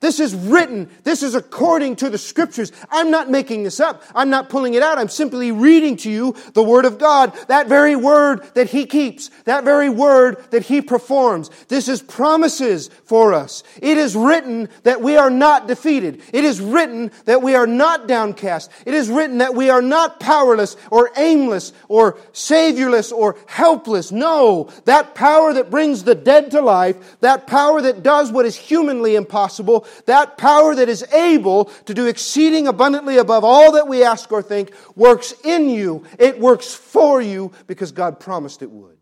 This 0.00 0.20
is 0.20 0.32
written. 0.32 0.88
This 1.02 1.24
is 1.24 1.34
according 1.34 1.96
to 1.96 2.08
the 2.08 2.18
scriptures. 2.18 2.70
I'm 2.88 3.10
not 3.10 3.30
making 3.30 3.64
this 3.64 3.80
up. 3.80 4.04
I'm 4.14 4.30
not 4.30 4.48
pulling 4.48 4.74
it 4.74 4.82
out. 4.82 4.96
I'm 4.96 5.08
simply 5.08 5.50
reading 5.50 5.96
to 5.98 6.10
you 6.10 6.36
the 6.54 6.62
word 6.62 6.84
of 6.84 6.98
God. 6.98 7.34
That 7.48 7.66
very 7.66 7.96
word 7.96 8.48
that 8.54 8.70
he 8.70 8.86
keeps. 8.86 9.28
That 9.42 9.64
very 9.64 9.88
word 9.88 10.44
that 10.52 10.62
he 10.62 10.82
performs. 10.82 11.50
This 11.66 11.88
is 11.88 12.00
promises 12.00 12.90
for 13.06 13.34
us. 13.34 13.64
It 13.82 13.98
is 13.98 14.14
written 14.14 14.68
that 14.84 15.00
we 15.00 15.16
are 15.16 15.30
not 15.30 15.66
defeated. 15.66 16.22
It 16.32 16.44
is 16.44 16.60
written 16.60 17.10
that 17.24 17.42
we 17.42 17.56
are 17.56 17.66
not 17.66 18.06
downcast. 18.06 18.70
It 18.86 18.94
is 18.94 19.08
written 19.08 19.38
that 19.38 19.56
we 19.56 19.68
are 19.68 19.82
not 19.82 20.20
powerless 20.20 20.76
or 20.92 21.10
aimless 21.16 21.72
or 21.88 22.12
saviorless 22.32 23.10
or 23.10 23.36
helpless. 23.48 24.12
No. 24.12 24.70
That 24.84 25.16
power 25.16 25.52
that 25.54 25.72
brings 25.72 26.04
the 26.04 26.14
dead 26.14 26.52
to 26.52 26.60
life, 26.60 27.18
that 27.18 27.48
power 27.48 27.82
that 27.82 28.04
does 28.04 28.30
what 28.30 28.46
is 28.46 28.54
humanly 28.54 29.16
impossible, 29.16 29.86
that 30.06 30.38
power 30.38 30.74
that 30.74 30.88
is 30.88 31.02
able 31.12 31.66
to 31.86 31.94
do 31.94 32.06
exceeding 32.06 32.66
abundantly 32.66 33.18
above 33.18 33.44
all 33.44 33.72
that 33.72 33.88
we 33.88 34.02
ask 34.02 34.30
or 34.32 34.42
think, 34.42 34.72
works 34.96 35.32
in 35.44 35.68
you. 35.70 36.04
It 36.18 36.38
works 36.38 36.74
for 36.74 37.20
you 37.20 37.52
because 37.66 37.92
God 37.92 38.20
promised 38.20 38.62
it 38.62 38.70
would. 38.70 38.96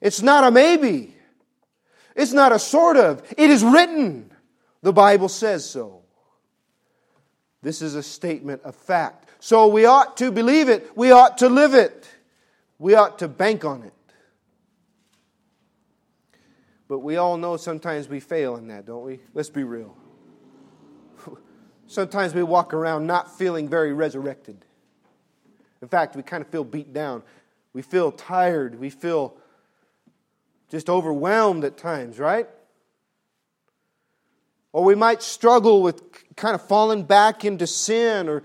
It's 0.00 0.22
not 0.22 0.44
a 0.44 0.50
maybe. 0.50 1.14
It's 2.14 2.32
not 2.32 2.52
a 2.52 2.58
sort 2.58 2.96
of. 2.96 3.22
It 3.36 3.50
is 3.50 3.64
written. 3.64 4.30
The 4.82 4.92
Bible 4.92 5.28
says 5.28 5.68
so. 5.68 6.02
This 7.62 7.80
is 7.80 7.94
a 7.94 8.02
statement 8.02 8.62
of 8.62 8.74
fact. 8.74 9.30
So 9.40 9.66
we 9.68 9.86
ought 9.86 10.18
to 10.18 10.30
believe 10.30 10.68
it. 10.68 10.90
We 10.96 11.10
ought 11.10 11.38
to 11.38 11.48
live 11.48 11.74
it. 11.74 12.06
We 12.78 12.94
ought 12.94 13.18
to 13.20 13.28
bank 13.28 13.64
on 13.64 13.82
it. 13.82 13.92
But 16.88 16.98
we 16.98 17.16
all 17.16 17.36
know 17.36 17.56
sometimes 17.56 18.08
we 18.08 18.20
fail 18.20 18.56
in 18.56 18.68
that, 18.68 18.86
don't 18.86 19.04
we? 19.04 19.20
Let's 19.32 19.50
be 19.50 19.64
real. 19.64 19.96
Sometimes 21.86 22.34
we 22.34 22.42
walk 22.42 22.74
around 22.74 23.06
not 23.06 23.36
feeling 23.38 23.68
very 23.68 23.92
resurrected. 23.92 24.64
In 25.82 25.88
fact, 25.88 26.16
we 26.16 26.22
kind 26.22 26.42
of 26.42 26.48
feel 26.48 26.64
beat 26.64 26.92
down. 26.92 27.22
We 27.72 27.82
feel 27.82 28.10
tired. 28.12 28.78
We 28.78 28.90
feel 28.90 29.36
just 30.70 30.88
overwhelmed 30.88 31.64
at 31.64 31.76
times, 31.76 32.18
right? 32.18 32.48
Or 34.72 34.82
we 34.82 34.94
might 34.94 35.22
struggle 35.22 35.82
with 35.82 36.02
kind 36.36 36.54
of 36.54 36.66
falling 36.66 37.04
back 37.04 37.44
into 37.44 37.66
sin, 37.66 38.28
or 38.28 38.42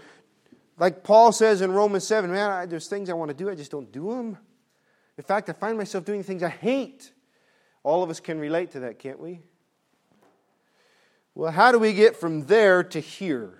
like 0.78 1.04
Paul 1.04 1.32
says 1.32 1.62
in 1.62 1.72
Romans 1.72 2.06
7, 2.06 2.32
man, 2.32 2.52
I, 2.52 2.66
there's 2.66 2.88
things 2.88 3.10
I 3.10 3.14
want 3.14 3.30
to 3.30 3.36
do, 3.36 3.50
I 3.50 3.56
just 3.56 3.72
don't 3.72 3.92
do 3.92 4.10
them. 4.10 4.38
In 5.18 5.24
fact, 5.24 5.50
I 5.50 5.54
find 5.54 5.78
myself 5.78 6.06
doing 6.06 6.24
things 6.24 6.44
I 6.44 6.50
hate. 6.50 7.12
All 7.84 8.04
of 8.04 8.10
us 8.10 8.20
can 8.20 8.40
relate 8.40 8.72
to 8.72 8.82
that, 8.82 9.00
can't 9.00 9.20
we? 9.20 9.42
Well, 11.36 11.52
how 11.52 11.72
do 11.72 11.80
we 11.80 11.94
get 11.94 12.16
from 12.16 12.48
there 12.48 12.84
to 12.84 13.00
here? 13.00 13.58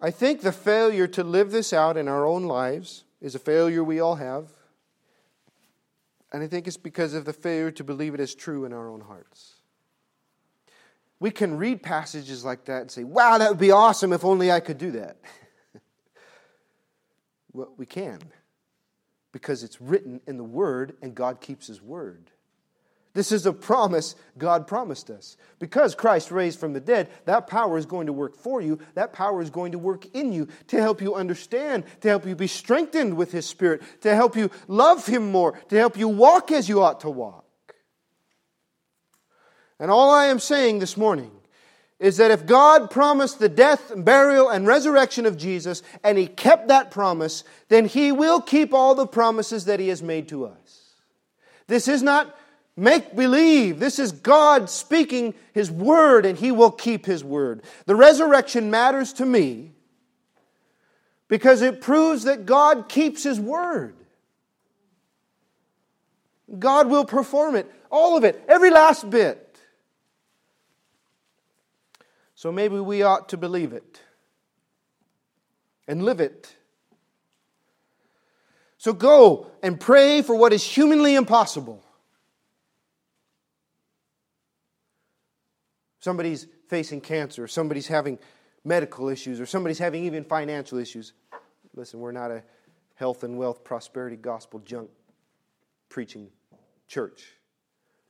I 0.00 0.10
think 0.10 0.40
the 0.40 0.52
failure 0.52 1.06
to 1.08 1.22
live 1.22 1.52
this 1.52 1.72
out 1.72 1.96
in 1.96 2.08
our 2.08 2.26
own 2.26 2.44
lives 2.44 3.04
is 3.20 3.36
a 3.36 3.38
failure 3.38 3.84
we 3.84 4.00
all 4.00 4.16
have. 4.16 4.48
And 6.32 6.42
I 6.42 6.48
think 6.48 6.66
it's 6.66 6.76
because 6.76 7.14
of 7.14 7.24
the 7.24 7.32
failure 7.32 7.70
to 7.70 7.84
believe 7.84 8.14
it 8.14 8.20
as 8.20 8.34
true 8.34 8.64
in 8.64 8.72
our 8.72 8.88
own 8.88 9.02
hearts. 9.02 9.54
We 11.20 11.30
can 11.30 11.56
read 11.56 11.82
passages 11.82 12.44
like 12.44 12.64
that 12.64 12.80
and 12.80 12.90
say, 12.90 13.04
wow, 13.04 13.38
that 13.38 13.48
would 13.48 13.60
be 13.60 13.70
awesome 13.70 14.12
if 14.12 14.24
only 14.24 14.50
I 14.50 14.58
could 14.58 14.78
do 14.78 14.90
that. 14.92 15.18
well, 17.52 17.72
we 17.76 17.86
can 17.86 18.18
because 19.32 19.64
it's 19.64 19.80
written 19.80 20.20
in 20.26 20.36
the 20.36 20.44
Word 20.44 20.96
and 21.02 21.14
God 21.14 21.40
keeps 21.40 21.66
His 21.66 21.82
Word. 21.82 22.30
This 23.14 23.30
is 23.30 23.44
a 23.44 23.52
promise 23.52 24.14
God 24.38 24.66
promised 24.66 25.10
us. 25.10 25.36
Because 25.58 25.94
Christ 25.94 26.30
raised 26.30 26.58
from 26.58 26.72
the 26.72 26.80
dead, 26.80 27.10
that 27.26 27.46
power 27.46 27.76
is 27.76 27.84
going 27.84 28.06
to 28.06 28.12
work 28.12 28.36
for 28.36 28.62
you. 28.62 28.78
That 28.94 29.12
power 29.12 29.42
is 29.42 29.50
going 29.50 29.72
to 29.72 29.78
work 29.78 30.06
in 30.14 30.32
you 30.32 30.48
to 30.68 30.80
help 30.80 31.02
you 31.02 31.14
understand, 31.14 31.84
to 32.00 32.08
help 32.08 32.26
you 32.26 32.34
be 32.34 32.46
strengthened 32.46 33.14
with 33.14 33.30
His 33.30 33.44
Spirit, 33.44 33.82
to 34.00 34.14
help 34.14 34.34
you 34.34 34.50
love 34.66 35.06
Him 35.06 35.30
more, 35.30 35.58
to 35.68 35.76
help 35.76 35.98
you 35.98 36.08
walk 36.08 36.50
as 36.50 36.68
you 36.68 36.82
ought 36.82 37.00
to 37.00 37.10
walk. 37.10 37.44
And 39.78 39.90
all 39.90 40.10
I 40.10 40.26
am 40.26 40.38
saying 40.38 40.78
this 40.78 40.96
morning 40.96 41.32
is 42.02 42.16
that 42.16 42.32
if 42.32 42.46
God 42.46 42.90
promised 42.90 43.38
the 43.38 43.48
death, 43.48 43.92
burial, 43.96 44.50
and 44.50 44.66
resurrection 44.66 45.24
of 45.24 45.36
Jesus, 45.36 45.84
and 46.02 46.18
He 46.18 46.26
kept 46.26 46.66
that 46.66 46.90
promise, 46.90 47.44
then 47.68 47.86
He 47.86 48.10
will 48.10 48.40
keep 48.40 48.74
all 48.74 48.96
the 48.96 49.06
promises 49.06 49.66
that 49.66 49.78
He 49.78 49.86
has 49.86 50.02
made 50.02 50.26
to 50.28 50.44
us. 50.46 50.94
This 51.68 51.86
is 51.86 52.02
not 52.02 52.36
make 52.76 53.14
believe. 53.14 53.78
This 53.78 54.00
is 54.00 54.10
God 54.10 54.68
speaking 54.68 55.32
His 55.52 55.70
word, 55.70 56.26
and 56.26 56.36
He 56.36 56.50
will 56.50 56.72
keep 56.72 57.06
His 57.06 57.22
word. 57.22 57.62
The 57.86 57.94
resurrection 57.94 58.68
matters 58.68 59.12
to 59.14 59.24
me 59.24 59.70
because 61.28 61.62
it 61.62 61.80
proves 61.80 62.24
that 62.24 62.46
God 62.46 62.88
keeps 62.88 63.22
His 63.22 63.38
word. 63.38 63.94
God 66.58 66.88
will 66.88 67.04
perform 67.04 67.54
it, 67.54 67.70
all 67.92 68.16
of 68.16 68.24
it, 68.24 68.42
every 68.48 68.70
last 68.70 69.08
bit. 69.08 69.51
So 72.42 72.50
maybe 72.50 72.80
we 72.80 73.04
ought 73.04 73.28
to 73.28 73.36
believe 73.36 73.72
it 73.72 74.00
and 75.86 76.04
live 76.04 76.18
it. 76.18 76.52
So 78.78 78.92
go 78.92 79.52
and 79.62 79.78
pray 79.78 80.22
for 80.22 80.34
what 80.34 80.52
is 80.52 80.64
humanly 80.64 81.14
impossible. 81.14 81.84
Somebody's 86.00 86.48
facing 86.66 87.00
cancer, 87.00 87.46
somebody's 87.46 87.86
having 87.86 88.18
medical 88.64 89.08
issues, 89.08 89.40
or 89.40 89.46
somebody's 89.46 89.78
having 89.78 90.04
even 90.06 90.24
financial 90.24 90.78
issues. 90.78 91.12
Listen, 91.76 92.00
we're 92.00 92.10
not 92.10 92.32
a 92.32 92.42
health 92.96 93.22
and 93.22 93.38
wealth 93.38 93.62
prosperity 93.62 94.16
gospel 94.16 94.58
junk 94.58 94.90
preaching 95.88 96.28
church. 96.88 97.22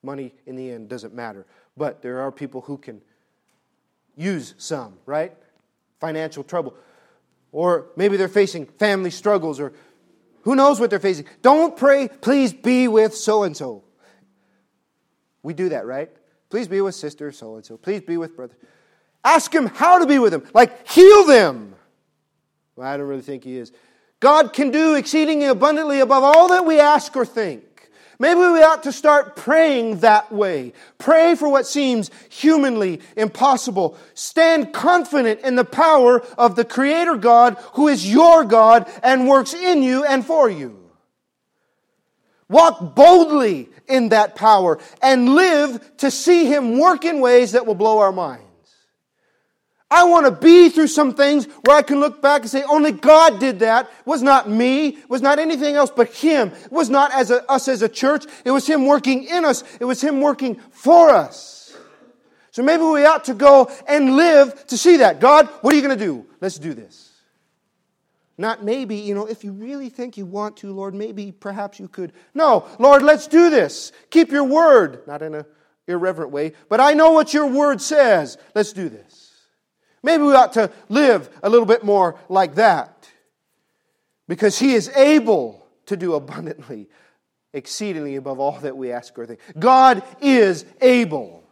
Money 0.02 0.32
in 0.46 0.56
the 0.56 0.70
end 0.70 0.88
doesn't 0.88 1.12
matter. 1.12 1.44
But 1.76 2.00
there 2.00 2.20
are 2.20 2.32
people 2.32 2.62
who 2.62 2.78
can 2.78 3.02
use 4.16 4.54
some, 4.58 4.94
right? 5.06 5.32
Financial 6.00 6.44
trouble. 6.44 6.74
Or 7.50 7.86
maybe 7.96 8.16
they're 8.16 8.28
facing 8.28 8.66
family 8.66 9.10
struggles 9.10 9.60
or 9.60 9.72
who 10.42 10.56
knows 10.56 10.80
what 10.80 10.90
they're 10.90 10.98
facing. 10.98 11.26
Don't 11.40 11.76
pray, 11.76 12.08
please 12.08 12.52
be 12.52 12.88
with 12.88 13.14
so 13.14 13.44
and 13.44 13.56
so. 13.56 13.84
We 15.42 15.54
do 15.54 15.68
that, 15.70 15.86
right? 15.86 16.10
Please 16.50 16.68
be 16.68 16.80
with 16.80 16.94
sister 16.94 17.32
so 17.32 17.56
and 17.56 17.64
so. 17.64 17.76
Please 17.76 18.00
be 18.00 18.16
with 18.16 18.36
brother. 18.36 18.54
Ask 19.24 19.54
him 19.54 19.66
how 19.66 19.98
to 19.98 20.06
be 20.06 20.18
with 20.18 20.32
them. 20.32 20.44
Like, 20.52 20.88
heal 20.88 21.24
them. 21.24 21.74
Well, 22.74 22.88
I 22.88 22.96
don't 22.96 23.06
really 23.06 23.22
think 23.22 23.44
he 23.44 23.56
is. 23.56 23.72
God 24.20 24.52
can 24.52 24.70
do 24.70 24.94
exceedingly 24.94 25.46
abundantly 25.46 26.00
above 26.00 26.24
all 26.24 26.48
that 26.48 26.64
we 26.64 26.80
ask 26.80 27.14
or 27.16 27.24
think. 27.24 27.71
Maybe 28.22 28.38
we 28.38 28.62
ought 28.62 28.84
to 28.84 28.92
start 28.92 29.34
praying 29.34 29.98
that 29.98 30.30
way. 30.30 30.74
Pray 30.96 31.34
for 31.34 31.48
what 31.48 31.66
seems 31.66 32.08
humanly 32.28 33.00
impossible. 33.16 33.98
Stand 34.14 34.72
confident 34.72 35.40
in 35.40 35.56
the 35.56 35.64
power 35.64 36.20
of 36.38 36.54
the 36.54 36.64
Creator 36.64 37.16
God 37.16 37.56
who 37.72 37.88
is 37.88 38.08
your 38.08 38.44
God 38.44 38.88
and 39.02 39.26
works 39.26 39.54
in 39.54 39.82
you 39.82 40.04
and 40.04 40.24
for 40.24 40.48
you. 40.48 40.88
Walk 42.48 42.94
boldly 42.94 43.68
in 43.88 44.10
that 44.10 44.36
power 44.36 44.78
and 45.02 45.34
live 45.34 45.96
to 45.96 46.08
see 46.08 46.46
Him 46.46 46.78
work 46.78 47.04
in 47.04 47.18
ways 47.18 47.50
that 47.52 47.66
will 47.66 47.74
blow 47.74 47.98
our 47.98 48.12
mind. 48.12 48.41
I 49.92 50.04
want 50.04 50.24
to 50.24 50.32
be 50.32 50.70
through 50.70 50.86
some 50.86 51.12
things 51.12 51.44
where 51.66 51.76
I 51.76 51.82
can 51.82 52.00
look 52.00 52.22
back 52.22 52.40
and 52.40 52.50
say, 52.50 52.62
only 52.62 52.92
God 52.92 53.38
did 53.38 53.58
that. 53.58 53.84
It 53.84 54.06
was 54.06 54.22
not 54.22 54.48
me. 54.48 54.88
It 54.88 55.10
was 55.10 55.20
not 55.20 55.38
anything 55.38 55.74
else 55.74 55.92
but 55.94 56.08
Him. 56.08 56.48
It 56.48 56.72
was 56.72 56.88
not 56.88 57.12
as 57.12 57.30
a, 57.30 57.48
us 57.50 57.68
as 57.68 57.82
a 57.82 57.90
church. 57.90 58.24
It 58.46 58.52
was 58.52 58.66
Him 58.66 58.86
working 58.86 59.24
in 59.24 59.44
us. 59.44 59.62
It 59.80 59.84
was 59.84 60.02
Him 60.02 60.22
working 60.22 60.56
for 60.70 61.10
us. 61.10 61.76
So 62.52 62.62
maybe 62.62 62.84
we 62.84 63.04
ought 63.04 63.24
to 63.24 63.34
go 63.34 63.70
and 63.86 64.16
live 64.16 64.66
to 64.68 64.78
see 64.78 64.96
that. 64.98 65.20
God, 65.20 65.46
what 65.60 65.74
are 65.74 65.76
you 65.76 65.82
going 65.82 65.98
to 65.98 66.04
do? 66.04 66.24
Let's 66.40 66.58
do 66.58 66.72
this. 66.72 67.10
Not 68.38 68.64
maybe, 68.64 68.96
you 68.96 69.14
know, 69.14 69.26
if 69.26 69.44
you 69.44 69.52
really 69.52 69.90
think 69.90 70.16
you 70.16 70.24
want 70.24 70.56
to, 70.58 70.72
Lord, 70.72 70.94
maybe 70.94 71.32
perhaps 71.32 71.78
you 71.78 71.86
could. 71.86 72.14
No, 72.32 72.66
Lord, 72.78 73.02
let's 73.02 73.26
do 73.26 73.50
this. 73.50 73.92
Keep 74.08 74.32
your 74.32 74.44
word. 74.44 75.06
Not 75.06 75.20
in 75.20 75.34
an 75.34 75.44
irreverent 75.86 76.30
way, 76.30 76.54
but 76.70 76.80
I 76.80 76.94
know 76.94 77.12
what 77.12 77.34
your 77.34 77.46
word 77.46 77.82
says. 77.82 78.38
Let's 78.54 78.72
do 78.72 78.88
this. 78.88 79.21
Maybe 80.02 80.22
we 80.24 80.34
ought 80.34 80.54
to 80.54 80.70
live 80.88 81.30
a 81.42 81.48
little 81.48 81.66
bit 81.66 81.84
more 81.84 82.18
like 82.28 82.56
that. 82.56 83.08
Because 84.28 84.58
He 84.58 84.74
is 84.74 84.88
able 84.90 85.66
to 85.86 85.96
do 85.96 86.14
abundantly, 86.14 86.88
exceedingly 87.52 88.16
above 88.16 88.40
all 88.40 88.58
that 88.60 88.76
we 88.76 88.90
ask 88.92 89.16
or 89.18 89.26
think. 89.26 89.40
God 89.58 90.02
is 90.20 90.64
able. 90.80 91.42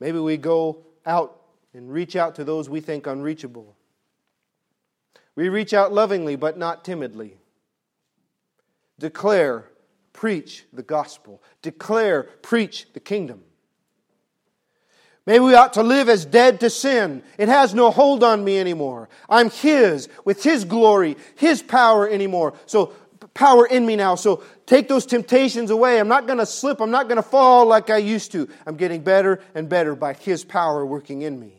Maybe 0.00 0.18
we 0.18 0.36
go 0.36 0.86
out 1.04 1.40
and 1.74 1.90
reach 1.90 2.16
out 2.16 2.36
to 2.36 2.44
those 2.44 2.68
we 2.68 2.80
think 2.80 3.06
unreachable. 3.06 3.76
We 5.34 5.48
reach 5.48 5.72
out 5.72 5.92
lovingly, 5.92 6.36
but 6.36 6.58
not 6.58 6.84
timidly. 6.84 7.38
Declare, 8.98 9.66
preach 10.12 10.64
the 10.72 10.82
gospel. 10.82 11.42
Declare, 11.62 12.24
preach 12.42 12.88
the 12.92 13.00
kingdom. 13.00 13.44
Maybe 15.28 15.40
we 15.40 15.54
ought 15.54 15.74
to 15.74 15.82
live 15.82 16.08
as 16.08 16.24
dead 16.24 16.60
to 16.60 16.70
sin. 16.70 17.22
It 17.36 17.50
has 17.50 17.74
no 17.74 17.90
hold 17.90 18.24
on 18.24 18.42
me 18.42 18.58
anymore. 18.58 19.10
I'm 19.28 19.50
His, 19.50 20.08
with 20.24 20.42
His 20.42 20.64
glory, 20.64 21.18
His 21.36 21.60
power 21.60 22.08
anymore. 22.08 22.54
So, 22.64 22.94
power 23.34 23.66
in 23.66 23.84
me 23.84 23.94
now. 23.94 24.14
So, 24.14 24.42
take 24.64 24.88
those 24.88 25.04
temptations 25.04 25.68
away. 25.68 26.00
I'm 26.00 26.08
not 26.08 26.26
going 26.26 26.38
to 26.38 26.46
slip. 26.46 26.80
I'm 26.80 26.90
not 26.90 27.08
going 27.08 27.16
to 27.16 27.22
fall 27.22 27.66
like 27.66 27.90
I 27.90 27.98
used 27.98 28.32
to. 28.32 28.48
I'm 28.66 28.76
getting 28.76 29.02
better 29.02 29.42
and 29.54 29.68
better 29.68 29.94
by 29.94 30.14
His 30.14 30.44
power 30.44 30.86
working 30.86 31.20
in 31.20 31.38
me. 31.38 31.52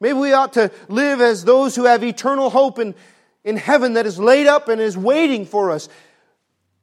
Maybe 0.00 0.18
we 0.18 0.32
ought 0.32 0.54
to 0.54 0.72
live 0.88 1.20
as 1.20 1.44
those 1.44 1.76
who 1.76 1.84
have 1.84 2.02
eternal 2.02 2.50
hope 2.50 2.80
in, 2.80 2.96
in 3.44 3.56
heaven 3.56 3.92
that 3.92 4.06
is 4.06 4.18
laid 4.18 4.48
up 4.48 4.66
and 4.66 4.80
is 4.80 4.98
waiting 4.98 5.46
for 5.46 5.70
us 5.70 5.88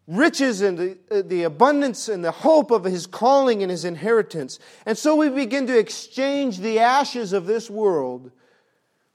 riches 0.08 0.62
and 0.62 0.78
the, 0.78 0.98
uh, 1.10 1.22
the 1.22 1.44
abundance 1.44 2.10
and 2.10 2.24
the 2.24 2.32
hope 2.32 2.72
of 2.72 2.84
his 2.84 3.08
calling 3.08 3.62
and 3.62 3.72
his 3.72 3.86
inheritance. 3.86 4.60
And 4.86 4.98
so 4.98 5.16
we 5.16 5.30
begin 5.30 5.68
to 5.68 5.78
exchange 5.78 6.60
the 6.60 6.80
ashes 6.80 7.34
of 7.34 7.46
this 7.46 7.70
world 7.70 8.32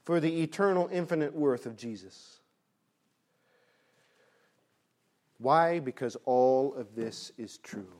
for 0.03 0.19
the 0.19 0.41
eternal, 0.41 0.89
infinite 0.91 1.35
worth 1.35 1.65
of 1.65 1.75
Jesus. 1.75 2.39
Why? 5.39 5.79
Because 5.79 6.17
all 6.25 6.73
of 6.75 6.95
this 6.95 7.31
is 7.37 7.57
true. 7.57 7.93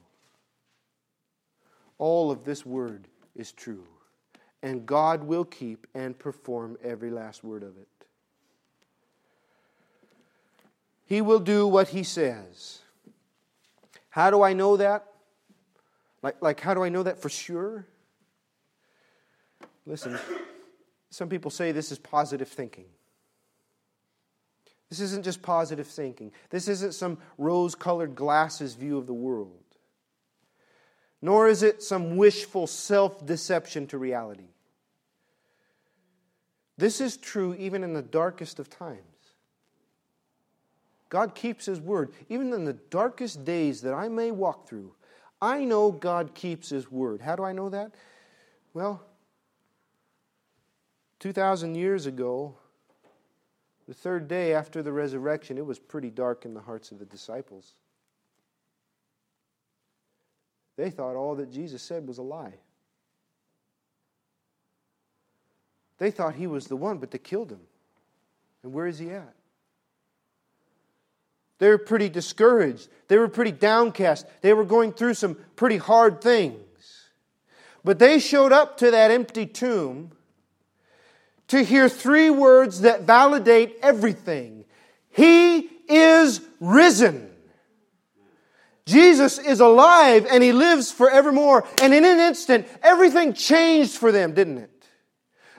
All 1.97 2.31
of 2.31 2.43
this 2.43 2.65
word 2.65 3.07
is 3.35 3.51
true. 3.51 3.83
And 4.63 4.85
God 4.85 5.23
will 5.23 5.45
keep 5.45 5.85
and 5.93 6.17
perform 6.17 6.77
every 6.83 7.11
last 7.11 7.43
word 7.43 7.63
of 7.63 7.77
it. 7.77 7.97
He 11.08 11.22
will 11.22 11.39
do 11.39 11.68
what 11.68 11.88
he 11.88 12.03
says. 12.03 12.80
How 14.10 14.30
do 14.30 14.43
I 14.43 14.53
know 14.53 14.78
that? 14.78 15.05
Like, 16.22 16.41
like 16.41 16.60
how 16.60 16.74
do 16.74 16.84
I 16.84 16.89
know 16.89 17.03
that 17.03 17.22
for 17.22 17.30
sure? 17.30 17.88
Listen, 19.86 20.20
some 21.10 21.30
people 21.30 21.49
say 21.49 21.72
this 21.72 21.91
is 21.93 21.97
positive 21.97 22.49
thinking. 22.49 22.86
This 24.89 24.99
isn't 24.99 25.24
just 25.24 25.41
positive 25.41 25.88
thinking. 25.88 26.32
This 26.49 26.68
isn't 26.68 26.93
some 26.93 27.20
rose 27.38 27.74
colored 27.74 28.16
glasses 28.16 28.74
view 28.74 28.97
of 28.97 29.08
the 29.08 29.14
world. 29.14 29.64
Nor 31.22 31.47
is 31.47 31.64
it 31.64 31.82
some 31.82 32.18
wishful 32.18 32.68
self 32.68 33.26
deception 33.26 33.88
to 33.88 33.97
reality. 33.97 34.49
This 36.78 36.99
is 36.99 37.18
true 37.18 37.55
even 37.55 37.84
in 37.84 37.93
the 37.93 38.01
darkest 38.01 38.60
of 38.60 38.70
times. 38.70 39.16
God 41.10 41.36
keeps 41.36 41.66
His 41.66 41.80
word. 41.80 42.12
Even 42.30 42.53
in 42.53 42.66
the 42.66 42.74
darkest 42.74 43.45
days 43.45 43.82
that 43.82 43.93
I 43.93 44.10
may 44.10 44.32
walk 44.32 44.68
through, 44.68 44.93
I 45.41 45.64
know 45.64 45.91
God 45.91 46.34
keeps 46.34 46.70
His 46.70 46.91
word. 46.91 47.22
How 47.22 47.36
do 47.36 47.43
I 47.43 47.53
know 47.53 47.70
that? 47.70 47.91
Well, 48.74 49.01
2,000 51.20 51.76
years 51.76 52.05
ago, 52.05 52.55
the 53.88 53.93
third 53.93 54.28
day 54.28 54.53
after 54.53 54.84
the 54.84 54.91
resurrection, 54.91 55.58
it 55.58 55.66
was 55.66 55.80
pretty 55.80 56.10
dark 56.10 56.45
in 56.45 56.53
the 56.53 56.60
hearts 56.60 56.91
of 56.91 56.99
the 56.99 57.05
disciples. 57.05 57.74
They 60.76 60.89
thought 60.89 61.16
all 61.16 61.36
that 61.36 61.51
Jesus 61.51 61.82
said 61.82 62.08
was 62.08 62.18
a 62.18 62.24
lie. 62.24 62.53
They 65.97 66.12
thought 66.12 66.36
he 66.36 66.45
was 66.45 66.68
the 66.68 66.76
one, 66.76 66.99
but 66.99 67.10
they 67.10 67.18
killed 67.18 67.51
him. 67.51 67.62
And 68.62 68.74
where 68.74 68.86
is 68.86 68.99
he 68.99 69.10
at? 69.10 69.34
They 71.60 71.70
were 71.70 71.78
pretty 71.78 72.10
discouraged. 72.10 72.88
They 73.08 73.18
were 73.18 73.28
pretty 73.28 73.51
downcast. 73.51 74.26
They 74.41 74.53
were 74.53 74.66
going 74.66 74.93
through 74.93 75.16
some 75.16 75.36
pretty 75.55 75.78
hard 75.78 76.22
things. 76.22 76.58
But 77.84 77.99
they 77.99 78.20
showed 78.20 78.51
up 78.51 78.78
to 78.78 78.91
that 78.91 79.12
empty 79.12 79.45
tomb 79.45 80.12
to 81.47 81.64
hear 81.64 81.88
three 81.88 82.30
words 82.30 82.82
that 82.82 83.03
validate 83.03 83.78
everything 83.82 84.66
He 85.10 85.70
is 85.88 86.41
risen. 86.60 87.32
Jesus 88.86 89.38
is 89.38 89.60
alive 89.60 90.26
and 90.32 90.41
he 90.41 90.53
lives 90.53 90.91
forevermore. 90.93 91.68
And 91.82 91.93
in 91.93 92.05
an 92.05 92.20
instant, 92.20 92.68
everything 92.82 93.34
changed 93.34 93.97
for 93.97 94.14
them, 94.14 94.34
didn't 94.34 94.60
it? 94.60 94.76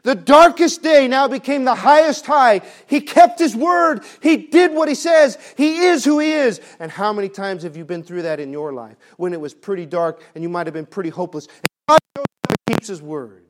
The 0.02 0.14
darkest 0.14 0.82
day 0.82 1.08
now 1.08 1.28
became 1.28 1.64
the 1.64 1.74
highest 1.74 2.26
high. 2.26 2.62
He 2.86 3.00
kept 3.00 3.38
his 3.38 3.56
word. 3.56 4.04
He 4.22 4.36
did 4.36 4.72
what 4.72 4.88
he 4.88 4.94
says. 4.94 5.38
He 5.56 5.78
is 5.86 6.04
who 6.04 6.18
he 6.18 6.32
is. 6.32 6.60
And 6.78 6.90
how 6.90 7.12
many 7.12 7.28
times 7.28 7.64
have 7.64 7.76
you 7.76 7.84
been 7.84 8.02
through 8.02 8.22
that 8.22 8.40
in 8.40 8.52
your 8.52 8.72
life 8.72 8.96
when 9.16 9.32
it 9.32 9.40
was 9.40 9.54
pretty 9.54 9.86
dark 9.86 10.22
and 10.34 10.42
you 10.42 10.48
might 10.48 10.66
have 10.66 10.74
been 10.74 10.86
pretty 10.86 11.10
hopeless? 11.10 11.46
And 11.88 11.98
God 12.16 12.26
keeps 12.68 12.88
his 12.88 13.02
word. 13.02 13.44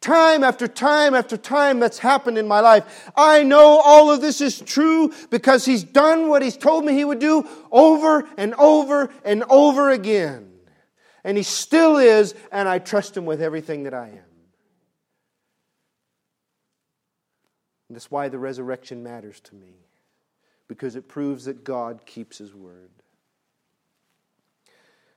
Time 0.00 0.44
after 0.44 0.68
time 0.68 1.14
after 1.14 1.36
time 1.36 1.80
that's 1.80 1.98
happened 1.98 2.38
in 2.38 2.46
my 2.46 2.60
life. 2.60 3.10
I 3.16 3.42
know 3.42 3.80
all 3.84 4.12
of 4.12 4.20
this 4.20 4.40
is 4.40 4.60
true 4.60 5.12
because 5.30 5.64
He's 5.64 5.82
done 5.82 6.28
what 6.28 6.40
He's 6.40 6.56
told 6.56 6.84
me 6.84 6.92
He 6.92 7.04
would 7.04 7.18
do 7.18 7.44
over 7.72 8.28
and 8.36 8.54
over 8.54 9.10
and 9.24 9.42
over 9.50 9.90
again. 9.90 10.52
And 11.24 11.36
He 11.36 11.42
still 11.42 11.96
is, 11.96 12.36
and 12.52 12.68
I 12.68 12.78
trust 12.78 13.16
Him 13.16 13.26
with 13.26 13.42
everything 13.42 13.82
that 13.84 13.94
I 13.94 14.08
am. 14.08 14.27
And 17.88 17.96
that's 17.96 18.10
why 18.10 18.28
the 18.28 18.38
resurrection 18.38 19.02
matters 19.02 19.40
to 19.40 19.54
me, 19.54 19.74
because 20.68 20.96
it 20.96 21.08
proves 21.08 21.46
that 21.46 21.64
God 21.64 22.04
keeps 22.04 22.38
His 22.38 22.54
word. 22.54 22.90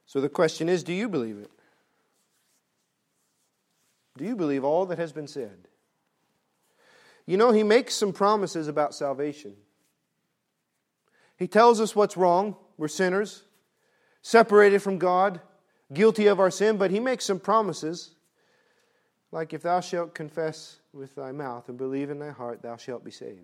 So 0.05 0.19
the 0.19 0.29
question 0.29 0.69
is 0.69 0.83
do 0.83 0.93
you 0.93 1.07
believe 1.07 1.37
it? 1.37 1.51
Do 4.17 4.25
you 4.25 4.35
believe 4.35 4.63
all 4.63 4.85
that 4.87 4.97
has 4.97 5.11
been 5.11 5.27
said? 5.27 5.67
You 7.25 7.37
know, 7.37 7.51
he 7.51 7.63
makes 7.63 7.95
some 7.95 8.13
promises 8.13 8.67
about 8.67 8.93
salvation. 8.93 9.55
He 11.37 11.47
tells 11.47 11.79
us 11.79 11.95
what's 11.95 12.17
wrong. 12.17 12.55
We're 12.77 12.87
sinners, 12.87 13.43
separated 14.21 14.81
from 14.81 14.97
God, 14.97 15.39
guilty 15.93 16.27
of 16.27 16.39
our 16.39 16.51
sin, 16.51 16.77
but 16.77 16.91
he 16.91 16.99
makes 16.99 17.25
some 17.25 17.39
promises. 17.39 18.11
Like, 19.31 19.53
if 19.53 19.61
thou 19.61 19.79
shalt 19.79 20.13
confess 20.13 20.77
with 20.93 21.15
thy 21.15 21.31
mouth 21.31 21.69
and 21.69 21.77
believe 21.77 22.09
in 22.09 22.19
thy 22.19 22.31
heart, 22.31 22.61
thou 22.61 22.75
shalt 22.75 23.03
be 23.03 23.11
saved. 23.11 23.39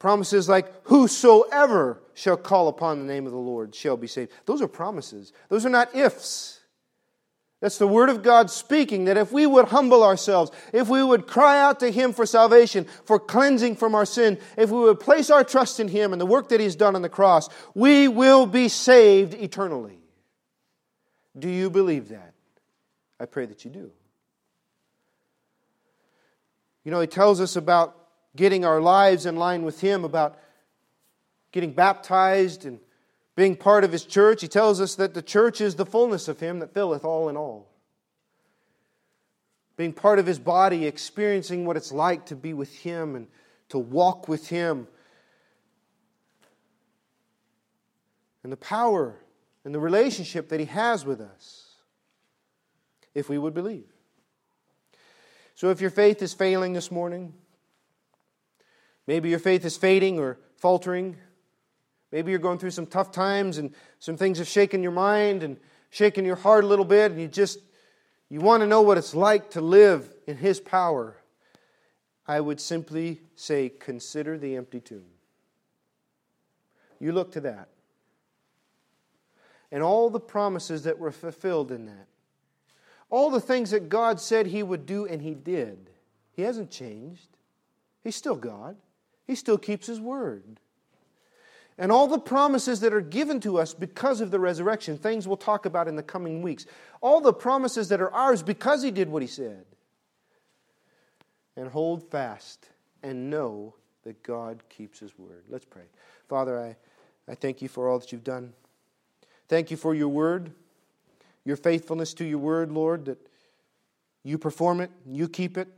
Promises 0.00 0.48
like, 0.48 0.66
whosoever 0.84 2.02
shall 2.14 2.36
call 2.36 2.68
upon 2.68 2.98
the 2.98 3.12
name 3.12 3.26
of 3.26 3.32
the 3.32 3.38
Lord 3.38 3.74
shall 3.74 3.96
be 3.96 4.06
saved. 4.06 4.32
Those 4.46 4.62
are 4.62 4.68
promises, 4.68 5.32
those 5.48 5.64
are 5.64 5.70
not 5.70 5.94
ifs. 5.94 6.56
That's 7.60 7.76
the 7.76 7.86
Word 7.86 8.08
of 8.08 8.22
God 8.22 8.50
speaking 8.50 9.04
that 9.04 9.18
if 9.18 9.32
we 9.32 9.44
would 9.44 9.66
humble 9.66 10.02
ourselves, 10.02 10.50
if 10.72 10.88
we 10.88 11.02
would 11.02 11.26
cry 11.26 11.60
out 11.60 11.80
to 11.80 11.90
Him 11.90 12.14
for 12.14 12.24
salvation, 12.24 12.86
for 13.04 13.18
cleansing 13.18 13.76
from 13.76 13.94
our 13.94 14.06
sin, 14.06 14.38
if 14.56 14.70
we 14.70 14.80
would 14.80 14.98
place 14.98 15.28
our 15.28 15.44
trust 15.44 15.78
in 15.78 15.86
Him 15.86 16.12
and 16.12 16.20
the 16.20 16.26
work 16.26 16.48
that 16.48 16.60
He's 16.60 16.74
done 16.74 16.96
on 16.96 17.02
the 17.02 17.10
cross, 17.10 17.50
we 17.74 18.08
will 18.08 18.46
be 18.46 18.68
saved 18.68 19.34
eternally. 19.34 19.98
Do 21.38 21.50
you 21.50 21.68
believe 21.68 22.08
that? 22.08 22.32
I 23.20 23.26
pray 23.26 23.44
that 23.44 23.66
you 23.66 23.70
do. 23.70 23.90
You 26.84 26.90
know, 26.90 27.00
He 27.00 27.06
tells 27.06 27.40
us 27.40 27.56
about 27.56 27.96
getting 28.36 28.64
our 28.64 28.80
lives 28.80 29.26
in 29.26 29.36
line 29.36 29.64
with 29.64 29.80
Him, 29.80 30.04
about 30.04 30.38
getting 31.52 31.72
baptized 31.72 32.64
and 32.64 32.80
being 33.40 33.56
part 33.56 33.84
of 33.84 33.92
his 33.92 34.04
church, 34.04 34.42
he 34.42 34.48
tells 34.48 34.82
us 34.82 34.96
that 34.96 35.14
the 35.14 35.22
church 35.22 35.62
is 35.62 35.76
the 35.76 35.86
fullness 35.86 36.28
of 36.28 36.40
him 36.40 36.58
that 36.58 36.74
filleth 36.74 37.06
all 37.06 37.30
in 37.30 37.38
all. 37.38 37.70
Being 39.78 39.94
part 39.94 40.18
of 40.18 40.26
his 40.26 40.38
body, 40.38 40.84
experiencing 40.84 41.64
what 41.64 41.78
it's 41.78 41.90
like 41.90 42.26
to 42.26 42.36
be 42.36 42.52
with 42.52 42.74
him 42.80 43.16
and 43.16 43.28
to 43.70 43.78
walk 43.78 44.28
with 44.28 44.48
him. 44.48 44.88
And 48.42 48.52
the 48.52 48.58
power 48.58 49.16
and 49.64 49.74
the 49.74 49.80
relationship 49.80 50.50
that 50.50 50.60
he 50.60 50.66
has 50.66 51.06
with 51.06 51.22
us, 51.22 51.76
if 53.14 53.28
we 53.28 53.38
would 53.38 53.54
believe. 53.54 53.89
So 55.60 55.68
if 55.68 55.82
your 55.82 55.90
faith 55.90 56.22
is 56.22 56.32
failing 56.32 56.72
this 56.72 56.90
morning, 56.90 57.34
maybe 59.06 59.28
your 59.28 59.38
faith 59.38 59.62
is 59.66 59.76
fading 59.76 60.18
or 60.18 60.38
faltering, 60.56 61.18
Maybe 62.12 62.30
you're 62.30 62.40
going 62.40 62.58
through 62.58 62.70
some 62.70 62.86
tough 62.86 63.12
times 63.12 63.58
and 63.58 63.74
some 63.98 64.16
things 64.16 64.38
have 64.38 64.48
shaken 64.48 64.82
your 64.82 64.92
mind 64.92 65.42
and 65.42 65.58
shaken 65.90 66.24
your 66.24 66.36
heart 66.36 66.64
a 66.64 66.66
little 66.66 66.84
bit, 66.84 67.12
and 67.12 67.20
you 67.20 67.28
just 67.28 67.58
you 68.28 68.40
want 68.40 68.62
to 68.62 68.66
know 68.66 68.80
what 68.80 68.98
it's 68.98 69.14
like 69.14 69.50
to 69.50 69.60
live 69.60 70.12
in 70.26 70.36
His 70.36 70.60
power. 70.60 71.16
I 72.26 72.40
would 72.40 72.60
simply 72.60 73.20
say, 73.34 73.68
consider 73.68 74.38
the 74.38 74.56
empty 74.56 74.80
tomb. 74.80 75.06
You 77.00 77.12
look 77.12 77.32
to 77.32 77.40
that. 77.40 77.68
And 79.72 79.82
all 79.82 80.10
the 80.10 80.20
promises 80.20 80.84
that 80.84 80.98
were 80.98 81.12
fulfilled 81.12 81.72
in 81.72 81.86
that. 81.86 82.06
All 83.10 83.30
the 83.30 83.40
things 83.40 83.72
that 83.72 83.88
God 83.88 84.20
said 84.20 84.46
He 84.46 84.62
would 84.62 84.86
do, 84.86 85.06
and 85.06 85.20
He 85.20 85.34
did. 85.34 85.90
He 86.32 86.42
hasn't 86.42 86.70
changed. 86.70 87.28
He's 88.02 88.16
still 88.16 88.36
God. 88.36 88.76
He 89.26 89.34
still 89.34 89.58
keeps 89.58 89.86
His 89.86 90.00
word 90.00 90.60
and 91.80 91.90
all 91.90 92.06
the 92.06 92.18
promises 92.18 92.80
that 92.80 92.92
are 92.92 93.00
given 93.00 93.40
to 93.40 93.58
us 93.58 93.72
because 93.72 94.20
of 94.20 94.30
the 94.30 94.38
resurrection, 94.38 94.98
things 94.98 95.26
we'll 95.26 95.38
talk 95.38 95.64
about 95.64 95.88
in 95.88 95.96
the 95.96 96.02
coming 96.02 96.42
weeks, 96.42 96.66
all 97.00 97.22
the 97.22 97.32
promises 97.32 97.88
that 97.88 98.02
are 98.02 98.12
ours 98.12 98.42
because 98.42 98.82
He 98.82 98.90
did 98.90 99.08
what 99.08 99.22
He 99.22 99.28
said. 99.28 99.64
And 101.56 101.68
hold 101.68 102.08
fast 102.10 102.68
and 103.02 103.30
know 103.30 103.74
that 104.04 104.22
God 104.22 104.62
keeps 104.68 105.00
His 105.00 105.18
word. 105.18 105.44
Let's 105.48 105.64
pray. 105.64 105.84
Father, 106.28 106.60
I, 106.60 106.76
I 107.32 107.34
thank 107.34 107.62
you 107.62 107.68
for 107.68 107.88
all 107.88 107.98
that 107.98 108.12
you've 108.12 108.24
done. 108.24 108.52
Thank 109.48 109.70
you 109.70 109.78
for 109.78 109.94
your 109.94 110.08
word, 110.08 110.52
your 111.44 111.56
faithfulness 111.56 112.14
to 112.14 112.24
your 112.24 112.38
word, 112.38 112.70
Lord, 112.70 113.06
that 113.06 113.18
you 114.22 114.38
perform 114.38 114.80
it, 114.80 114.90
you 115.06 115.28
keep 115.28 115.56
it. 115.56 115.68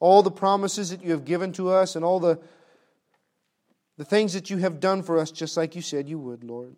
All 0.00 0.22
the 0.22 0.30
promises 0.30 0.90
that 0.90 1.02
you 1.02 1.10
have 1.12 1.24
given 1.24 1.52
to 1.54 1.70
us 1.70 1.96
and 1.96 2.04
all 2.04 2.20
the 2.20 2.40
the 3.98 4.04
things 4.04 4.32
that 4.34 4.48
you 4.48 4.58
have 4.58 4.78
done 4.78 5.02
for 5.02 5.18
us, 5.18 5.32
just 5.32 5.56
like 5.56 5.74
you 5.74 5.82
said 5.82 6.08
you 6.08 6.18
would, 6.20 6.44
Lord. 6.44 6.76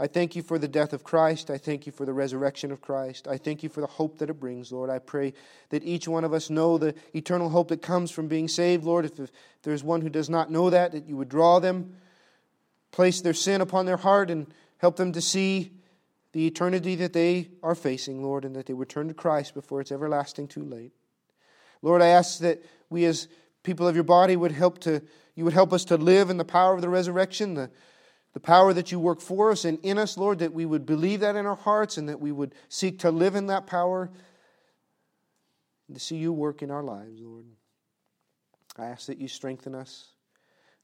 I 0.00 0.06
thank 0.06 0.36
you 0.36 0.42
for 0.42 0.58
the 0.58 0.68
death 0.68 0.92
of 0.92 1.02
Christ. 1.02 1.50
I 1.50 1.58
thank 1.58 1.86
you 1.86 1.92
for 1.92 2.04
the 2.04 2.12
resurrection 2.12 2.70
of 2.70 2.80
Christ. 2.80 3.26
I 3.26 3.36
thank 3.36 3.62
you 3.62 3.68
for 3.68 3.80
the 3.80 3.86
hope 3.86 4.18
that 4.18 4.30
it 4.30 4.38
brings, 4.38 4.70
Lord. 4.70 4.90
I 4.90 4.98
pray 4.98 5.34
that 5.70 5.84
each 5.84 6.06
one 6.06 6.24
of 6.24 6.32
us 6.32 6.50
know 6.50 6.78
the 6.78 6.94
eternal 7.14 7.48
hope 7.48 7.68
that 7.68 7.82
comes 7.82 8.10
from 8.10 8.28
being 8.28 8.46
saved, 8.46 8.84
Lord. 8.84 9.04
If, 9.04 9.18
if 9.18 9.32
there's 9.62 9.82
one 9.82 10.00
who 10.00 10.08
does 10.08 10.28
not 10.28 10.50
know 10.50 10.70
that, 10.70 10.92
that 10.92 11.08
you 11.08 11.16
would 11.16 11.28
draw 11.28 11.58
them, 11.58 11.94
place 12.92 13.20
their 13.20 13.34
sin 13.34 13.60
upon 13.60 13.86
their 13.86 13.96
heart, 13.96 14.30
and 14.30 14.52
help 14.78 14.96
them 14.96 15.12
to 15.12 15.20
see 15.20 15.72
the 16.32 16.46
eternity 16.46 16.94
that 16.96 17.12
they 17.12 17.48
are 17.62 17.74
facing, 17.74 18.22
Lord, 18.22 18.44
and 18.44 18.54
that 18.56 18.66
they 18.66 18.74
would 18.74 18.88
turn 18.88 19.08
to 19.08 19.14
Christ 19.14 19.54
before 19.54 19.80
it's 19.80 19.92
everlasting 19.92 20.48
too 20.48 20.64
late. 20.64 20.92
Lord, 21.82 22.02
I 22.02 22.08
ask 22.08 22.40
that 22.40 22.62
we 22.90 23.04
as 23.04 23.28
people 23.62 23.86
of 23.86 23.94
your 23.94 24.04
body 24.04 24.36
would 24.36 24.52
help 24.52 24.78
to 24.80 25.02
you 25.34 25.44
would 25.44 25.54
help 25.54 25.72
us 25.72 25.84
to 25.84 25.96
live 25.96 26.30
in 26.30 26.36
the 26.36 26.44
power 26.44 26.74
of 26.74 26.80
the 26.80 26.88
resurrection, 26.88 27.54
the, 27.54 27.70
the 28.32 28.40
power 28.40 28.72
that 28.72 28.90
you 28.90 28.98
work 28.98 29.20
for 29.20 29.52
us 29.52 29.64
and 29.64 29.78
in 29.84 29.96
us, 29.96 30.18
Lord, 30.18 30.40
that 30.40 30.52
we 30.52 30.66
would 30.66 30.84
believe 30.84 31.20
that 31.20 31.36
in 31.36 31.46
our 31.46 31.54
hearts 31.54 31.96
and 31.96 32.08
that 32.08 32.18
we 32.18 32.32
would 32.32 32.56
seek 32.68 32.98
to 33.00 33.12
live 33.12 33.36
in 33.36 33.46
that 33.46 33.64
power 33.64 34.10
and 35.86 35.96
to 35.96 36.02
see 36.02 36.16
you 36.16 36.32
work 36.32 36.60
in 36.60 36.72
our 36.72 36.82
lives, 36.82 37.20
Lord. 37.20 37.46
I 38.76 38.86
ask 38.86 39.06
that 39.06 39.18
you 39.18 39.28
strengthen 39.28 39.76
us. 39.76 40.08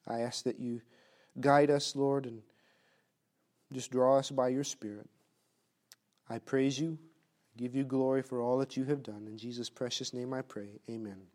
I 0.07 0.21
ask 0.21 0.45
that 0.45 0.61
you 0.61 0.83
guide 1.41 1.71
us, 1.71 1.97
Lord, 1.97 2.27
and 2.27 2.43
just 3.73 3.91
draw 3.91 4.19
us 4.19 4.31
by 4.31 4.49
your 4.49 4.63
Spirit. 4.63 5.09
I 6.29 6.39
praise 6.39 6.79
you, 6.79 6.99
give 7.57 7.75
you 7.75 7.85
glory 7.85 8.23
for 8.23 8.41
all 8.41 8.59
that 8.59 8.77
you 8.77 8.85
have 8.85 9.03
done. 9.03 9.27
In 9.29 9.39
Jesus' 9.39 9.71
precious 9.71 10.15
name 10.15 10.33
I 10.33 10.43
pray. 10.43 10.81
Amen. 10.89 11.34